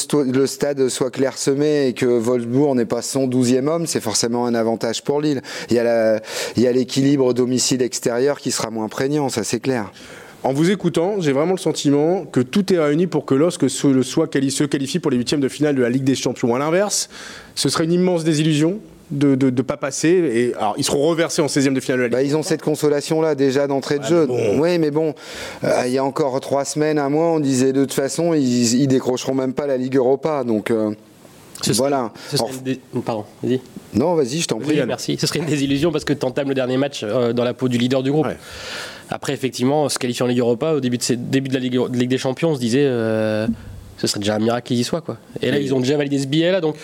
stade 0.45 0.87
soit 0.89 1.09
clairsemé 1.11 1.87
et 1.87 1.93
que 1.93 2.05
Wolfsburg 2.05 2.75
n'est 2.75 2.85
pas 2.85 3.01
son 3.01 3.27
douzième 3.27 3.67
homme, 3.67 3.87
c'est 3.87 4.01
forcément 4.01 4.45
un 4.45 4.53
avantage 4.53 5.01
pour 5.03 5.21
Lille. 5.21 5.41
Il 5.69 5.75
y 5.75 5.79
a 5.79 5.83
la- 5.83 6.21
il 6.55 6.63
y 6.63 6.67
a 6.67 6.71
l'équilibre 6.71 7.33
domicile-extérieur 7.33 8.39
qui 8.39 8.51
sera 8.51 8.69
moins 8.69 8.87
prégnant, 8.89 9.29
ça 9.29 9.43
c'est 9.43 9.59
clair. 9.59 9.91
En 10.45 10.53
vous 10.53 10.69
écoutant, 10.69 11.15
j'ai 11.21 11.31
vraiment 11.31 11.53
le 11.53 11.57
sentiment 11.57 12.23
que 12.25 12.39
tout 12.39 12.71
est 12.71 12.77
réuni 12.77 13.07
pour 13.07 13.25
que 13.25 13.33
lorsque 13.33 13.67
ce- 13.69 13.87
le 13.87 14.03
soit 14.03 14.27
quali- 14.27 14.51
se 14.51 14.63
qualifie 14.63 14.99
pour 14.99 15.09
les 15.09 15.17
huitièmes 15.17 15.39
de 15.39 15.47
finale 15.49 15.73
de 15.75 15.81
la 15.81 15.89
Ligue 15.89 16.03
des 16.03 16.13
Champions. 16.13 16.53
À 16.53 16.59
l'inverse, 16.59 17.09
ce 17.55 17.67
serait 17.67 17.85
une 17.85 17.93
immense 17.93 18.23
désillusion 18.23 18.79
de 19.09 19.35
ne 19.49 19.61
pas 19.63 19.77
passer. 19.77 20.09
Et 20.09 20.53
alors, 20.55 20.75
ils 20.77 20.83
seront 20.83 21.01
reversés 21.07 21.41
en 21.41 21.47
16e 21.47 21.73
de 21.73 21.79
finale 21.79 21.97
de 21.97 22.01
la 22.03 22.07
Ligue. 22.09 22.13
Bah, 22.17 22.23
ils 22.23 22.37
ont 22.37 22.43
cette 22.43 22.61
consolation-là 22.61 23.33
déjà 23.33 23.65
d'entrée 23.65 23.97
de 23.97 24.03
Ouais, 24.03 24.09
jeu. 24.09 24.27
mais 24.27 24.35
bon. 24.55 24.61
Oui, 24.61 24.77
mais 24.79 24.91
bon, 24.91 25.15
euh, 25.63 25.83
il 25.87 25.93
y 25.93 25.97
a 25.97 26.03
encore 26.03 26.39
trois 26.41 26.63
semaines, 26.65 26.99
un 26.99 27.09
mois, 27.09 27.25
on 27.31 27.39
disait 27.39 27.73
de 27.73 27.81
toute 27.81 27.93
façon, 27.93 28.35
ils, 28.35 28.75
ils 28.75 28.87
décrocheront 28.87 29.33
même 29.33 29.53
pas 29.53 29.65
la 29.65 29.77
Ligue 29.77 29.95
Europa. 29.95 30.43
Donc 30.43 30.69
euh, 30.69 30.91
Ce 31.65 31.73
serait- 31.73 31.89
voilà. 31.89 32.11
ce 32.29 32.37
serait 32.37 32.49
Or- 32.49 32.55
une 32.55 32.63
dé- 32.63 32.79
Pardon, 33.05 33.25
vas-y. 33.43 33.59
non, 33.93 34.15
vas-y, 34.15 34.39
je 34.41 34.47
t'en 34.47 34.59
prie. 34.59 34.79
Oui, 34.79 34.85
merci. 34.87 35.17
Ce 35.19 35.27
serait 35.27 35.39
une 35.39 35.45
désillusion 35.45 35.91
parce 35.91 36.03
que 36.05 36.13
tu 36.13 36.25
entames 36.25 36.49
le 36.49 36.55
dernier 36.55 36.77
match 36.77 37.01
euh, 37.03 37.33
dans 37.33 37.43
la 37.43 37.53
peau 37.53 37.67
du 37.67 37.77
leader 37.77 38.03
du 38.03 38.11
groupe. 38.11 38.25
Ouais. 38.27 38.37
Après, 39.09 39.33
effectivement, 39.33 39.87
se 39.89 39.99
qualifier 39.99 40.23
en 40.23 40.27
Ligue 40.27 40.39
Europa, 40.39 40.73
au 40.73 40.79
début 40.79 40.97
de, 40.97 41.03
ces- 41.03 41.15
début 41.17 41.49
de 41.49 41.53
la 41.53 41.59
Ligue, 41.59 41.73
de 41.89 41.97
Ligue 41.97 42.09
des 42.09 42.17
Champions, 42.17 42.51
on 42.51 42.55
se 42.55 42.59
disait 42.59 42.83
euh, 42.85 43.47
ce 43.97 44.07
serait 44.07 44.19
déjà 44.19 44.35
un 44.35 44.39
miracle 44.39 44.67
qu'ils 44.67 44.79
y 44.79 44.83
soient. 44.83 45.01
Quoi. 45.01 45.17
Et 45.41 45.51
là, 45.51 45.59
ils 45.59 45.73
ont 45.73 45.79
déjà 45.79 45.95
validé 45.97 46.17
ce 46.19 46.27
billet-là. 46.27 46.59
Donc, 46.61 46.75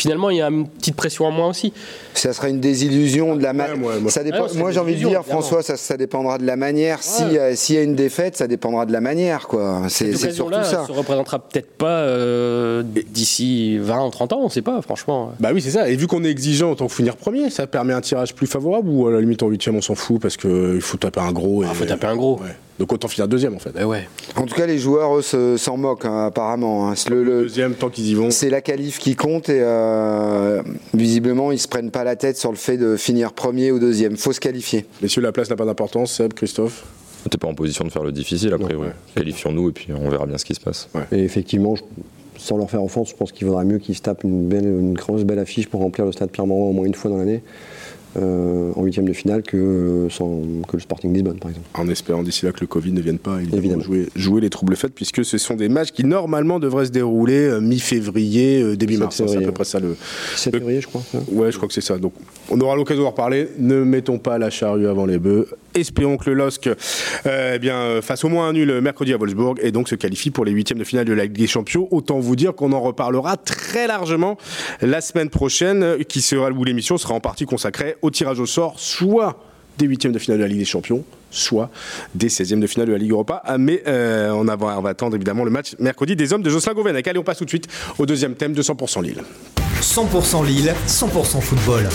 finalement, 0.00 0.30
il 0.30 0.38
y 0.38 0.42
a 0.42 0.48
une 0.48 0.66
petite 0.66 0.96
pression 0.96 1.26
en 1.26 1.30
moins 1.30 1.48
aussi. 1.48 1.72
Ça 2.14 2.32
sera 2.32 2.48
une 2.48 2.60
désillusion 2.60 3.36
de 3.36 3.42
la 3.42 3.52
ma- 3.52 3.68
Ouais, 3.68 3.72
ouais, 3.78 4.00
moi- 4.00 4.10
ça 4.10 4.22
dépend- 4.24 4.46
Ah 4.50 4.58
moi 4.58 4.72
j'ai 4.72 4.80
envie 4.80 4.94
de 4.94 5.06
dire 5.06 5.24
François 5.24 5.62
ça, 5.62 5.76
ça 5.76 5.96
dépendra 5.96 6.38
de 6.38 6.44
la 6.46 6.56
manière 6.56 6.98
euh, 7.20 7.52
s'il 7.54 7.74
y 7.76 7.78
a 7.78 7.82
une 7.82 7.94
défaite 7.94 8.36
ça 8.36 8.46
dépendra 8.48 8.84
de 8.86 8.92
la 8.92 9.00
manière 9.00 9.46
quoi 9.48 9.82
c'est 9.88 10.12
surtout 10.16 10.24
occasion-là 10.42 10.64
ça 10.64 10.86
se 10.86 10.92
représentera 10.92 11.38
peut-être 11.38 11.70
pas 11.76 12.00
euh, 12.00 12.82
d'ici 12.82 13.78
20 13.78 14.06
ou 14.06 14.10
30 14.10 14.32
ans, 14.32 14.38
on 14.40 14.44
ne 14.46 14.50
sait 14.50 14.62
pas, 14.62 14.80
franchement. 14.82 15.32
Bah 15.40 15.50
oui, 15.54 15.60
c'est 15.62 15.70
ça. 15.70 15.88
Et 15.88 15.96
vu 15.96 16.06
qu'on 16.06 16.24
est 16.24 16.30
exigeant 16.30 16.70
en 16.72 16.74
tant 16.74 16.86
que 16.86 16.92
finir 16.92 17.16
premier, 17.16 17.50
ça 17.50 17.66
permet 17.66 17.92
un 17.92 18.00
tirage 18.00 18.34
plus 18.34 18.46
favorable 18.46 18.88
ou 18.88 19.06
à 19.06 19.12
la 19.12 19.20
limite 19.20 19.42
en 19.42 19.48
huitième 19.48 19.76
on 19.76 19.82
s'en 19.82 19.94
fout 19.94 20.20
parce 20.20 20.36
qu'il 20.36 20.80
faut 20.80 20.96
taper 20.96 21.20
un 21.20 21.32
gros. 21.32 21.62
Et... 21.62 21.66
Il 21.66 21.74
faut 21.74 21.84
taper 21.84 22.06
un 22.06 22.16
gros. 22.16 22.40
Donc 22.80 22.92
autant 22.92 23.06
finir 23.08 23.28
deuxième 23.28 23.54
en 23.54 23.58
fait. 23.58 23.70
Bah 23.72 23.86
ouais. 23.86 24.08
en 24.36 24.46
tout 24.46 24.54
cas 24.56 24.66
les 24.66 24.78
joueurs 24.78 25.16
eux 25.18 25.56
s'en 25.58 25.76
moquent 25.76 26.06
hein, 26.06 26.26
apparemment 26.26 26.88
hein. 26.88 26.94
C'est 26.96 27.10
le- 27.10 27.22
le- 27.22 27.42
Deuxième 27.42 27.74
tant 27.74 27.90
qu'ils 27.90 28.08
y 28.08 28.14
vont. 28.14 28.30
c'est 28.32 28.50
la 28.50 28.62
qualif 28.62 28.98
qui 28.98 29.14
compte 29.16 29.48
et 29.50 29.60
euh, 29.62 30.62
visiblement 30.94 31.52
ils 31.52 31.58
se 31.58 31.68
prennent 31.68 31.90
pas 31.90 32.04
la 32.04 32.16
tête 32.16 32.38
sur 32.38 32.50
le 32.50 32.56
fait 32.56 32.78
de 32.78 32.96
finir 32.96 33.32
premier 33.34 33.70
ou 33.70 33.78
deuxième 33.78 34.16
faut 34.16 34.32
se 34.32 34.40
qualifier 34.40 34.86
Messieurs, 35.02 35.20
la 35.22 35.30
place 35.30 35.50
n'a 35.50 35.56
pas 35.56 35.66
d'importance. 35.66 36.12
Seb, 36.12 36.32
Christophe. 36.32 36.84
T'es 37.30 37.36
pas 37.36 37.48
en 37.48 37.54
position 37.54 37.84
de 37.84 37.90
faire 37.90 38.02
le 38.02 38.12
difficile, 38.12 38.52
a 38.54 38.58
priori. 38.58 38.86
ouais. 38.86 38.92
Qualifions-nous 39.14 39.68
et 39.68 39.72
puis 39.72 39.88
on 39.92 40.08
verra 40.08 40.24
bien 40.24 40.38
ce 40.38 40.44
qui 40.46 40.54
se 40.54 40.60
passe. 40.60 40.88
Et 41.12 41.18
effectivement, 41.18 41.76
je- 41.76 41.82
sans 42.38 42.56
leur 42.56 42.70
faire 42.70 42.82
offense, 42.82 43.10
je 43.10 43.14
pense 43.14 43.30
qu'il 43.30 43.46
vaudrait 43.46 43.66
mieux 43.66 43.76
qu'ils 43.78 43.94
se 43.94 44.00
tapent 44.00 44.24
une, 44.24 44.48
belle, 44.48 44.64
une 44.64 44.94
grosse 44.94 45.24
belle 45.24 45.38
affiche 45.38 45.68
pour 45.68 45.80
remplir 45.82 46.06
le 46.06 46.12
stade 46.12 46.30
Pierre-Mauroy 46.30 46.70
au 46.70 46.72
moins 46.72 46.86
une 46.86 46.94
fois 46.94 47.10
dans 47.10 47.18
l'année, 47.18 47.42
euh, 48.16 48.72
en 48.74 48.82
huitième 48.82 49.06
de 49.06 49.12
finale, 49.12 49.42
que, 49.42 49.56
euh, 49.56 50.10
sans, 50.10 50.42
que 50.66 50.76
le 50.76 50.80
Sporting 50.80 51.12
Lisbonne, 51.12 51.38
par 51.38 51.50
exemple. 51.50 51.68
En 51.74 51.88
espérant 51.88 52.22
d'ici 52.22 52.44
là 52.44 52.52
que 52.52 52.60
le 52.60 52.66
Covid 52.66 52.92
ne 52.92 53.00
vienne 53.00 53.18
pas 53.18 53.36
évidemment, 53.38 53.58
Évidemment. 53.58 53.82
Jouer, 53.82 54.08
jouer 54.16 54.40
les 54.40 54.50
troubles 54.50 54.76
faits, 54.76 54.92
puisque 54.94 55.24
ce 55.24 55.38
sont 55.38 55.54
des 55.54 55.68
matchs 55.68 55.92
qui 55.92 56.04
normalement 56.04 56.58
devraient 56.58 56.86
se 56.86 56.90
dérouler 56.90 57.38
euh, 57.38 57.60
mi-février, 57.60 58.62
euh, 58.62 58.76
début 58.76 58.94
7 58.94 59.00
mars. 59.00 59.22
C'est 59.26 59.36
à 59.36 59.40
peu 59.40 59.52
près 59.52 59.64
ça 59.64 59.78
le. 59.78 59.96
7 60.36 60.54
février, 60.54 60.80
je 60.80 60.88
crois. 60.88 61.02
Ouais, 61.30 61.52
je 61.52 61.56
crois 61.56 61.68
que 61.68 61.74
c'est 61.74 61.80
ça. 61.80 61.98
Donc, 61.98 62.12
on 62.50 62.60
aura 62.60 62.74
l'occasion 62.74 63.02
d'en 63.04 63.10
reparler. 63.10 63.48
Ne 63.58 63.84
mettons 63.84 64.18
pas 64.18 64.38
la 64.38 64.50
charrue 64.50 64.88
avant 64.88 65.06
les 65.06 65.18
bœufs. 65.18 65.46
Espérons 65.74 66.16
que 66.16 66.30
le 66.30 66.34
LOSC 66.36 66.68
euh, 67.26 67.52
eh 67.54 67.58
bien, 67.58 68.00
fasse 68.02 68.24
au 68.24 68.28
moins 68.28 68.48
un 68.48 68.52
nul 68.52 68.80
mercredi 68.80 69.12
à 69.12 69.16
Wolfsburg 69.16 69.56
et 69.62 69.72
donc 69.72 69.88
se 69.88 69.94
qualifie 69.94 70.30
pour 70.30 70.44
les 70.44 70.52
huitièmes 70.52 70.78
de 70.78 70.84
finale 70.84 71.04
de 71.04 71.12
la 71.12 71.24
Ligue 71.24 71.38
des 71.38 71.46
Champions. 71.46 71.88
Autant 71.90 72.18
vous 72.18 72.36
dire 72.36 72.54
qu'on 72.54 72.72
en 72.72 72.80
reparlera 72.80 73.36
très 73.36 73.86
largement 73.86 74.36
la 74.80 75.00
semaine 75.00 75.30
prochaine, 75.30 76.04
qui 76.08 76.20
sera 76.20 76.50
où 76.50 76.64
l'émission 76.64 76.98
sera 76.98 77.14
en 77.14 77.20
partie 77.20 77.46
consacrée 77.46 77.96
au 78.02 78.10
tirage 78.10 78.40
au 78.40 78.46
sort, 78.46 78.78
soit 78.78 79.38
des 79.78 79.86
huitièmes 79.86 80.12
de 80.12 80.18
finale 80.18 80.38
de 80.38 80.42
la 80.42 80.48
Ligue 80.48 80.58
des 80.58 80.64
Champions, 80.64 81.04
soit 81.30 81.70
des 82.14 82.28
16e 82.28 82.60
de 82.60 82.66
finale 82.66 82.88
de 82.88 82.92
la 82.92 82.98
Ligue 82.98 83.12
Europa. 83.12 83.42
Ah, 83.44 83.58
mais 83.58 83.82
euh, 83.86 84.30
on, 84.30 84.44
va, 84.44 84.56
on, 84.78 84.82
va, 84.82 84.90
attendre 84.90 85.16
évidemment 85.16 85.44
le 85.44 85.50
match 85.50 85.74
mercredi 85.78 86.16
des 86.16 86.32
hommes 86.32 86.42
de 86.42 86.50
Jocelyn 86.50 86.74
Gourvenec. 86.74 87.06
Allez, 87.06 87.18
on 87.18 87.24
passe 87.24 87.38
tout 87.38 87.44
de 87.44 87.50
suite 87.50 87.66
au 87.98 88.06
deuxième 88.06 88.34
thème 88.34 88.52
de 88.52 88.62
100% 88.62 89.02
Lille. 89.02 89.22
100% 89.80 90.46
Lille, 90.46 90.74
100% 90.86 91.40
football. 91.40 91.88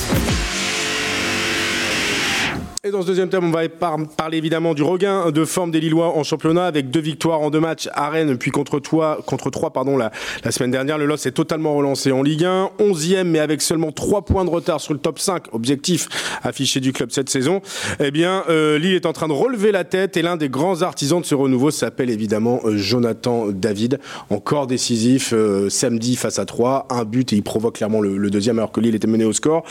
Et 2.88 2.92
dans 2.92 3.02
ce 3.02 3.08
deuxième 3.08 3.30
thème, 3.30 3.46
on 3.46 3.50
va 3.50 3.68
parler 4.16 4.38
évidemment 4.38 4.76
du 4.76 4.84
regain 4.84 5.32
de 5.32 5.44
forme 5.44 5.72
des 5.72 5.80
Lillois 5.80 6.16
en 6.16 6.22
championnat 6.22 6.68
avec 6.68 6.92
deux 6.92 7.00
victoires 7.00 7.42
en 7.42 7.50
deux 7.50 7.60
matchs 7.60 7.90
à 7.94 8.12
Rennes, 8.12 8.38
puis 8.38 8.52
contre, 8.52 8.80
toi, 8.80 9.18
contre 9.26 9.50
trois 9.50 9.72
pardon, 9.72 9.98
la, 9.98 10.12
la 10.44 10.52
semaine 10.52 10.70
dernière. 10.70 11.00
Le 11.00 11.08
LOS 11.08 11.26
est 11.26 11.32
totalement 11.32 11.74
relancé 11.74 12.12
en 12.12 12.22
Ligue 12.22 12.46
1, 12.46 12.70
11e, 12.78 13.24
mais 13.24 13.40
avec 13.40 13.64
seulement 13.64 13.92
trois 13.92 14.22
points 14.22 14.46
de 14.46 14.52
retard 14.52 14.80
sur 14.82 14.94
le 14.94 15.00
top 15.00 15.18
5, 15.18 15.52
objectif 15.52 16.08
affiché 16.44 16.80
du 16.80 16.94
club 16.94 17.10
cette 17.10 17.28
saison. 17.28 17.64
Eh 18.00 18.12
bien, 18.12 18.44
euh, 18.50 18.78
Lille 18.78 18.94
est 18.94 19.08
en 19.08 19.14
train 19.14 19.30
de 19.30 19.34
relever 19.34 19.72
la 19.72 19.84
tête 19.84 20.16
et 20.16 20.22
l'un 20.22 20.38
des 20.38 20.50
grands 20.50 20.84
artisans 20.84 21.22
de 21.22 21.26
ce 21.26 21.34
renouveau 21.34 21.72
s'appelle 21.72 22.12
évidemment 22.12 22.60
euh, 22.66 22.78
Jonathan 22.78 23.48
David, 23.48 24.00
encore 24.30 24.68
décisif 24.68 25.34
euh, 25.34 25.72
samedi 25.72 26.16
face 26.16 26.38
à 26.38 26.46
3, 26.46 26.86
un 26.92 27.04
but 27.04 27.34
et 27.34 27.38
il 27.38 27.44
provoque 27.44 27.78
clairement 27.78 28.02
le, 28.02 28.30
deuxième 28.30 28.60
alors 28.60 28.72
que 28.72 28.80
Lille 28.80 28.94
était 28.94 29.08
mené 29.08 29.26
au 29.26 29.34
score. 29.34 29.64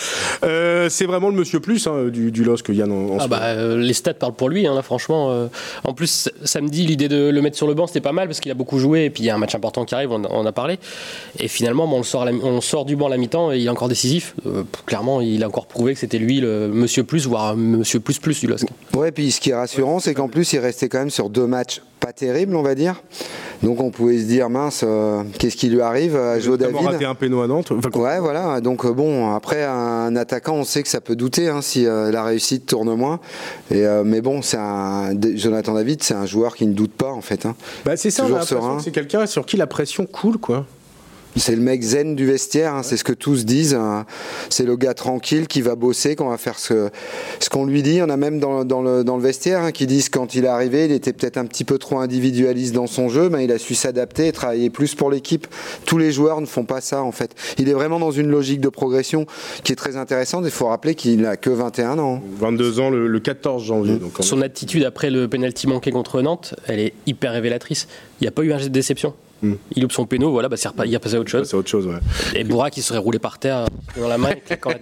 C'est 0.43 1.07
vraiment 1.07 1.29
le 1.29 1.37
monsieur 1.37 1.61
plus 1.61 1.87
hein, 1.87 2.09
du, 2.09 2.33
du 2.33 2.45
que 2.45 2.73
Yann 2.73 3.04
ah 3.19 3.29
bah, 3.29 3.41
euh, 3.43 3.79
les 3.79 3.93
stats 3.93 4.15
parlent 4.15 4.35
pour 4.35 4.49
lui, 4.49 4.67
hein, 4.67 4.75
là, 4.75 4.83
franchement. 4.83 5.31
Euh. 5.31 5.47
en 5.85 5.93
plus, 5.95 6.31
samedi, 6.45 6.87
l'idée 6.87 7.09
de 7.09 7.29
le 7.29 7.43
mettre 7.43 7.57
sur 7.57 7.67
le 7.67 7.75
banc, 7.75 7.87
c'était 7.87 8.01
pas 8.01 8.13
mal 8.13 8.29
parce 8.29 8.41
qu'il 8.41 8.51
a 8.51 8.55
beaucoup 8.55 8.79
joué 8.79 9.05
et 9.05 9.11
puis 9.11 9.23
il 9.23 9.27
y 9.27 9.31
a 9.31 9.35
un 9.35 9.39
match 9.39 9.55
important 9.55 9.85
qui 9.85 9.95
arrive, 9.95 10.11
on, 10.13 10.25
en 10.25 10.47
a 10.47 10.53
parlé. 10.53 10.79
Et 11.39 11.49
finalement, 11.49 11.85
on, 11.85 11.99
le 11.99 12.05
sort 12.05 12.27
on 12.43 12.61
sort 12.61 12.85
du 12.85 12.97
banc 12.97 13.07
à 13.07 13.11
la 13.11 13.17
mi-temps 13.17 13.53
et 13.53 13.59
il 13.59 13.67
est 13.67 13.71
encore 13.71 13.89
décisif. 13.89 14.35
Euh, 14.47 14.65
clairement, 14.87 15.21
il 15.21 15.43
a 15.43 15.49
encore 15.49 15.67
prouvé 15.67 15.95
que 15.95 16.01
c'était 16.01 16.19
lui 16.19 16.41
le 16.41 16.69
monsieur 16.69 17.05
plus, 17.05 17.27
voire 17.27 17.57
monsieur 17.57 18.01
plus 18.01 18.19
plus 18.19 18.41
du 18.41 18.47
LOSC. 18.47 18.67
Ouais, 18.95 19.13
puis 19.13 19.31
ce 19.31 19.41
qui 19.41 19.51
est 19.51 19.55
rassurant, 19.55 20.01
c'est 20.01 20.15
qu'en 20.15 20.29
plus, 20.29 20.53
il 20.53 20.59
restait 20.59 20.89
quand 20.89 20.99
même 20.99 21.11
sur 21.11 21.31
deux 21.31 21.47
matchs 21.47 21.81
pas 22.05 22.13
terribles, 22.13 22.55
on 22.57 22.63
va 22.63 22.75
dire. 22.75 23.03
Donc 23.63 23.81
on 23.81 23.91
pouvait 23.91 24.19
se 24.19 24.25
dire 24.25 24.51
mince, 24.51 24.85
qu'est-ce 25.39 25.57
qui 25.57 25.69
lui 25.69 25.81
arrive 25.81 26.17
à 26.17 26.39
Joe 26.39 26.59
David 26.59 26.77
raté 26.77 27.05
un 27.07 27.15
péno 27.15 27.41
à 27.41 27.47
Nantes. 27.47 27.71
ouais, 27.71 28.19
voilà. 28.19 28.61
Donc 28.61 28.87
bon, 28.87 29.33
après 29.35 29.65
un 29.65 30.15
attaquant, 30.17 30.55
on 30.55 30.65
sait 30.65 30.83
que 30.83 30.89
ça 30.89 31.01
peut 31.01 31.17
douter 31.17 31.49
hein, 31.49 31.63
si 31.63 31.85
la 31.85 32.25
réussite 32.25 32.67
tourne 32.67 32.95
moins. 32.95 33.21
Et, 33.71 33.87
euh, 33.87 34.05
mais 34.05 34.21
bon, 34.21 34.43
c'est 34.43 34.59
un 34.59 35.13
Jonathan 35.35 35.75
David, 35.75 36.03
c'est 36.03 36.15
un 36.15 36.27
joueur 36.27 36.57
qui 36.57 36.67
ne 36.67 36.73
doute 36.73 36.93
pas 36.93 37.11
en 37.11 37.21
fait. 37.21 37.47
Hein. 37.47 37.55
Bah, 37.85 37.97
c'est 37.97 38.11
ça, 38.11 38.27
c'est 38.83 38.91
quelqu'un 38.91 39.27
sur 39.27 39.47
qui 39.47 39.57
la 39.57 39.67
pression 39.67 40.07
coule 40.07 40.39
quoi. 40.39 40.67
C'est 41.37 41.57
le 41.57 41.63
mec 41.63 41.83
zen 41.83 42.15
du 42.15 42.27
vestiaire, 42.27 42.75
hein, 42.75 42.83
c'est 42.83 42.97
ce 42.97 43.05
que 43.05 43.13
tous 43.13 43.45
disent. 43.45 43.75
Hein. 43.75 44.07
C'est 44.51 44.65
le 44.65 44.77
gars 44.77 44.95
tranquille 44.95 45.49
qui 45.49 45.63
va 45.63 45.75
bosser, 45.75 46.15
qu'on 46.15 46.29
va 46.29 46.39
faire 46.39 46.59
ce, 46.59 46.91
ce 47.41 47.51
qu'on 47.51 47.67
lui 47.67 47.83
dit. 47.83 48.01
On 48.03 48.09
a 48.09 48.17
même 48.17 48.39
dans, 48.39 48.65
dans, 48.65 48.83
le, 48.83 49.03
dans 49.03 49.17
le, 49.17 49.23
vestiaire 49.23 49.63
hein, 49.63 49.73
qui 49.73 49.87
disent 49.87 50.09
quand 50.09 50.35
il 50.35 50.45
est 50.45 50.49
arrivé, 50.49 50.85
il 50.85 50.93
était 50.93 51.13
peut-être 51.13 51.37
un 51.37 51.47
petit 51.47 51.65
peu 51.65 51.79
trop 51.79 51.99
individualiste 51.99 52.75
dans 52.75 52.87
son 52.87 53.09
jeu, 53.09 53.29
mais 53.31 53.45
il 53.45 53.53
a 53.53 53.59
su 53.59 53.75
s'adapter 53.75 54.29
et 54.29 54.33
travailler 54.33 54.71
plus 54.71 54.95
pour 54.95 55.11
l'équipe. 55.11 55.47
Tous 55.87 55.99
les 55.99 56.13
joueurs 56.13 56.41
ne 56.41 56.47
font 56.47 56.65
pas 56.65 56.81
ça 56.81 57.03
en 57.03 57.13
fait. 57.13 57.35
Il 57.59 57.69
est 57.69 57.75
vraiment 57.75 57.99
dans 57.99 58.13
une 58.13 58.29
logique 58.29 58.61
de 58.61 58.69
progression 58.69 59.27
qui 59.65 59.73
est 59.73 59.77
très 59.77 59.97
intéressante. 59.97 60.45
Il 60.45 60.53
faut 60.53 60.67
rappeler 60.67 60.95
qu'il 60.95 61.21
n'a 61.21 61.37
que 61.37 61.51
21 61.51 61.99
ans. 61.99 62.23
22 62.39 62.81
ans 62.81 62.91
le, 62.91 63.19
14 63.19 63.65
janvier. 63.65 63.97
Donc 63.97 64.13
Son 64.21 64.43
attitude 64.43 64.85
après 64.85 65.11
le 65.11 65.29
penalty 65.29 65.67
manqué 65.67 65.91
contre 65.91 66.21
Nantes, 66.21 66.55
elle 66.67 66.79
est 66.79 66.93
hyper 67.07 67.33
révélatrice. 67.33 67.89
Il 68.21 68.25
n'y 68.25 68.29
a 68.29 68.31
pas 68.31 68.43
eu 68.43 68.53
un 68.53 68.59
geste 68.59 68.69
de 68.69 68.75
déception? 68.75 69.15
Il 69.75 69.83
loupe 69.83 69.93
son 69.93 70.07
péno, 70.07 70.31
voilà, 70.31 70.49
bah, 70.49 70.57
il 70.85 70.95
a 70.95 71.01
passé 71.01 71.17
à 71.17 71.21
autre 71.21 71.31
chose. 71.31 71.49
C'est 71.49 71.57
autre 71.57 71.69
chose, 71.69 71.87
ouais. 71.87 71.99
Et 72.35 72.45
Boura 72.45 72.71
qui 72.71 72.83
serait 72.83 72.99
roulé 72.99 73.19
par 73.19 73.39
terre 73.39 73.67
dans 73.99 74.09
la 74.09 74.19
main. 74.19 74.31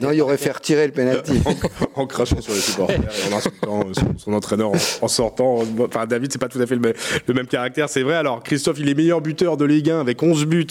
non, 0.00 0.10
il 0.12 0.20
aurait 0.20 0.36
fait 0.36 0.52
retirer 0.52 0.86
le 0.86 0.92
penalty. 0.92 1.40
en, 1.94 2.06
crachant 2.06 2.40
sur 2.40 2.52
les 2.52 2.60
supporters 2.60 2.98
et 3.00 3.32
en 3.32 3.36
insultant 3.36 3.82
son, 4.18 4.32
entraîneur 4.32 4.72
en, 5.00 5.08
sortant. 5.08 5.58
Enfin, 5.80 6.06
David, 6.06 6.32
c'est 6.32 6.38
pas 6.38 6.48
tout 6.48 6.60
à 6.60 6.66
fait 6.66 6.76
le, 6.76 7.34
même 7.34 7.46
caractère, 7.46 7.88
c'est 7.88 8.02
vrai. 8.02 8.14
Alors, 8.14 8.42
Christophe, 8.42 8.78
il 8.78 8.88
est 8.88 8.94
meilleur 8.94 9.20
buteur 9.20 9.56
de 9.56 9.64
Ligue 9.64 9.90
1 9.90 10.00
avec 10.00 10.22
11 10.22 10.46
buts 10.46 10.66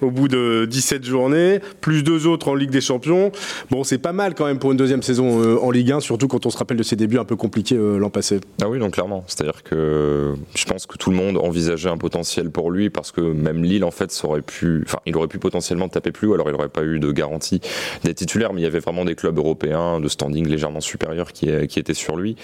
au 0.00 0.10
bout 0.10 0.28
de 0.28 0.66
17 0.68 1.04
journées, 1.04 1.60
plus 1.80 2.02
deux 2.02 2.26
autres 2.26 2.48
en 2.48 2.54
Ligue 2.54 2.70
des 2.70 2.80
Champions. 2.80 3.32
Bon, 3.70 3.84
c'est 3.84 3.98
pas 3.98 4.12
mal 4.12 4.34
quand 4.34 4.46
même 4.46 4.58
pour 4.58 4.72
une 4.72 4.78
deuxième 4.78 5.02
saison 5.02 5.42
euh, 5.42 5.58
en 5.60 5.70
Ligue 5.70 5.92
1, 5.92 6.00
surtout 6.00 6.28
quand 6.28 6.46
on 6.46 6.50
se 6.50 6.58
rappelle 6.58 6.76
de 6.76 6.82
ses 6.82 6.96
débuts 6.96 7.18
un 7.18 7.24
peu 7.24 7.36
compliqués 7.36 7.76
euh, 7.76 7.98
l'an 7.98 8.10
passé. 8.10 8.40
Ah 8.62 8.68
oui, 8.68 8.78
donc 8.78 8.94
clairement. 8.94 9.24
C'est-à-dire 9.26 9.62
que 9.62 10.34
je 10.54 10.64
pense 10.64 10.86
que 10.86 10.96
tout 10.96 11.10
le 11.10 11.16
monde 11.16 11.36
envisageait 11.36 11.90
un 11.90 11.98
potentiel 11.98 12.50
pour 12.50 12.70
lui 12.70 12.90
parce 12.90 13.12
que 13.12 13.20
même 13.36 13.62
Lille, 13.62 13.84
en 13.84 13.90
fait, 13.90 14.10
aurait 14.24 14.42
pu, 14.42 14.82
enfin, 14.86 14.98
il 15.06 15.16
aurait 15.16 15.28
pu 15.28 15.38
potentiellement 15.38 15.88
taper 15.88 16.12
plus, 16.12 16.32
alors 16.32 16.48
il 16.48 16.52
n'aurait 16.52 16.68
pas 16.68 16.82
eu 16.82 16.98
de 16.98 17.12
garantie 17.12 17.60
d'être 18.04 18.16
titulaire, 18.16 18.52
mais 18.52 18.60
il 18.60 18.64
y 18.64 18.66
avait 18.66 18.80
vraiment 18.80 19.04
des 19.04 19.14
clubs 19.14 19.36
européens 19.36 20.00
de 20.00 20.08
standing 20.08 20.46
légèrement 20.46 20.80
supérieur 20.80 21.32
qui, 21.32 21.48
étaient 21.48 21.94
sur 21.94 22.16
lui. 22.16 22.36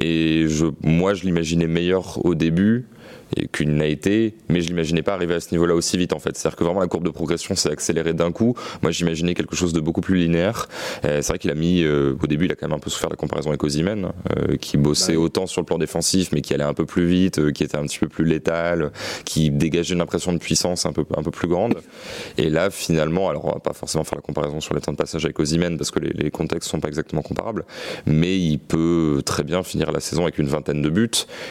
Et 0.00 0.46
je, 0.48 0.66
moi, 0.82 1.14
je 1.14 1.24
l'imaginais 1.24 1.66
meilleur 1.66 2.24
au 2.24 2.34
début 2.34 2.86
qu'il 3.52 3.74
n'a 3.74 3.86
été, 3.86 4.34
mais 4.48 4.60
je 4.60 4.68
l'imaginais 4.68 5.02
pas 5.02 5.14
arriver 5.14 5.34
à 5.34 5.40
ce 5.40 5.52
niveau-là 5.52 5.74
aussi 5.74 5.96
vite 5.96 6.12
en 6.12 6.18
fait. 6.18 6.36
C'est-à-dire 6.36 6.56
que 6.56 6.64
vraiment 6.64 6.80
la 6.80 6.88
courbe 6.88 7.04
de 7.04 7.10
progression 7.10 7.54
s'est 7.54 7.70
accélérée 7.70 8.12
d'un 8.12 8.32
coup. 8.32 8.54
Moi 8.82 8.90
j'imaginais 8.90 9.34
quelque 9.34 9.56
chose 9.56 9.72
de 9.72 9.80
beaucoup 9.80 10.00
plus 10.00 10.16
linéaire. 10.16 10.68
Euh, 11.04 11.22
c'est 11.22 11.28
vrai 11.28 11.38
qu'il 11.38 11.50
a 11.50 11.54
mis, 11.54 11.82
euh, 11.82 12.14
au 12.22 12.26
début 12.26 12.46
il 12.46 12.52
a 12.52 12.54
quand 12.54 12.68
même 12.68 12.76
un 12.76 12.80
peu 12.80 12.90
souffert 12.90 13.10
la 13.10 13.16
comparaison 13.16 13.50
avec 13.50 13.62
Ozymen, 13.62 14.12
euh, 14.36 14.56
qui 14.56 14.76
bossait 14.76 15.14
bah 15.14 15.20
autant 15.20 15.46
sur 15.46 15.60
le 15.60 15.66
plan 15.66 15.78
défensif 15.78 16.30
mais 16.32 16.40
qui 16.40 16.54
allait 16.54 16.64
un 16.64 16.74
peu 16.74 16.86
plus 16.86 17.06
vite, 17.06 17.52
qui 17.52 17.62
était 17.62 17.76
un 17.76 17.84
petit 17.84 17.98
peu 17.98 18.08
plus 18.08 18.24
létal, 18.24 18.90
qui 19.24 19.50
dégageait 19.50 19.94
une 19.94 20.00
impression 20.00 20.32
de 20.32 20.38
puissance 20.38 20.86
un 20.86 20.92
peu, 20.92 21.04
un 21.16 21.22
peu 21.22 21.30
plus 21.30 21.48
grande. 21.48 21.76
Et 22.36 22.50
là 22.50 22.70
finalement, 22.70 23.28
alors 23.28 23.44
on 23.44 23.52
va 23.52 23.60
pas 23.60 23.72
forcément 23.72 24.04
faire 24.04 24.16
la 24.16 24.22
comparaison 24.22 24.60
sur 24.60 24.74
les 24.74 24.80
temps 24.80 24.92
de 24.92 24.96
passage 24.96 25.24
avec 25.24 25.38
Ozymen 25.38 25.76
parce 25.76 25.90
que 25.90 26.00
les, 26.00 26.10
les 26.10 26.30
contextes 26.30 26.68
sont 26.68 26.80
pas 26.80 26.88
exactement 26.88 27.22
comparables, 27.22 27.64
mais 28.06 28.38
il 28.38 28.58
peut 28.58 29.22
très 29.24 29.44
bien 29.44 29.62
finir 29.62 29.92
la 29.92 30.00
saison 30.00 30.22
avec 30.22 30.38
une 30.38 30.48
vingtaine 30.48 30.82
de 30.82 30.90
buts 30.90 31.10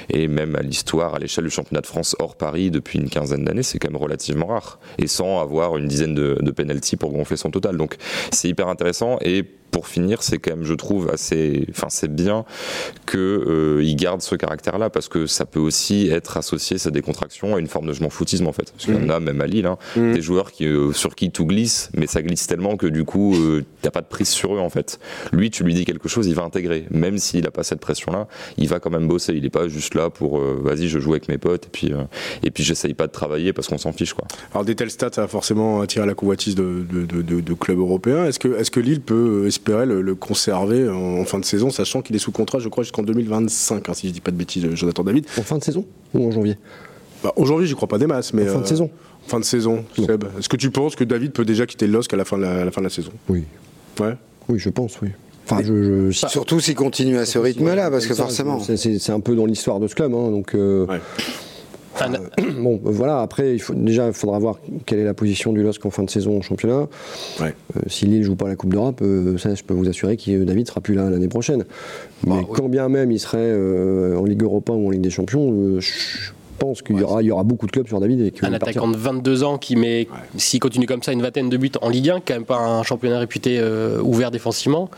et 0.10 0.28
même 0.28 0.56
à 0.56 0.62
l'histoire, 0.62 1.16
à 1.16 1.20
l'échelle 1.20 1.46
du 1.46 1.50
championnat 1.50 1.69
de 1.72 1.86
France 1.86 2.16
hors 2.20 2.36
Paris 2.36 2.72
depuis 2.72 3.00
une 3.00 3.10
quinzaine 3.10 3.46
d'années, 3.46 3.64
c'est 3.64 3.80
quand 3.80 3.90
même 3.92 4.02
relativement 4.02 4.48
rare. 4.48 4.80
Et 4.98 5.08
sans 5.08 5.40
avoir 5.40 5.78
une 5.78 5.88
dizaine 5.88 6.16
de, 6.16 6.38
de 6.40 6.52
penalties 6.52 6.98
pour 6.98 7.12
gonfler 7.12 7.38
son 7.38 7.52
total. 7.52 7.78
Donc 7.78 7.96
c'est 8.32 8.50
hyper 8.50 8.68
intéressant. 8.68 9.18
Et 9.22 9.46
pour 9.72 9.88
finir, 9.88 10.24
c'est 10.24 10.38
quand 10.38 10.52
même, 10.52 10.64
je 10.64 10.74
trouve, 10.74 11.10
assez. 11.10 11.66
Enfin, 11.72 11.88
c'est 11.90 12.14
bien 12.14 12.46
qu'il 13.06 13.20
euh, 13.20 13.94
garde 13.96 14.22
ce 14.22 14.36
caractère-là, 14.36 14.90
parce 14.90 15.08
que 15.08 15.26
ça 15.26 15.46
peut 15.46 15.60
aussi 15.60 16.10
être 16.10 16.38
associé, 16.38 16.78
sa 16.78 16.92
décontraction, 16.92 17.56
à 17.56 17.60
une 17.60 17.68
forme 17.68 17.88
de 17.88 17.94
je 17.94 18.02
m'en 18.02 18.10
foutisme, 18.10 18.48
en 18.48 18.54
fait. 18.54 18.72
Parce 18.72 18.86
qu'on 18.86 19.06
mmh. 19.06 19.12
a, 19.12 19.20
même 19.20 19.42
à 19.42 19.48
Lille, 19.48 19.66
hein, 19.66 19.78
mmh. 19.96 20.14
des 20.14 20.22
joueurs 20.22 20.52
qui, 20.52 20.66
euh, 20.66 20.92
sur 20.94 21.16
qui 21.16 21.32
tout 21.32 21.46
glisse, 21.46 21.90
mais 21.96 22.08
ça 22.08 22.22
glisse 22.22 22.48
tellement 22.48 22.78
que 22.78 22.88
du 22.88 23.04
coup, 23.04 23.36
euh, 23.36 23.64
t'as 23.82 23.92
pas 23.92 24.02
de 24.02 24.08
prise 24.08 24.30
sur 24.30 24.56
eux, 24.56 24.60
en 24.60 24.70
fait. 24.70 25.00
Lui, 25.32 25.50
tu 25.50 25.64
lui 25.64 25.74
dis 25.74 25.86
quelque 25.86 26.10
chose, 26.10 26.28
il 26.28 26.36
va 26.36 26.44
intégrer. 26.44 26.86
Même 26.92 27.18
s'il 27.18 27.46
a 27.48 27.52
pas 27.52 27.64
cette 27.64 27.80
pression-là, 27.80 28.28
il 28.58 28.68
va 28.68 28.80
quand 28.80 28.90
même 28.90 29.08
bosser. 29.08 29.34
Il 29.34 29.46
est 29.46 29.50
pas 29.50 29.68
juste 29.68 29.96
là 29.96 30.10
pour, 30.10 30.40
vas-y, 30.40 30.88
je 30.88 31.00
joue 31.00 31.12
avec 31.12 31.28
mes 31.28 31.38
potes, 31.38 31.68
et 31.68 31.70
puis, 31.72 31.92
et 32.44 32.52
puis 32.52 32.64
j'essaye 32.64 32.94
pas 32.94 33.08
de 33.08 33.12
travailler 33.12 33.54
parce 33.54 33.68
qu'on 33.68 33.78
s'en 33.78 33.92
fiche, 33.92 34.14
quoi. 34.14 34.28
Alors, 34.52 34.66
des 34.66 34.76
tels 34.76 34.92
stats, 34.92 35.12
ça 35.14 35.22
va 35.22 35.28
forcément 35.28 35.82
attirer 35.82 36.06
la 36.06 36.14
convoitise 36.14 36.56
de, 36.56 36.86
de, 36.90 37.22
de, 37.22 37.54
clubs 37.54 37.80
européens. 37.80 38.26
Est-ce 38.26 38.40
que, 38.40 38.60
est 38.60 38.70
que 38.70 38.80
Lille 38.80 39.02
peut 39.02 39.46
espérer 39.60 39.86
le, 39.86 40.16
conserver 40.16 40.90
en, 40.90 41.24
fin 41.26 41.40
de 41.40 41.46
saison, 41.46 41.70
sachant 41.70 42.02
qu'il 42.02 42.16
est 42.16 42.20
sous 42.20 42.32
contrat, 42.32 42.60
je 42.60 42.70
crois, 42.70 42.84
jusqu'en 42.84 43.04
2025, 43.04 43.90
hein, 43.90 43.94
si 43.94 44.08
je 44.08 44.14
dis 44.14 44.22
pas 44.22 44.32
de 44.32 44.38
bêtises, 44.38 44.68
Jonathan 44.74 45.04
David. 45.04 45.26
En 45.38 45.44
fin 45.44 45.58
de 45.58 45.64
saison 45.64 45.86
ou 46.14 46.28
en 46.28 46.32
janvier? 46.32 46.58
Bah, 47.24 47.34
Aujourd'hui, 47.36 47.68
j'y 47.68 47.76
crois 47.76 47.88
pas 47.88 47.98
des 47.98 48.08
masses, 48.08 48.34
mais. 48.34 48.50
En 48.50 48.54
fin 48.54 48.60
de 48.60 48.64
euh, 48.64 48.68
saison 48.68 48.90
Fin 49.28 49.40
de 49.40 49.46
saison, 49.46 49.86
Seb. 49.96 50.24
Est-ce 50.40 50.50
que 50.50 50.58
tu 50.58 50.72
penses 50.72 50.96
que 50.96 51.04
David 51.04 51.34
peut 51.34 51.46
déjà 51.46 51.68
quitter 51.68 51.86
LOSC 51.86 52.14
à 52.14 52.18
la 52.18 52.26
fin 52.26 52.38
de 52.38 52.44
la, 52.44 52.72
fin 52.72 52.82
de 52.82 52.86
la 52.86 52.90
saison? 52.90 53.12
Oui. 53.28 53.44
Ouais 54.00 54.16
Oui, 54.48 54.58
je 54.58 54.70
pense, 54.70 55.00
oui. 55.02 55.10
Enfin, 55.46 55.62
je, 55.64 56.10
Surtout 56.12 56.60
s'il 56.60 56.76
continue 56.76 57.18
à 57.18 57.26
ce 57.26 57.38
rythme-là, 57.38 57.92
parce 57.92 58.08
que 58.08 58.14
forcément. 58.14 58.60
C'est 58.60 59.12
un 59.12 59.20
peu 59.20 59.36
dans 59.36 59.46
l'histoire 59.46 59.80
de 59.80 59.88
ce 59.88 59.96
club, 59.96 60.14
hein, 60.14 60.32
donc. 60.32 60.56
Euh, 60.56 60.86
ouais. 60.86 61.00
Euh, 62.02 62.52
bon, 62.60 62.76
euh, 62.76 62.80
voilà, 62.84 63.22
après, 63.22 63.54
il 63.54 63.60
faut, 63.60 63.74
déjà, 63.74 64.08
il 64.08 64.14
faudra 64.14 64.40
voir 64.40 64.60
quelle 64.86 65.00
est 65.00 65.06
la 65.06 65.14
position 65.14 65.54
du 65.54 65.64
LOSC 65.64 65.86
en 65.86 65.90
fin 65.90 66.04
de 66.04 66.10
saison 66.10 66.38
au 66.38 66.42
championnat. 66.42 66.88
Ouais. 67.40 67.54
Euh, 67.76 67.82
si 67.88 68.06
Lille 68.06 68.24
joue 68.24 68.36
pas 68.36 68.48
la 68.48 68.56
Coupe 68.56 68.74
d'Europe, 68.74 69.04
ça, 69.38 69.56
je 69.56 69.64
peux 69.64 69.74
vous 69.74 69.90
assurer 69.90 70.18
que 70.18 70.44
David 70.44 70.68
sera 70.68 70.82
plus 70.82 70.96
là 70.96 71.10
l'année 71.10 71.28
prochaine. 71.28 71.66
Bah 72.24 72.36
Mais 72.38 72.46
quand 72.54 72.70
bien 72.70 72.90
même 72.90 73.12
il 73.12 73.20
serait 73.20 73.54
en 74.16 74.26
Ligue 74.26 74.44
Europa 74.44 74.74
ou 74.74 74.88
en 74.88 74.90
Ligue 74.92 75.02
des 75.02 75.10
Champions, 75.10 75.80
pense 76.60 76.82
qu'il 76.82 76.98
y, 76.98 77.04
aura, 77.04 77.24
il 77.24 77.28
y 77.28 77.32
aura 77.32 77.44
beaucoup 77.44 77.66
de 77.66 77.72
clubs 77.72 77.88
sur 77.88 78.00
David. 78.00 78.20
Et 78.22 78.34
un 78.46 78.54
attaquant 78.54 78.88
de 78.88 78.98
22 78.98 79.44
ans 79.44 79.58
qui 79.58 79.76
met, 79.76 80.08
s'il 80.38 80.60
continue 80.60 80.86
comme 80.86 81.02
ça, 81.02 81.12
une 81.12 81.22
vingtaine 81.22 81.50
de 81.50 81.58
buts 81.58 81.72
en 81.82 81.90
Ligue 81.90 82.10
1, 82.10 82.20
quand 82.20 82.34
même 82.34 82.46
pas 82.46 82.60
un 82.60 82.84
championnat 82.84 83.20
réputé 83.20 83.58
euh, 83.60 84.00
ouvert 84.02 84.32
défensivement. 84.32 84.90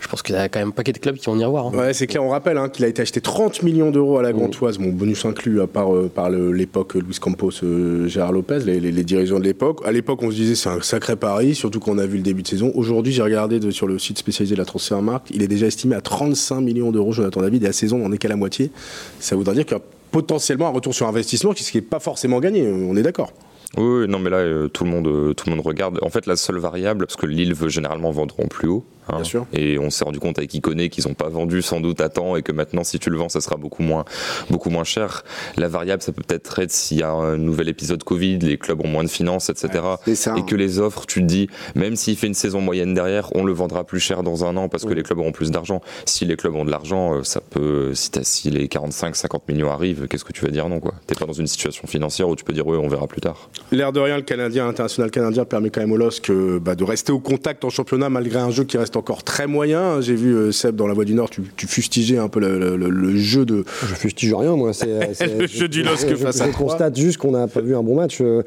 Je 0.00 0.06
pense 0.06 0.22
qu'il 0.22 0.34
y 0.36 0.38
a 0.38 0.48
quand 0.48 0.60
même 0.60 0.68
un 0.68 0.72
paquet 0.72 0.92
de 0.92 0.98
clubs 0.98 1.16
qui 1.16 1.26
vont 1.26 1.36
y 1.36 1.44
revoir. 1.44 1.66
Hein. 1.66 1.72
Ouais, 1.74 1.92
c'est 1.92 2.06
clair. 2.06 2.22
On 2.22 2.28
rappelle 2.28 2.56
hein, 2.56 2.68
qu'il 2.68 2.84
a 2.84 2.88
été 2.88 3.02
acheté 3.02 3.20
30 3.20 3.64
millions 3.64 3.90
d'euros 3.90 4.18
à 4.18 4.22
la 4.22 4.32
Gantoise, 4.32 4.78
mon 4.78 4.90
bonus 4.90 5.24
inclus, 5.24 5.60
à 5.60 5.66
part 5.66 5.92
euh, 5.92 6.08
par 6.12 6.30
l'époque 6.30 6.94
Luis 6.94 7.18
Campos, 7.20 7.50
euh, 7.64 8.06
Gérard 8.06 8.32
Lopez, 8.32 8.60
les, 8.64 8.80
les, 8.80 9.04
dirigeants 9.04 9.40
de 9.40 9.44
l'époque. 9.44 9.80
À 9.84 9.90
l'époque, 9.90 10.22
on 10.22 10.30
se 10.30 10.36
disait 10.36 10.54
c'est 10.54 10.68
un 10.68 10.80
sacré 10.82 11.16
pari, 11.16 11.54
surtout 11.54 11.80
qu'on 11.80 11.98
a 11.98 12.06
vu 12.06 12.16
le 12.16 12.22
début 12.22 12.42
de 12.42 12.48
saison. 12.48 12.70
Aujourd'hui, 12.74 13.12
j'ai 13.12 13.22
regardé 13.22 13.58
de, 13.58 13.70
sur 13.70 13.88
le 13.88 13.98
site 13.98 14.18
spécialisé 14.18 14.54
de 14.54 14.60
la 14.60 14.66
Transfermarkt, 14.66 15.30
il 15.32 15.42
est 15.42 15.48
déjà 15.48 15.66
estimé 15.66 15.96
à 15.96 16.00
35 16.00 16.60
millions 16.60 16.92
d'euros, 16.92 17.12
Jonathan 17.12 17.40
David, 17.40 17.64
et 17.64 17.68
à 17.68 17.72
saison, 17.72 18.00
on 18.04 18.10
n'est 18.10 18.18
qu'à 18.18 18.28
la 18.28 18.36
moitié. 18.36 18.70
Ça 19.18 19.34
voudrait 19.34 19.54
dire 19.54 19.66
qu'il 19.66 19.76
y 19.76 19.80
a 19.80 19.82
potentiellement 20.10 20.68
un 20.68 20.72
retour 20.72 20.94
sur 20.94 21.06
investissement, 21.06 21.52
ce 21.54 21.70
qui 21.70 21.76
n'est 21.76 21.82
pas 21.82 22.00
forcément 22.00 22.40
gagné, 22.40 22.66
on 22.68 22.96
est 22.96 23.02
d'accord. 23.02 23.32
Oui, 23.76 24.08
non, 24.08 24.18
mais 24.18 24.30
là, 24.30 24.38
euh, 24.38 24.68
tout, 24.68 24.84
le 24.84 24.90
monde, 24.90 25.34
tout 25.34 25.48
le 25.48 25.54
monde 25.54 25.64
regarde. 25.64 25.98
En 26.02 26.08
fait, 26.08 26.26
la 26.26 26.36
seule 26.36 26.58
variable, 26.58 27.06
parce 27.06 27.16
que 27.16 27.26
Lille 27.26 27.54
veut 27.54 27.68
généralement 27.68 28.10
vendre 28.10 28.34
en 28.42 28.46
plus 28.46 28.68
haut, 28.68 28.84
Hein. 29.08 29.22
Et 29.52 29.78
on 29.78 29.90
s'est 29.90 30.04
rendu 30.04 30.18
compte 30.18 30.38
avec 30.38 30.52
Iconé 30.54 30.88
qu'ils 30.88 31.06
n'ont 31.08 31.14
pas 31.14 31.28
vendu 31.28 31.62
sans 31.62 31.80
doute 31.80 32.00
à 32.00 32.08
temps 32.08 32.36
et 32.36 32.42
que 32.42 32.52
maintenant, 32.52 32.84
si 32.84 32.98
tu 32.98 33.10
le 33.10 33.16
vends, 33.16 33.28
ça 33.28 33.40
sera 33.40 33.56
beaucoup 33.56 33.82
moins, 33.82 34.04
beaucoup 34.50 34.70
moins 34.70 34.84
cher. 34.84 35.24
La 35.56 35.68
variable, 35.68 36.02
ça 36.02 36.12
peut 36.12 36.22
peut-être 36.26 36.58
être 36.58 36.70
s'il 36.70 36.98
y 36.98 37.02
a 37.02 37.10
un 37.10 37.36
nouvel 37.36 37.68
épisode 37.68 38.02
Covid, 38.04 38.38
les 38.38 38.58
clubs 38.58 38.80
ont 38.84 38.88
moins 38.88 39.04
de 39.04 39.08
finances, 39.08 39.50
etc. 39.50 39.84
et 40.06 40.44
que 40.44 40.56
les 40.56 40.78
offres, 40.78 41.06
tu 41.06 41.20
te 41.20 41.26
dis, 41.26 41.48
même 41.74 41.96
s'il 41.96 42.16
fait 42.16 42.26
une 42.26 42.34
saison 42.34 42.60
moyenne 42.60 42.94
derrière, 42.94 43.34
on 43.34 43.44
le 43.44 43.52
vendra 43.52 43.84
plus 43.84 44.00
cher 44.00 44.22
dans 44.22 44.44
un 44.44 44.56
an 44.56 44.68
parce 44.68 44.84
que 44.84 44.92
les 44.92 45.02
clubs 45.02 45.18
auront 45.18 45.32
plus 45.32 45.50
d'argent. 45.50 45.80
Si 46.04 46.24
les 46.24 46.36
clubs 46.36 46.54
ont 46.54 46.64
de 46.64 46.70
l'argent, 46.70 47.14
euh, 47.14 47.24
ça 47.24 47.40
peut, 47.40 47.92
si, 47.94 48.10
si 48.22 48.50
les 48.50 48.68
45, 48.68 49.16
50 49.16 49.48
millions 49.48 49.70
arrivent, 49.70 50.06
qu'est-ce 50.08 50.24
que 50.24 50.32
tu 50.32 50.44
vas 50.44 50.50
dire 50.50 50.68
non, 50.68 50.80
quoi? 50.80 50.94
T'es 51.06 51.14
pas 51.14 51.26
dans 51.26 51.32
une 51.32 51.46
situation 51.46 51.86
financière 51.86 52.28
où 52.28 52.36
tu 52.36 52.44
peux 52.44 52.52
dire, 52.52 52.66
oui, 52.66 52.76
on 52.76 52.88
verra 52.88 53.06
plus 53.06 53.20
tard. 53.20 53.50
L'air 53.72 53.92
de 53.92 54.00
rien, 54.00 54.16
le 54.16 54.22
Canadien, 54.22 54.68
international 54.68 55.10
canadien 55.10 55.44
permet 55.44 55.70
quand 55.70 55.80
même 55.80 55.92
au 55.92 55.96
LOSC 55.96 56.30
bah, 56.60 56.74
de 56.74 56.84
rester 56.84 57.12
au 57.12 57.20
contact 57.20 57.64
en 57.64 57.70
championnat 57.70 58.08
malgré 58.08 58.38
un 58.38 58.50
jeu 58.50 58.64
qui 58.64 58.78
reste 58.78 58.96
encore 58.98 59.22
très 59.22 59.46
moyen 59.46 60.00
j'ai 60.00 60.14
vu 60.14 60.34
euh, 60.34 60.52
Seb 60.52 60.76
dans 60.76 60.86
La 60.86 60.94
Voix 60.94 61.04
du 61.04 61.14
Nord, 61.14 61.30
tu, 61.30 61.42
tu 61.56 61.66
fustigeais 61.66 62.18
un 62.18 62.28
peu 62.28 62.40
le, 62.40 63.16
jeu 63.16 63.44
de. 63.44 63.64
Je 63.88 63.94
fustige 63.94 64.34
rien, 64.34 64.56
moi. 64.56 64.72
C'est, 64.72 65.36
le 65.38 65.46
jeu 65.46 65.68
du 65.68 65.82
LOSC 65.82 66.14
face 66.16 66.38
je, 66.38 66.42
à 66.42 66.46
Je 66.46 66.56
constate 66.56 66.96
juste 66.96 67.18
qu'on 67.18 67.32
n'a 67.32 67.46
pas 67.46 67.60
vu 67.60 67.76
un 67.76 67.82
bon 67.82 67.94
match 67.94 68.18
euh, 68.20 68.42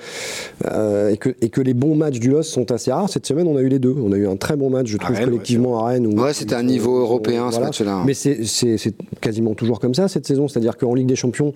euh, 0.66 1.10
et, 1.10 1.18
que, 1.18 1.30
et, 1.42 1.50
que, 1.50 1.62
les 1.62 1.74
bons 1.74 1.96
matchs 1.96 2.20
du 2.20 2.30
LOSC 2.30 2.52
sont 2.52 2.72
assez 2.72 2.92
rares. 2.92 3.10
Cette 3.10 3.26
semaine, 3.26 3.48
on 3.48 3.58
a 3.58 3.62
eu 3.62 3.68
les 3.68 3.80
deux. 3.80 3.96
On 3.98 4.12
a 4.12 4.18
eu 4.18 4.28
un 4.28 4.36
très 4.36 4.56
bon 4.56 4.70
match, 4.70 4.88
je 4.88 4.98
trouve, 4.98 5.20
collectivement 5.20 5.86
à 5.86 5.90
Rennes. 5.90 6.20
ouais, 6.20 6.34
c'était 6.34 6.56
un 6.56 6.64
niveau 6.64 7.00
européen 7.00 7.52
ce 7.52 7.60
match-là. 7.60 8.04
Mais 8.06 8.14
c'est, 8.14 8.40
quasiment 9.20 9.54
toujours 9.54 9.80
comme 9.80 9.94
ça 9.94 10.08
cette 10.08 10.26
saison. 10.26 10.48
C'est-à-dire 10.48 10.78
qu'en 10.78 10.94
Ligue 10.94 11.08
des 11.08 11.16
Champions, 11.16 11.54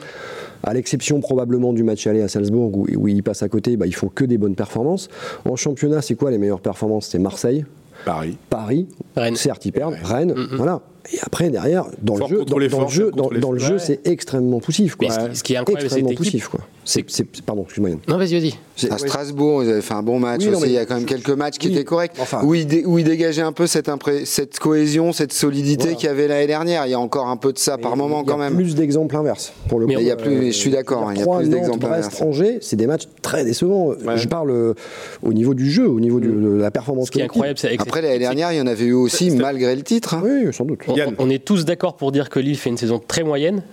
à 0.64 0.74
l'exception 0.74 1.20
probablement 1.20 1.74
du 1.74 1.84
match 1.84 2.08
aller 2.08 2.22
à 2.22 2.28
Salzbourg 2.28 2.76
où, 2.78 2.88
où 2.96 3.08
ils 3.08 3.24
passent 3.24 3.44
à 3.44 3.50
côté, 3.50 3.78
bah, 3.78 3.88
ils 3.88 3.96
font 3.96 4.08
que 4.08 4.26
des 4.26 4.38
bonnes 4.38 4.56
performances. 4.56 5.10
En 5.46 5.56
championnat, 5.56 6.02
c'est 6.02 6.16
quoi 6.16 6.32
les 6.32 6.38
meilleures 6.38 6.62
performances? 6.62 7.08
C'est 7.08 7.20
Marseille, 7.20 7.66
Paris. 8.06 8.38
Paris. 8.50 8.88
Rennes. 9.16 9.36
Certes, 9.36 9.66
ils 9.66 9.72
perdent. 9.72 9.96
Rennes. 10.04 10.34
Voilà. 10.54 10.82
Et 11.14 11.20
après, 11.22 11.50
derrière, 11.50 11.86
dans 12.02 12.16
le 12.16 12.26
jeu, 12.26 12.46
dans, 12.46 12.58
le 12.58 12.68
jeu, 12.90 13.12
dans, 13.12 13.52
le 13.52 13.60
jeu, 13.60 13.78
c'est 13.78 14.06
extrêmement 14.08 14.60
poussif. 14.60 14.96
Quoi. 14.96 15.10
ce 15.34 15.44
qui 15.44 15.54
est 15.54 15.58
incroyable, 15.58 15.90
c'est 15.90 16.16
poussif. 16.16 16.48
Quoi. 16.48 16.62
C'est, 16.84 17.04
pardon, 17.46 17.64
excuse-moi. 17.64 17.92
Non, 18.08 18.18
vas-y, 18.18 18.40
vas-y. 18.40 18.92
À 18.92 18.98
Strasbourg, 18.98 19.64
ils 19.64 19.70
avaient 19.70 19.82
fait 19.82 19.94
un 19.94 20.04
bon 20.04 20.20
match 20.20 20.46
aussi. 20.46 20.66
il 20.66 20.72
y 20.72 20.78
a 20.78 20.86
quand 20.86 20.96
même 20.96 21.06
quelques 21.06 21.30
matchs 21.30 21.58
qui 21.58 21.70
étaient 21.70 21.84
corrects. 21.84 22.14
où, 22.44 22.54
ils 22.54 22.86
où 22.86 23.00
dégageaient 23.02 23.42
un 23.42 23.52
peu 23.52 23.68
cette, 23.68 23.90
cette 24.26 24.60
cohésion, 24.60 25.14
cette 25.14 25.34
solidité 25.34 25.96
qu'il 25.96 26.06
y 26.06 26.10
avait 26.10 26.28
l'année 26.28 26.48
dernière. 26.48 26.86
Il 26.86 26.92
y 26.92 26.94
a 26.94 27.00
encore 27.00 27.28
un 27.28 27.38
peu 27.38 27.54
de 27.54 27.58
ça 27.58 27.78
par 27.78 27.96
moment 27.98 28.24
quand 28.24 28.38
même. 28.38 28.54
Il 28.54 28.58
y 28.58 28.62
a 28.62 28.64
plus 28.64 28.76
d'exemples 28.76 29.16
inverses. 29.16 29.54
Pour 29.68 29.80
le 29.80 29.88
il 29.90 30.02
y 30.02 30.12
a 30.12 30.16
plus, 30.16 30.48
je 30.48 30.58
suis 30.58 30.72
d'accord. 30.72 31.12
Il 31.14 31.20
y 31.20 31.24
a 31.24 31.38
plus 31.38 31.50
d'exemples 31.50 31.86
inverses. 31.86 32.24
c'est 32.62 32.76
des 32.76 32.88
matchs 32.88 33.08
très 33.22 33.44
décevants. 33.44 33.94
Je 34.16 34.28
parle 34.28 34.52
euh, 34.52 34.74
au 35.24 35.34
niveau 35.34 35.54
du 35.54 35.70
jeu, 35.70 35.88
au 35.88 36.00
niveau 36.00 36.20
de 36.20 36.58
la 36.58 36.72
performance. 36.72 37.08
Ce 37.08 37.12
qui 37.12 37.20
est 37.20 37.24
incroyable, 37.24 37.60
c'est 37.60 37.80
Après, 37.80 38.02
l'année 38.02 38.20
dernière, 38.20 38.52
il 38.52 38.58
y 38.58 38.62
en 38.62 38.68
avait 38.68 38.86
eu 38.86 38.94
aussi 38.94 39.32
malgré 39.32 39.76
le 39.76 39.82
titre. 39.82 40.16
Hein. 40.16 40.24
Oui, 40.24 40.54
sans 40.54 40.66
doute. 40.66 40.80
On 41.18 41.30
est 41.30 41.44
tous 41.44 41.66
d'accord 41.66 41.96
pour 41.96 42.12
dire 42.12 42.30
que 42.30 42.40
Lille 42.40 42.58
fait 42.58 42.70
une 42.70 42.78
saison 42.78 43.00
très 43.00 43.24
moyenne 43.24 43.64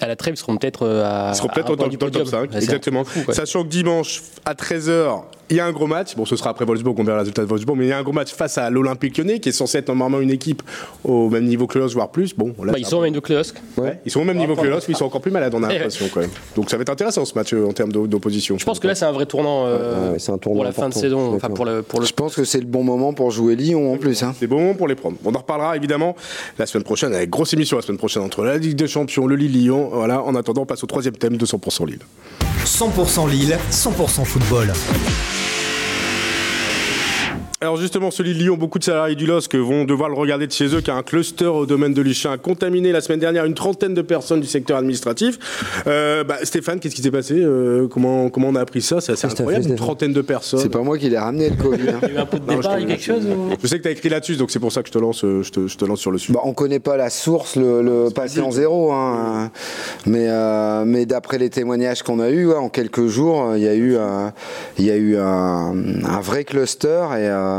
à 0.00 0.06
la 0.06 0.16
trêve, 0.16 0.34
ils 0.34 0.38
seront 0.38 0.56
peut-être 0.56 0.86
euh, 0.86 1.04
à. 1.04 1.30
Ils 1.32 1.36
seront 1.36 1.48
peut-être 1.48 1.76
dans, 1.76 1.86
le 1.86 1.96
top 1.96 2.26
5, 2.26 2.54
exactement. 2.54 3.04
Sachant 3.30 3.64
que 3.64 3.68
dimanche, 3.68 4.22
à 4.44 4.54
13h, 4.54 5.24
il 5.50 5.56
y 5.56 5.60
a 5.60 5.66
un 5.66 5.72
gros 5.72 5.86
match. 5.86 6.14
Bon, 6.16 6.24
ce 6.24 6.36
sera 6.36 6.50
après 6.50 6.64
Wolfsburg, 6.64 6.98
on 6.98 7.04
verra 7.04 7.16
le 7.16 7.20
résultat 7.20 7.42
de 7.42 7.48
Wolfsburg, 7.48 7.76
mais 7.76 7.86
il 7.86 7.88
y 7.88 7.92
a 7.92 7.98
un 7.98 8.02
gros 8.02 8.12
match 8.12 8.32
face 8.32 8.58
à 8.58 8.70
l'Olympique 8.70 9.18
Lyonnais, 9.18 9.40
qui 9.40 9.48
est 9.48 9.52
censé 9.52 9.78
être 9.78 9.88
normalement 9.88 10.20
une 10.20 10.30
équipe 10.30 10.62
au 11.04 11.28
même 11.28 11.44
niveau 11.44 11.66
que 11.66 11.78
le 11.78 11.86
voire 11.86 12.10
plus. 12.10 12.34
Bon, 12.34 12.54
bah, 12.58 12.72
ils 12.76 12.86
sont 12.86 12.98
au 12.98 13.02
même 13.02 13.10
niveau 13.10 13.20
que 13.20 13.32
le 13.32 13.40
Ouais. 13.76 14.00
Ils 14.04 14.10
sont 14.10 14.20
au 14.20 14.24
même 14.24 14.36
niveau 14.36 14.54
que 14.54 14.66
mais 14.66 14.76
ils 14.88 14.96
sont 14.96 15.04
encore 15.04 15.20
plus 15.20 15.30
malades, 15.30 15.54
on 15.54 15.62
a 15.62 15.72
l'impression 15.72 16.06
quand 16.12 16.20
même. 16.20 16.30
Donc 16.54 16.70
ça 16.70 16.76
va 16.76 16.82
être 16.82 16.90
intéressant 16.90 17.24
ce 17.24 17.34
match 17.34 17.52
euh, 17.52 17.66
en 17.66 17.72
termes 17.72 17.92
d'opposition. 17.92 18.58
Je 18.58 18.64
pense 18.64 18.78
que 18.78 18.86
là, 18.86 18.94
c'est 18.94 19.04
un 19.04 19.12
vrai 19.12 19.26
tournant, 19.26 19.64
euh, 19.66 20.14
un 20.14 20.38
tournant 20.38 20.56
pour 20.56 20.64
la 20.64 20.72
fin 20.72 20.88
de 20.88 20.94
saison. 20.94 21.34
Enfin, 21.34 21.48
pour 21.48 21.64
le, 21.64 21.82
pour 21.82 22.00
le... 22.00 22.06
Je 22.06 22.12
pense 22.12 22.34
que 22.34 22.44
c'est 22.44 22.60
le 22.60 22.66
bon 22.66 22.84
moment 22.84 23.12
pour 23.12 23.30
jouer 23.30 23.56
Lyon 23.56 23.92
en 23.92 23.96
plus. 23.96 24.22
Hein. 24.22 24.34
C'est 24.38 24.42
le 24.46 24.48
bon 24.48 24.60
moment 24.60 24.74
pour 24.74 24.88
les 24.88 24.94
prendre. 24.94 25.16
On 25.24 25.34
en 25.34 25.38
reparlera 25.38 25.76
évidemment 25.76 26.16
la 26.58 26.66
semaine 26.66 26.84
prochaine, 26.84 27.14
avec 27.14 27.30
grosse 27.30 27.52
émission 27.54 27.76
la 27.76 27.82
semaine 27.82 27.98
prochaine 27.98 28.22
entre 28.22 28.44
la 28.44 28.58
Ligue 28.58 28.76
des 28.76 28.88
Champions, 28.88 29.26
le 29.26 29.36
Lille-Lyon. 29.36 29.90
Voilà, 29.92 30.22
en 30.22 30.34
attendant, 30.34 30.62
on 30.62 30.66
passe 30.66 30.84
au 30.84 30.86
troisième 30.86 31.16
thème 31.16 31.36
de 31.36 31.46
100% 31.46 31.86
Lille. 31.86 32.00
100% 32.64 33.30
Lille, 33.30 33.58
100% 33.70 34.24
football. 34.24 34.72
Alors 37.62 37.76
justement, 37.76 38.10
celui 38.10 38.32
de 38.32 38.38
Lyon, 38.38 38.56
beaucoup 38.56 38.78
de 38.78 38.84
salariés 38.84 39.16
du 39.16 39.26
LOSC 39.26 39.54
vont 39.54 39.84
devoir 39.84 40.08
le 40.08 40.14
regarder 40.14 40.46
de 40.46 40.52
chez 40.52 40.74
eux, 40.74 40.80
car 40.80 40.96
un 40.96 41.02
cluster 41.02 41.44
au 41.44 41.66
domaine 41.66 41.92
de 41.92 42.00
Luchin 42.00 42.32
a 42.32 42.38
contaminé 42.38 42.90
la 42.90 43.02
semaine 43.02 43.20
dernière 43.20 43.44
une 43.44 43.52
trentaine 43.52 43.92
de 43.92 44.00
personnes 44.00 44.40
du 44.40 44.46
secteur 44.46 44.78
administratif. 44.78 45.38
Euh, 45.86 46.24
bah, 46.24 46.38
Stéphane, 46.42 46.80
qu'est-ce 46.80 46.94
qui 46.94 47.02
s'est 47.02 47.10
passé 47.10 47.34
euh, 47.36 47.86
comment, 47.86 48.30
comment 48.30 48.48
on 48.48 48.54
a 48.54 48.62
appris 48.62 48.80
ça? 48.80 49.02
C'est 49.02 49.12
assez 49.12 49.26
incroyable, 49.26 49.66
une 49.68 49.76
trentaine 49.76 50.14
de 50.14 50.22
personnes. 50.22 50.60
C'est 50.60 50.70
pas 50.70 50.80
moi 50.80 50.96
qui 50.96 51.10
l'ai 51.10 51.18
ramené 51.18 51.50
le 51.50 51.56
Covid. 51.56 51.90
Hein. 51.90 51.98
Il 52.02 52.08
y 52.08 52.12
a 52.12 52.14
eu 52.14 52.18
un 52.22 52.24
peu 52.24 52.38
de 52.38 52.44
il 52.50 52.54
y 52.54 52.56
a 52.56 52.96
quelque 52.96 53.04
chose 53.04 53.26
Je 53.62 53.66
sais 53.66 53.76
que 53.76 53.82
tu 53.82 53.88
as 53.88 53.90
écrit 53.90 54.08
là-dessus, 54.08 54.36
donc 54.36 54.50
c'est 54.50 54.58
pour 54.58 54.72
ça 54.72 54.80
que 54.80 54.88
je 54.88 54.92
te 54.94 54.98
lance, 54.98 55.22
euh, 55.24 55.42
je 55.42 55.50
te, 55.50 55.66
je 55.66 55.76
te 55.76 55.84
lance 55.84 56.00
sur 56.00 56.12
le 56.12 56.16
sujet. 56.16 56.32
Bah, 56.32 56.40
on 56.44 56.54
connaît 56.54 56.80
pas 56.80 56.96
la 56.96 57.10
source, 57.10 57.56
le, 57.56 57.82
le 57.82 58.08
patient 58.08 58.50
zéro, 58.50 58.90
hein, 58.90 59.50
mais, 60.06 60.28
euh, 60.30 60.84
mais 60.86 61.04
d'après 61.04 61.36
les 61.36 61.50
témoignages 61.50 62.02
qu'on 62.04 62.20
a 62.20 62.30
eus, 62.30 62.54
en 62.54 62.70
quelques 62.70 63.08
jours, 63.08 63.52
il 63.54 63.62
y 63.62 63.68
a 63.68 63.74
eu, 63.74 63.98
il 64.78 64.86
y 64.86 64.90
a 64.90 64.96
eu 64.96 65.18
un, 65.18 65.74
un 66.06 66.20
vrai 66.22 66.44
cluster 66.44 67.04
et, 67.18 67.49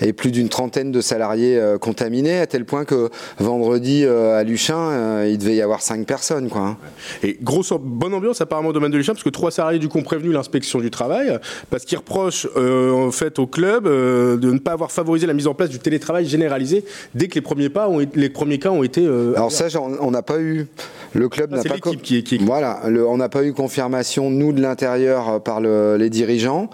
et 0.00 0.12
plus 0.12 0.30
d'une 0.30 0.48
trentaine 0.48 0.92
de 0.92 1.00
salariés 1.00 1.58
euh, 1.58 1.78
contaminés, 1.78 2.38
à 2.38 2.46
tel 2.46 2.64
point 2.64 2.84
que 2.84 3.10
vendredi 3.38 4.04
euh, 4.04 4.38
à 4.38 4.44
Luchin, 4.44 4.76
euh, 4.76 5.28
il 5.30 5.38
devait 5.38 5.56
y 5.56 5.62
avoir 5.62 5.82
cinq 5.82 6.06
personnes. 6.06 6.48
Quoi. 6.48 6.62
Hein. 6.62 6.76
Et 7.22 7.38
grosse 7.40 7.72
bonne 7.80 8.14
ambiance 8.14 8.40
apparemment 8.40 8.70
au 8.70 8.72
domaine 8.72 8.90
de 8.90 8.96
Luchin, 8.96 9.12
parce 9.12 9.24
que 9.24 9.30
trois 9.30 9.50
salariés 9.50 9.78
du 9.78 9.88
coup 9.88 9.98
ont 9.98 10.02
prévenu 10.02 10.32
l'inspection 10.32 10.80
du 10.80 10.90
travail, 10.90 11.38
parce 11.70 11.84
qu'ils 11.84 11.98
reprochent 11.98 12.46
en 12.56 13.10
fait 13.10 13.38
au 13.38 13.46
club 13.46 13.84
de 13.84 14.52
ne 14.52 14.58
pas 14.58 14.72
avoir 14.72 14.92
favorisé 14.92 15.26
la 15.26 15.34
mise 15.34 15.46
en 15.46 15.54
place 15.54 15.70
du 15.70 15.78
télétravail 15.78 16.26
généralisé 16.26 16.84
dès 17.14 17.28
que 17.28 17.34
les 17.34 17.40
premiers, 17.40 17.68
pas 17.68 17.88
ont, 17.88 18.00
les 18.14 18.28
premiers 18.28 18.58
cas 18.58 18.70
ont 18.70 18.82
été... 18.82 19.06
Alors 19.06 19.52
ça, 19.52 19.66
on 19.78 20.10
n'a 20.10 20.22
pas 20.22 20.40
eu... 20.40 20.66
Le 21.14 21.28
club 21.28 21.52
n'a 21.52 21.62
pas... 21.62 21.76
Qui, 21.78 22.24
qui... 22.24 22.38
Voilà, 22.38 22.80
on 22.86 23.16
n'a 23.16 23.28
pas 23.28 23.44
eu 23.44 23.52
confirmation, 23.52 24.30
nous, 24.30 24.52
de 24.52 24.60
l'intérieur, 24.60 25.40
par 25.42 25.60
le, 25.60 25.96
les 25.96 26.10
dirigeants. 26.10 26.68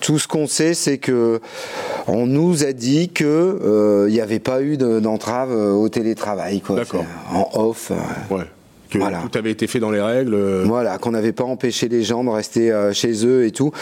Tout 0.00 0.18
ce 0.18 0.26
qu'on 0.26 0.46
sait, 0.46 0.74
c'est 0.74 0.98
que 0.98 1.40
on 2.06 2.26
nous 2.26 2.64
a 2.64 2.72
dit 2.72 3.08
qu'il 3.08 3.26
euh, 3.26 4.08
n'y 4.08 4.20
avait 4.20 4.40
pas 4.40 4.62
eu 4.62 4.76
d'entrave 4.76 5.52
euh, 5.52 5.72
au 5.72 5.88
télétravail, 5.88 6.60
quoi. 6.60 6.80
En 7.32 7.48
off. 7.54 7.90
Euh. 7.90 8.34
Ouais. 8.34 8.44
Que 8.98 9.28
tout 9.28 9.38
avait 9.38 9.50
été 9.50 9.66
fait 9.66 9.80
dans 9.80 9.90
les 9.90 10.00
règles. 10.00 10.36
Voilà, 10.64 10.98
qu'on 10.98 11.12
n'avait 11.12 11.32
pas 11.32 11.44
empêché 11.44 11.88
les 11.88 12.02
gens 12.02 12.24
de 12.24 12.30
rester 12.30 12.72
chez 12.92 13.26
eux 13.26 13.44
et 13.44 13.50
tout. 13.50 13.72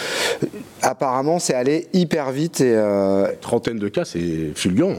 Apparemment, 0.83 1.39
c'est 1.39 1.55
allé 1.55 1.89
hyper 1.93 2.31
vite. 2.31 2.61
Et, 2.61 2.77
Trentaine 3.41 3.79
de 3.79 3.89
cas, 3.89 4.05
c'est 4.05 4.53
fulgurant. 4.55 4.97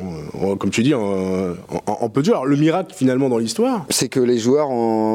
Comme 0.59 0.69
tu 0.69 0.83
dis, 0.83 0.93
en, 0.93 2.09
peu 2.13 2.21
de 2.21 2.25
jours. 2.25 2.45
le 2.45 2.57
miracle, 2.57 2.93
finalement, 2.95 3.29
dans 3.29 3.37
l'histoire. 3.37 3.85
C'est 3.89 4.09
que 4.09 4.19
les 4.19 4.37
joueurs 4.37 4.69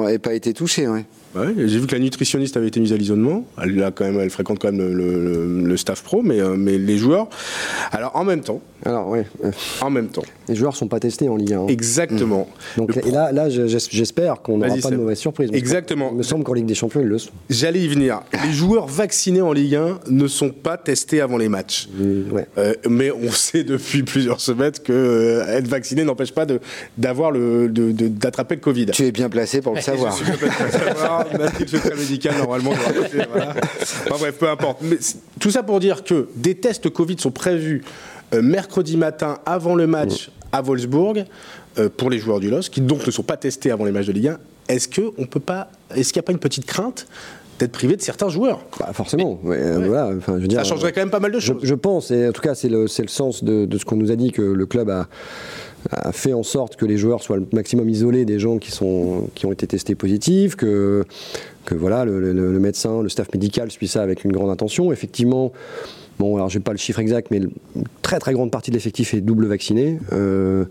n'aient 0.06 0.18
pas 0.18 0.34
été 0.34 0.52
touchés, 0.52 0.88
ouais. 0.88 1.04
Ouais, 1.34 1.52
j'ai 1.56 1.78
vu 1.78 1.86
que 1.86 1.92
la 1.92 1.98
nutritionniste 1.98 2.56
avait 2.56 2.68
été 2.68 2.80
mise 2.80 2.92
à 2.92 2.96
l'isolement. 2.96 3.44
Elle, 3.62 3.82
a 3.82 3.90
quand 3.90 4.04
même, 4.04 4.20
elle 4.20 4.30
fréquente 4.30 4.58
quand 4.58 4.72
même 4.72 4.92
le, 4.92 5.76
staff 5.76 6.02
pro, 6.02 6.22
mais, 6.22 6.40
mais 6.56 6.78
les 6.78 6.96
joueurs. 6.96 7.28
Alors 7.92 8.16
en 8.16 8.24
même 8.24 8.40
temps, 8.40 8.62
alors, 8.84 9.08
oui. 9.08 9.20
En 9.80 9.90
même 9.90 10.08
temps. 10.08 10.22
Les 10.48 10.54
joueurs 10.54 10.72
ne 10.72 10.76
sont 10.76 10.88
pas 10.88 11.00
testés 11.00 11.28
en 11.28 11.36
Ligue 11.36 11.54
1. 11.54 11.60
Hein. 11.62 11.66
Exactement. 11.68 12.48
Mmh. 12.76 12.80
Donc, 12.80 12.96
et 12.96 13.10
là, 13.10 13.32
là 13.32 13.48
j'espère 13.48 14.42
qu'on 14.42 14.58
n'aura 14.58 14.76
pas 14.76 14.90
de 14.90 14.96
mauvaise 14.96 15.18
surprise. 15.18 15.50
Exactement. 15.52 16.10
Il 16.12 16.18
me 16.18 16.22
semble 16.22 16.44
qu'en 16.44 16.52
Ligue 16.52 16.66
des 16.66 16.74
Champions, 16.74 17.00
ils 17.00 17.08
le 17.08 17.18
sont. 17.18 17.30
J'allais 17.48 17.80
y 17.80 17.88
venir. 17.88 18.20
Les 18.44 18.52
joueurs 18.52 18.86
vaccinés 18.86 19.40
en 19.40 19.52
Ligue 19.52 19.76
1 19.76 20.00
ne 20.08 20.28
sont 20.28 20.50
pas 20.50 20.76
testés 20.76 21.20
avant 21.20 21.36
les 21.36 21.48
matchs. 21.48 21.88
Mmh, 21.88 22.38
euh, 22.58 22.74
mais 22.88 23.10
on 23.10 23.30
sait 23.32 23.64
depuis 23.64 24.02
plusieurs 24.02 24.40
semaines 24.40 24.72
que 24.84 24.92
euh, 24.92 25.56
être 25.56 25.68
vacciné 25.68 26.04
n'empêche 26.04 26.32
pas 26.32 26.46
d'avoir 26.98 27.30
le 27.30 27.68
d'attraper 27.68 28.56
le 28.56 28.60
Covid. 28.60 28.86
Tu 28.86 29.04
es 29.04 29.12
bien 29.12 29.28
placé 29.28 29.62
pour 29.62 29.74
le 29.74 29.80
savoir. 29.80 30.16
Je 30.16 30.24
suis 30.24 30.32
bien 30.32 30.36
placé 30.36 30.56
pour 30.58 30.66
le 30.66 30.72
savoir. 30.72 31.15
Le 31.60 31.66
secret 31.66 31.94
médical 31.96 32.36
normalement. 32.36 32.72
Voilà. 33.30 33.54
Enfin, 33.80 34.16
bref, 34.18 34.36
peu 34.38 34.48
importe. 34.48 34.78
Mais 34.82 34.98
tout 35.40 35.50
ça 35.50 35.62
pour 35.62 35.80
dire 35.80 36.04
que 36.04 36.28
des 36.36 36.54
tests 36.54 36.90
Covid 36.90 37.18
sont 37.18 37.30
prévus 37.30 37.84
euh, 38.34 38.42
mercredi 38.42 38.96
matin 38.96 39.38
avant 39.46 39.74
le 39.74 39.86
match 39.86 40.30
à 40.52 40.62
Wolfsburg 40.62 41.24
euh, 41.78 41.88
pour 41.94 42.10
les 42.10 42.18
joueurs 42.18 42.40
du 42.40 42.50
LOS, 42.50 42.68
qui 42.70 42.80
donc 42.80 43.06
ne 43.06 43.10
sont 43.10 43.22
pas 43.22 43.36
testés 43.36 43.70
avant 43.70 43.84
les 43.84 43.92
matchs 43.92 44.06
de 44.06 44.12
Ligue 44.12 44.28
1 44.28 44.38
est-ce 44.68 44.88
qu'il 44.88 45.04
n'y 45.04 46.18
a 46.18 46.22
pas 46.22 46.32
une 46.32 46.38
petite 46.38 46.66
crainte 46.66 47.06
d'être 47.58 47.72
privé 47.72 47.96
de 47.96 48.02
certains 48.02 48.28
joueurs? 48.28 48.64
Bah, 48.78 48.90
forcément. 48.92 49.38
ouais, 49.42 49.58
euh, 49.58 49.86
voilà, 49.86 50.10
enfin, 50.16 50.34
je 50.36 50.42
veux 50.42 50.48
dire, 50.48 50.58
Ça 50.58 50.64
changerait 50.64 50.92
quand 50.92 51.00
même 51.00 51.10
pas 51.10 51.20
mal 51.20 51.32
de 51.32 51.40
choses. 51.40 51.60
je 51.62 51.74
pense, 51.74 52.10
et 52.10 52.28
en 52.28 52.32
tout 52.32 52.42
cas, 52.42 52.54
c'est 52.54 52.68
le, 52.68 52.86
sens 52.88 53.44
de, 53.44 53.64
de 53.64 53.78
ce 53.78 53.84
qu'on 53.84 53.96
nous 53.96 54.10
a 54.10 54.16
dit, 54.16 54.32
que 54.32 54.42
le 54.42 54.66
club 54.66 54.90
a, 54.90 55.08
a 55.90 56.12
fait 56.12 56.32
en 56.32 56.42
sorte 56.42 56.76
que 56.76 56.84
les 56.86 56.96
joueurs 56.96 57.22
soient 57.22 57.36
le 57.36 57.46
maximum 57.52 57.88
isolés 57.88 58.24
des 58.24 58.38
gens 58.38 58.58
qui, 58.58 58.70
sont, 58.70 59.28
qui 59.34 59.46
ont 59.46 59.52
été 59.52 59.66
testés 59.66 59.94
positifs, 59.94 60.56
que, 60.56 61.04
que 61.64 61.74
voilà, 61.74 62.04
le, 62.04 62.20
le- 62.20 62.32
le 62.52 62.58
médecin, 62.60 63.02
le 63.02 63.08
staff 63.08 63.28
médical 63.32 63.70
suit 63.70 63.88
ça 63.88 64.02
avec 64.02 64.24
une 64.24 64.32
grande 64.32 64.50
attention. 64.50 64.92
Effectivement, 64.92 65.52
bon, 66.18 66.36
alors 66.36 66.48
j'ai 66.48 66.60
pas 66.60 66.72
le 66.72 66.78
chiffre 66.78 66.98
exact, 67.00 67.28
mais 67.30 67.38
une 67.38 67.50
très 68.02 68.18
très 68.18 68.32
grande 68.32 68.50
partie 68.50 68.70
de 68.70 68.76
l'effectif 68.76 69.14
est 69.14 69.20
double 69.20 69.46
vacciné. 69.46 69.98
Euh, 70.12 70.64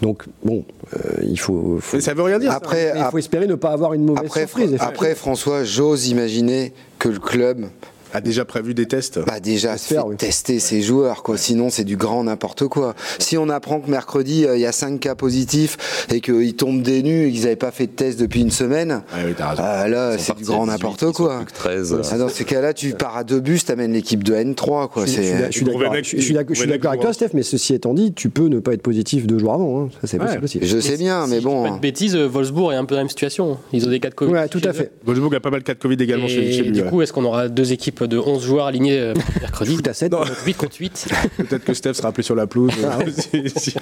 donc, 0.00 0.24
bon, 0.44 0.64
euh, 0.96 0.98
il 1.22 1.38
faut, 1.38 1.78
faut- 1.80 1.96
Mais 1.96 2.02
ça 2.02 2.12
veut 2.14 2.22
rien 2.22 2.40
dire. 2.40 2.50
ça. 2.50 2.56
Après, 2.56 2.92
il 2.96 3.04
faut 3.10 3.18
espérer 3.18 3.46
ne 3.46 3.54
pas 3.54 3.70
avoir 3.70 3.92
une 3.94 4.04
mauvaise 4.04 4.24
après, 4.26 4.40
surprise. 4.40 4.76
Après, 4.80 5.14
François, 5.14 5.62
j'ose 5.62 6.08
imaginer 6.08 6.72
que 6.98 7.08
le 7.08 7.20
club 7.20 7.66
a 8.12 8.20
déjà 8.20 8.44
prévu 8.44 8.74
des 8.74 8.86
tests. 8.86 9.20
bah 9.26 9.40
déjà 9.40 9.74
oui. 10.06 10.16
tester 10.16 10.58
ses 10.58 10.82
joueurs 10.82 11.22
quoi 11.22 11.36
sinon 11.38 11.70
c'est 11.70 11.84
du 11.84 11.96
grand 11.96 12.24
n'importe 12.24 12.66
quoi 12.68 12.94
si 13.18 13.36
on 13.38 13.48
apprend 13.48 13.80
que 13.80 13.90
mercredi 13.90 14.44
euh, 14.46 14.56
il 14.56 14.60
y 14.60 14.66
a 14.66 14.72
5 14.72 15.00
cas 15.00 15.14
positifs 15.14 16.06
et 16.12 16.20
qu'ils 16.20 16.54
tombent 16.54 16.82
des 16.82 17.02
nus 17.02 17.28
et 17.28 17.32
qu'ils 17.32 17.42
n'avaient 17.42 17.56
pas 17.56 17.70
fait 17.70 17.86
de 17.86 17.92
test 17.92 18.20
depuis 18.20 18.40
une 18.40 18.50
semaine 18.50 19.02
Ouais, 19.14 19.24
oui, 19.26 19.34
t'as 19.36 19.50
raison. 19.50 19.62
ah, 19.64 19.88
là 19.88 20.18
c'est 20.18 20.36
du 20.36 20.44
grand 20.44 20.64
18, 20.64 20.72
n'importe 20.72 21.12
quoi 21.12 21.36
plus 21.38 21.46
que 21.46 21.52
13. 21.52 21.96
Ah, 22.12 22.18
dans 22.18 22.28
ces 22.28 22.44
cas-là 22.44 22.72
tu 22.74 22.90
pars 22.94 23.16
à 23.16 23.24
deux 23.24 23.40
bus 23.40 23.64
t'amènes 23.64 23.92
l'équipe 23.92 24.22
de 24.24 24.34
N3 24.34 24.88
quoi 24.88 25.06
Je 25.06 25.10
suis- 25.12 26.66
d'accord 26.66 26.90
avec 26.92 27.02
toi, 27.02 27.12
Steph, 27.12 27.30
mais 27.34 27.42
ceci 27.42 27.74
étant 27.74 27.94
dit, 27.94 28.12
tu 28.12 28.28
peux 28.30 28.46
ne 28.46 28.58
pas 28.58 28.72
être 28.74 28.82
positif 28.82 29.26
deux 29.26 29.38
jours 29.38 29.54
avant. 29.54 29.82
hein. 29.84 29.88
Ça, 30.00 30.06
c'est 30.06 30.40
possible. 30.40 30.64
je 30.64 30.78
sais 30.78 30.96
bien 30.96 31.26
mais 31.26 31.40
bon 31.40 31.64
Pas 31.64 31.70
de 31.76 31.80
bêtises, 31.80 32.14
euh, 32.16 32.26
Wolfsburg 32.26 32.72
est 32.72 32.76
un 32.76 32.84
peu 32.84 32.94
dans 32.94 32.98
la 33.00 33.04
même 33.04 33.08
situation. 33.08 33.58
Ils 33.72 33.86
ont 33.86 33.90
des 33.90 34.00
cas 34.00 34.10
de 34.10 34.14
Covid. 34.14 34.32
Ouais, 34.32 34.48
tout 34.48 34.60
à 34.64 34.72
fait. 34.72 34.90
Wolfsburg 35.04 35.34
a 35.34 35.40
pas 35.40 35.50
mal 35.50 35.60
de 35.60 35.64
cas 35.64 35.74
de 35.74 35.78
Covid 35.78 35.96
également 36.00 36.28
chez, 36.28 36.62
lui. 36.62 36.70
du 36.72 36.84
coup, 36.84 37.02
est-ce 37.02 37.12
qu'on 37.12 37.24
aura 37.24 37.48
deux 37.48 37.72
équipes 37.72 38.01
de 38.06 38.18
11 38.18 38.44
joueurs 38.44 38.66
alignés 38.66 38.98
euh, 38.98 39.14
mercredi 39.40 39.76
Foot 39.76 39.88
à 39.88 39.94
7. 39.94 40.12
Non. 40.12 40.22
8 40.46 40.54
contre 40.54 40.76
8. 40.78 41.08
Peut-être 41.38 41.64
que 41.64 41.74
Steph 41.74 41.94
sera 41.94 42.08
appelé 42.08 42.22
sur 42.22 42.34
la 42.34 42.46
pelouse. 42.46 42.72
si- 43.16 43.42
si- 43.56 43.74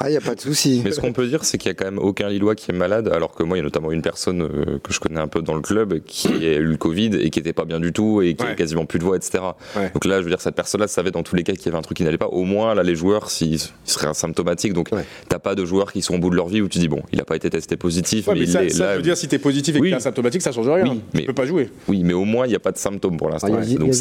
ah 0.00 0.10
il 0.10 0.14
y 0.14 0.16
a 0.16 0.20
pas 0.20 0.34
de 0.34 0.40
souci 0.40 0.82
Mais 0.84 0.92
ce 0.92 1.00
qu'on 1.00 1.12
peut 1.12 1.26
dire, 1.26 1.44
c'est 1.44 1.58
qu'il 1.58 1.68
y 1.68 1.72
a 1.72 1.74
quand 1.74 1.84
même 1.84 1.98
aucun 1.98 2.28
Lillois 2.28 2.54
qui 2.54 2.70
est 2.70 2.74
malade, 2.74 3.08
alors 3.08 3.34
que 3.34 3.42
moi, 3.42 3.56
il 3.56 3.60
y 3.60 3.62
a 3.62 3.64
notamment 3.64 3.90
une 3.92 4.02
personne 4.02 4.42
euh, 4.42 4.78
que 4.82 4.92
je 4.92 5.00
connais 5.00 5.20
un 5.20 5.28
peu 5.28 5.42
dans 5.42 5.54
le 5.54 5.60
club 5.60 6.00
qui 6.04 6.28
a 6.46 6.54
eu 6.56 6.64
le 6.64 6.76
Covid 6.76 7.10
et 7.20 7.30
qui 7.30 7.38
était 7.38 7.52
pas 7.52 7.64
bien 7.64 7.80
du 7.80 7.92
tout 7.92 8.22
et 8.22 8.34
qui 8.34 8.44
Ouais. 8.44 8.50
a 8.50 8.54
quasiment 8.54 8.86
plus 8.86 8.98
de 8.98 9.04
voix, 9.04 9.16
etc. 9.16 9.42
Ouais. 9.76 9.90
Donc 9.92 10.04
là, 10.04 10.18
je 10.18 10.22
veux 10.24 10.30
dire, 10.30 10.40
cette 10.40 10.54
personne-là 10.54 10.86
savait 10.88 11.10
dans 11.10 11.22
tous 11.22 11.34
les 11.36 11.42
cas 11.42 11.52
qu'il 11.52 11.66
y 11.66 11.68
avait 11.68 11.78
un 11.78 11.82
truc 11.82 11.96
qui 11.96 12.04
n'allait 12.04 12.18
pas. 12.18 12.26
Au 12.28 12.44
moins, 12.44 12.74
là, 12.74 12.82
les 12.82 12.94
joueurs, 12.94 13.30
s'ils 13.30 13.54
ils 13.54 13.60
seraient 13.84 14.08
asymptomatiques, 14.08 14.72
donc 14.74 14.88
Ouais. 14.92 15.04
t'as 15.28 15.38
pas 15.38 15.54
de 15.54 15.64
joueurs 15.64 15.92
qui 15.92 16.02
sont 16.02 16.14
au 16.14 16.18
bout 16.18 16.30
de 16.30 16.36
leur 16.36 16.48
vie 16.48 16.60
où 16.60 16.68
tu 16.68 16.78
dis, 16.78 16.88
bon, 16.88 17.02
il 17.12 17.20
a 17.20 17.24
pas 17.24 17.36
été 17.36 17.50
testé 17.50 17.76
positif, 17.76 18.26
Ouais, 18.28 18.34
mais, 18.34 18.40
mais 18.40 18.46
il 18.46 18.52
ça, 18.52 18.64
est 18.64 18.68
ça 18.70 18.84
là. 18.86 18.96
veut 18.96 19.02
dire 19.02 19.16
si 19.16 19.26
t'es 19.28 19.38
positif 19.38 19.74
et 19.74 19.78
que 19.78 19.82
Oui. 19.84 19.90
t'es 19.90 19.96
asymptomatique, 19.96 20.42
ça 20.42 20.52
change 20.52 20.68
rien. 20.68 20.84
Oui, 20.84 21.00
Tu 21.12 21.18
mais- 21.18 21.22
peux 21.24 21.32
pas 21.32 21.46
jouer. 21.46 21.70
Oui, 21.88 22.02
mais 22.04 22.12
au 22.14 22.24
moins, 22.24 22.46
il 22.46 22.50
n'y 22.50 22.56
a 22.56 22.60
pas 22.60 22.72
de 22.72 22.78
symptômes 22.78 23.16
pour 23.16 23.28
l'instant. 23.30 23.37
Ah, 23.46 23.48
Yazi- 23.50 23.76
donc 23.78 23.88
Yazi- 23.88 23.98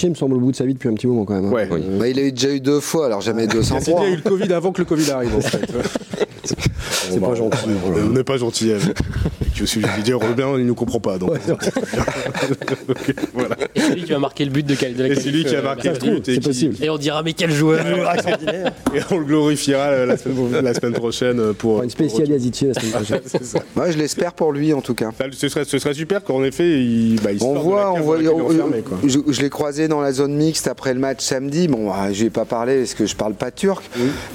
ça. 0.00 0.08
Me 0.08 0.14
semble 0.14 0.34
au 0.34 0.40
bout 0.40 0.50
de 0.52 0.56
sa 0.56 0.64
vie 0.64 0.74
depuis 0.74 0.88
un 0.88 0.94
petit 0.94 1.06
moment 1.06 1.24
quand 1.24 1.34
même. 1.34 1.46
hein. 1.46 1.52
Ouais. 1.52 1.68
Oui. 1.70 1.82
Bah, 1.98 2.08
il 2.08 2.18
a 2.18 2.30
déjà 2.30 2.50
eu 2.50 2.60
deux 2.60 2.80
fois 2.80 3.06
alors 3.06 3.20
jamais 3.20 3.46
Cassidy 3.46 3.68
203 3.92 4.00
a 4.02 4.08
eu 4.08 4.16
le 4.16 4.22
Covid 4.22 4.52
avant 4.52 4.72
que 4.72 4.80
le 4.80 4.84
Covid 4.86 5.10
arrive 5.10 5.34
en 5.36 5.40
fait. 5.40 5.60
C'est 7.10 7.20
pas 7.20 7.34
gentil. 7.34 7.56
On 7.86 8.08
n'est 8.14 8.24
pas 8.24 8.36
gentil. 8.36 8.72
hein. 8.72 8.78
Je 9.54 9.64
suis 9.64 9.80
Didier 9.96 10.14
Robin, 10.14 10.54
il 10.56 10.66
nous 10.66 10.74
comprend 10.76 11.00
pas. 11.00 11.18
Donc. 11.18 11.32
voilà. 13.34 13.56
Et 13.74 13.80
c'est 13.80 13.94
lui 13.94 14.04
qui 14.04 14.12
va 14.12 14.18
marquer 14.20 14.44
le 14.44 14.50
but 14.52 14.64
de, 14.64 14.74
de 14.74 15.02
la 15.02 15.08
Et 15.08 15.14
c'est 15.16 15.30
lui 15.30 15.44
qui 15.44 15.54
a 15.54 15.58
euh, 15.58 15.62
marqué 15.62 15.88
le 15.90 15.98
but 15.98 16.28
et 16.28 16.34
C'est 16.34 16.40
possible. 16.40 16.76
Et 16.80 16.88
on 16.90 16.96
dira, 16.96 17.22
mais 17.24 17.32
quel 17.32 17.50
joueur 17.50 17.84
Et 17.84 19.00
on 19.10 19.18
le 19.18 19.24
glorifiera 19.24 19.86
euh, 19.88 20.06
la 20.06 20.16
semaine, 20.16 20.60
la 20.62 20.74
semaine 20.74 20.92
prochaine 20.92 21.54
pour. 21.54 21.82
Une 21.82 21.90
spéciale 21.90 22.28
Yazici 22.28 22.66
la 22.66 22.74
semaine 22.74 22.92
prochaine. 22.92 23.20
C'est 23.26 23.44
ça. 23.44 23.58
moi 23.74 23.90
je 23.90 23.98
l'espère 23.98 24.32
pour 24.32 24.52
lui 24.52 24.72
en 24.72 24.80
tout 24.80 24.94
cas 24.94 25.10
Ça, 25.18 25.24
Ce 25.32 25.48
serait, 25.48 25.64
ce 25.64 25.78
serait 25.78 25.94
super 25.94 26.22
qu'en 26.22 26.44
effet, 26.44 26.80
il, 26.80 27.20
bah, 27.22 27.32
il 27.32 27.42
On 27.42 27.54
voit, 27.58 27.92
on 27.92 28.00
voit. 28.00 28.16
on- 28.18 29.08
je 29.08 29.18
je 29.28 29.40
l'ai 29.42 29.50
croisé 29.50 29.88
dans 29.88 30.00
la 30.00 30.12
zone 30.12 30.34
mixte 30.34 30.68
après 30.68 30.94
le 30.94 31.00
match 31.00 31.20
samedi. 31.24 31.68
Bon, 31.68 31.90
ah, 31.92 32.12
je 32.12 32.24
vais 32.24 32.30
pas 32.30 32.44
parler 32.44 32.78
parce 32.78 32.94
que 32.94 33.06
je 33.06 33.16
parle 33.16 33.34
pas 33.34 33.50
turc, 33.50 33.82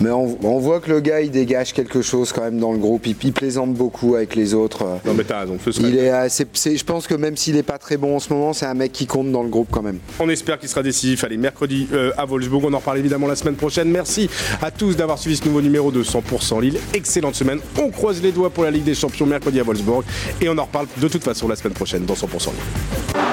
mais 0.02 0.10
on, 0.10 0.38
on 0.44 0.60
voit 0.60 0.80
que 0.82 0.90
le 0.92 1.00
gars 1.00 1.22
il 1.22 1.32
dégage 1.32 1.74
quelque 1.74 2.02
chose 2.02 2.32
quand 2.34 2.42
même 2.44 2.58
dans 2.64 2.72
le 2.72 2.78
groupe. 2.78 3.06
Il, 3.08 3.16
il 3.24 3.34
plaisante 3.34 3.74
beaucoup 3.74 4.16
avec 4.16 4.36
les 4.36 4.54
autres. 4.54 4.86
Non, 5.06 5.14
mais 5.14 5.26
t'as 5.26 5.42
raison. 5.42 5.58
Ce 5.64 5.72
serait- 5.74 5.90
Il 5.90 5.98
est 5.98 6.10
assez. 6.10 6.46
c'est- 6.54 6.78
Je 6.78 6.86
pense 6.86 7.08
que 7.08 7.14
même 7.14 7.36
s'il 7.36 7.58
est 7.58 7.64
pas 7.64 7.78
très 7.78 7.98
bon 7.98 8.16
en 8.16 8.20
ce 8.20 8.32
moment, 8.32 8.54
c'est 8.54 8.66
un 8.66 8.74
mec 8.74 8.94
qui 8.94 9.06
compte 9.06 9.32
dans 9.32 9.44
le 9.44 9.50
groupe 9.50 9.68
quand 9.70 9.82
même. 9.82 10.00
On 10.20 10.30
espère 10.30 10.58
qu'il 10.60 10.70
sera 10.70 10.82
décisif. 10.82 11.24
Allez, 11.26 11.36
mercredi 11.38 11.88
euh, 11.92 12.12
à 12.18 12.26
Wolfsburg. 12.26 12.64
On 12.66 12.74
en 12.74 12.78
reparle 12.78 13.00
évidemment 13.00 13.28
la 13.28 13.36
semaine 13.36 13.56
prochaine. 13.56 13.90
Merci 13.90 14.30
à 14.62 14.72
tous 14.72 14.96
d'avoir 14.96 15.18
suivi 15.20 15.36
ce 15.36 15.44
nouveau 15.46 15.62
numéro 15.62 15.92
de 15.92 16.04
100% 16.04 16.62
Lille. 16.62 16.80
Excellente 16.94 17.36
semaine. 17.36 17.60
On 17.78 17.90
croise 17.90 18.22
les 18.22 18.32
doigts 18.32 18.50
pour 18.50 18.64
la 18.64 18.72
Ligue 18.72 18.86
des 18.86 18.96
Champions 18.96 19.26
mercredi 19.26 19.60
à 19.60 19.64
Wolfsburg. 19.64 20.04
Et 20.42 20.48
on 20.48 20.58
en 20.58 20.64
reparle 20.64 20.88
de 20.98 21.08
toute 21.10 21.24
façon 21.24 21.48
la 21.50 21.56
semaine 21.58 21.74
prochaine 21.74 22.06
dans 22.06 22.16
100% 22.16 22.52
Lille. 22.52 23.24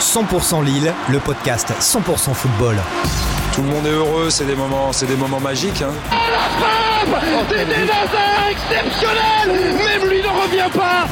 100% 0.00 0.62
Lille, 0.64 0.92
le 1.10 1.18
podcast 1.18 1.68
100% 1.80 2.34
football. 2.34 2.76
Tout 3.56 3.62
le 3.62 3.68
monde 3.68 3.86
est 3.86 3.90
heureux, 3.90 4.28
c'est 4.28 4.44
des 4.44 4.54
moments, 4.54 4.92
c'est 4.92 5.06
des 5.06 5.16
moments 5.16 5.40
magiques. 5.40 5.80
hein. 5.82 5.92
C'était 7.48 7.62
un 7.62 8.50
exceptionnel 8.50 9.74
Même 9.76 10.10
lui 10.10 10.20
ne 10.20 10.28
revient 10.28 10.70
pas 10.76 11.06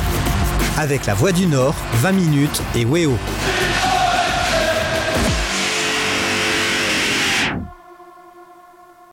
Avec 0.77 1.07
la 1.07 1.15
Voix 1.15 1.33
du 1.33 1.47
Nord, 1.47 1.75
20 1.95 2.13
minutes 2.13 2.61
et 2.75 2.85
Weo. 2.85 3.17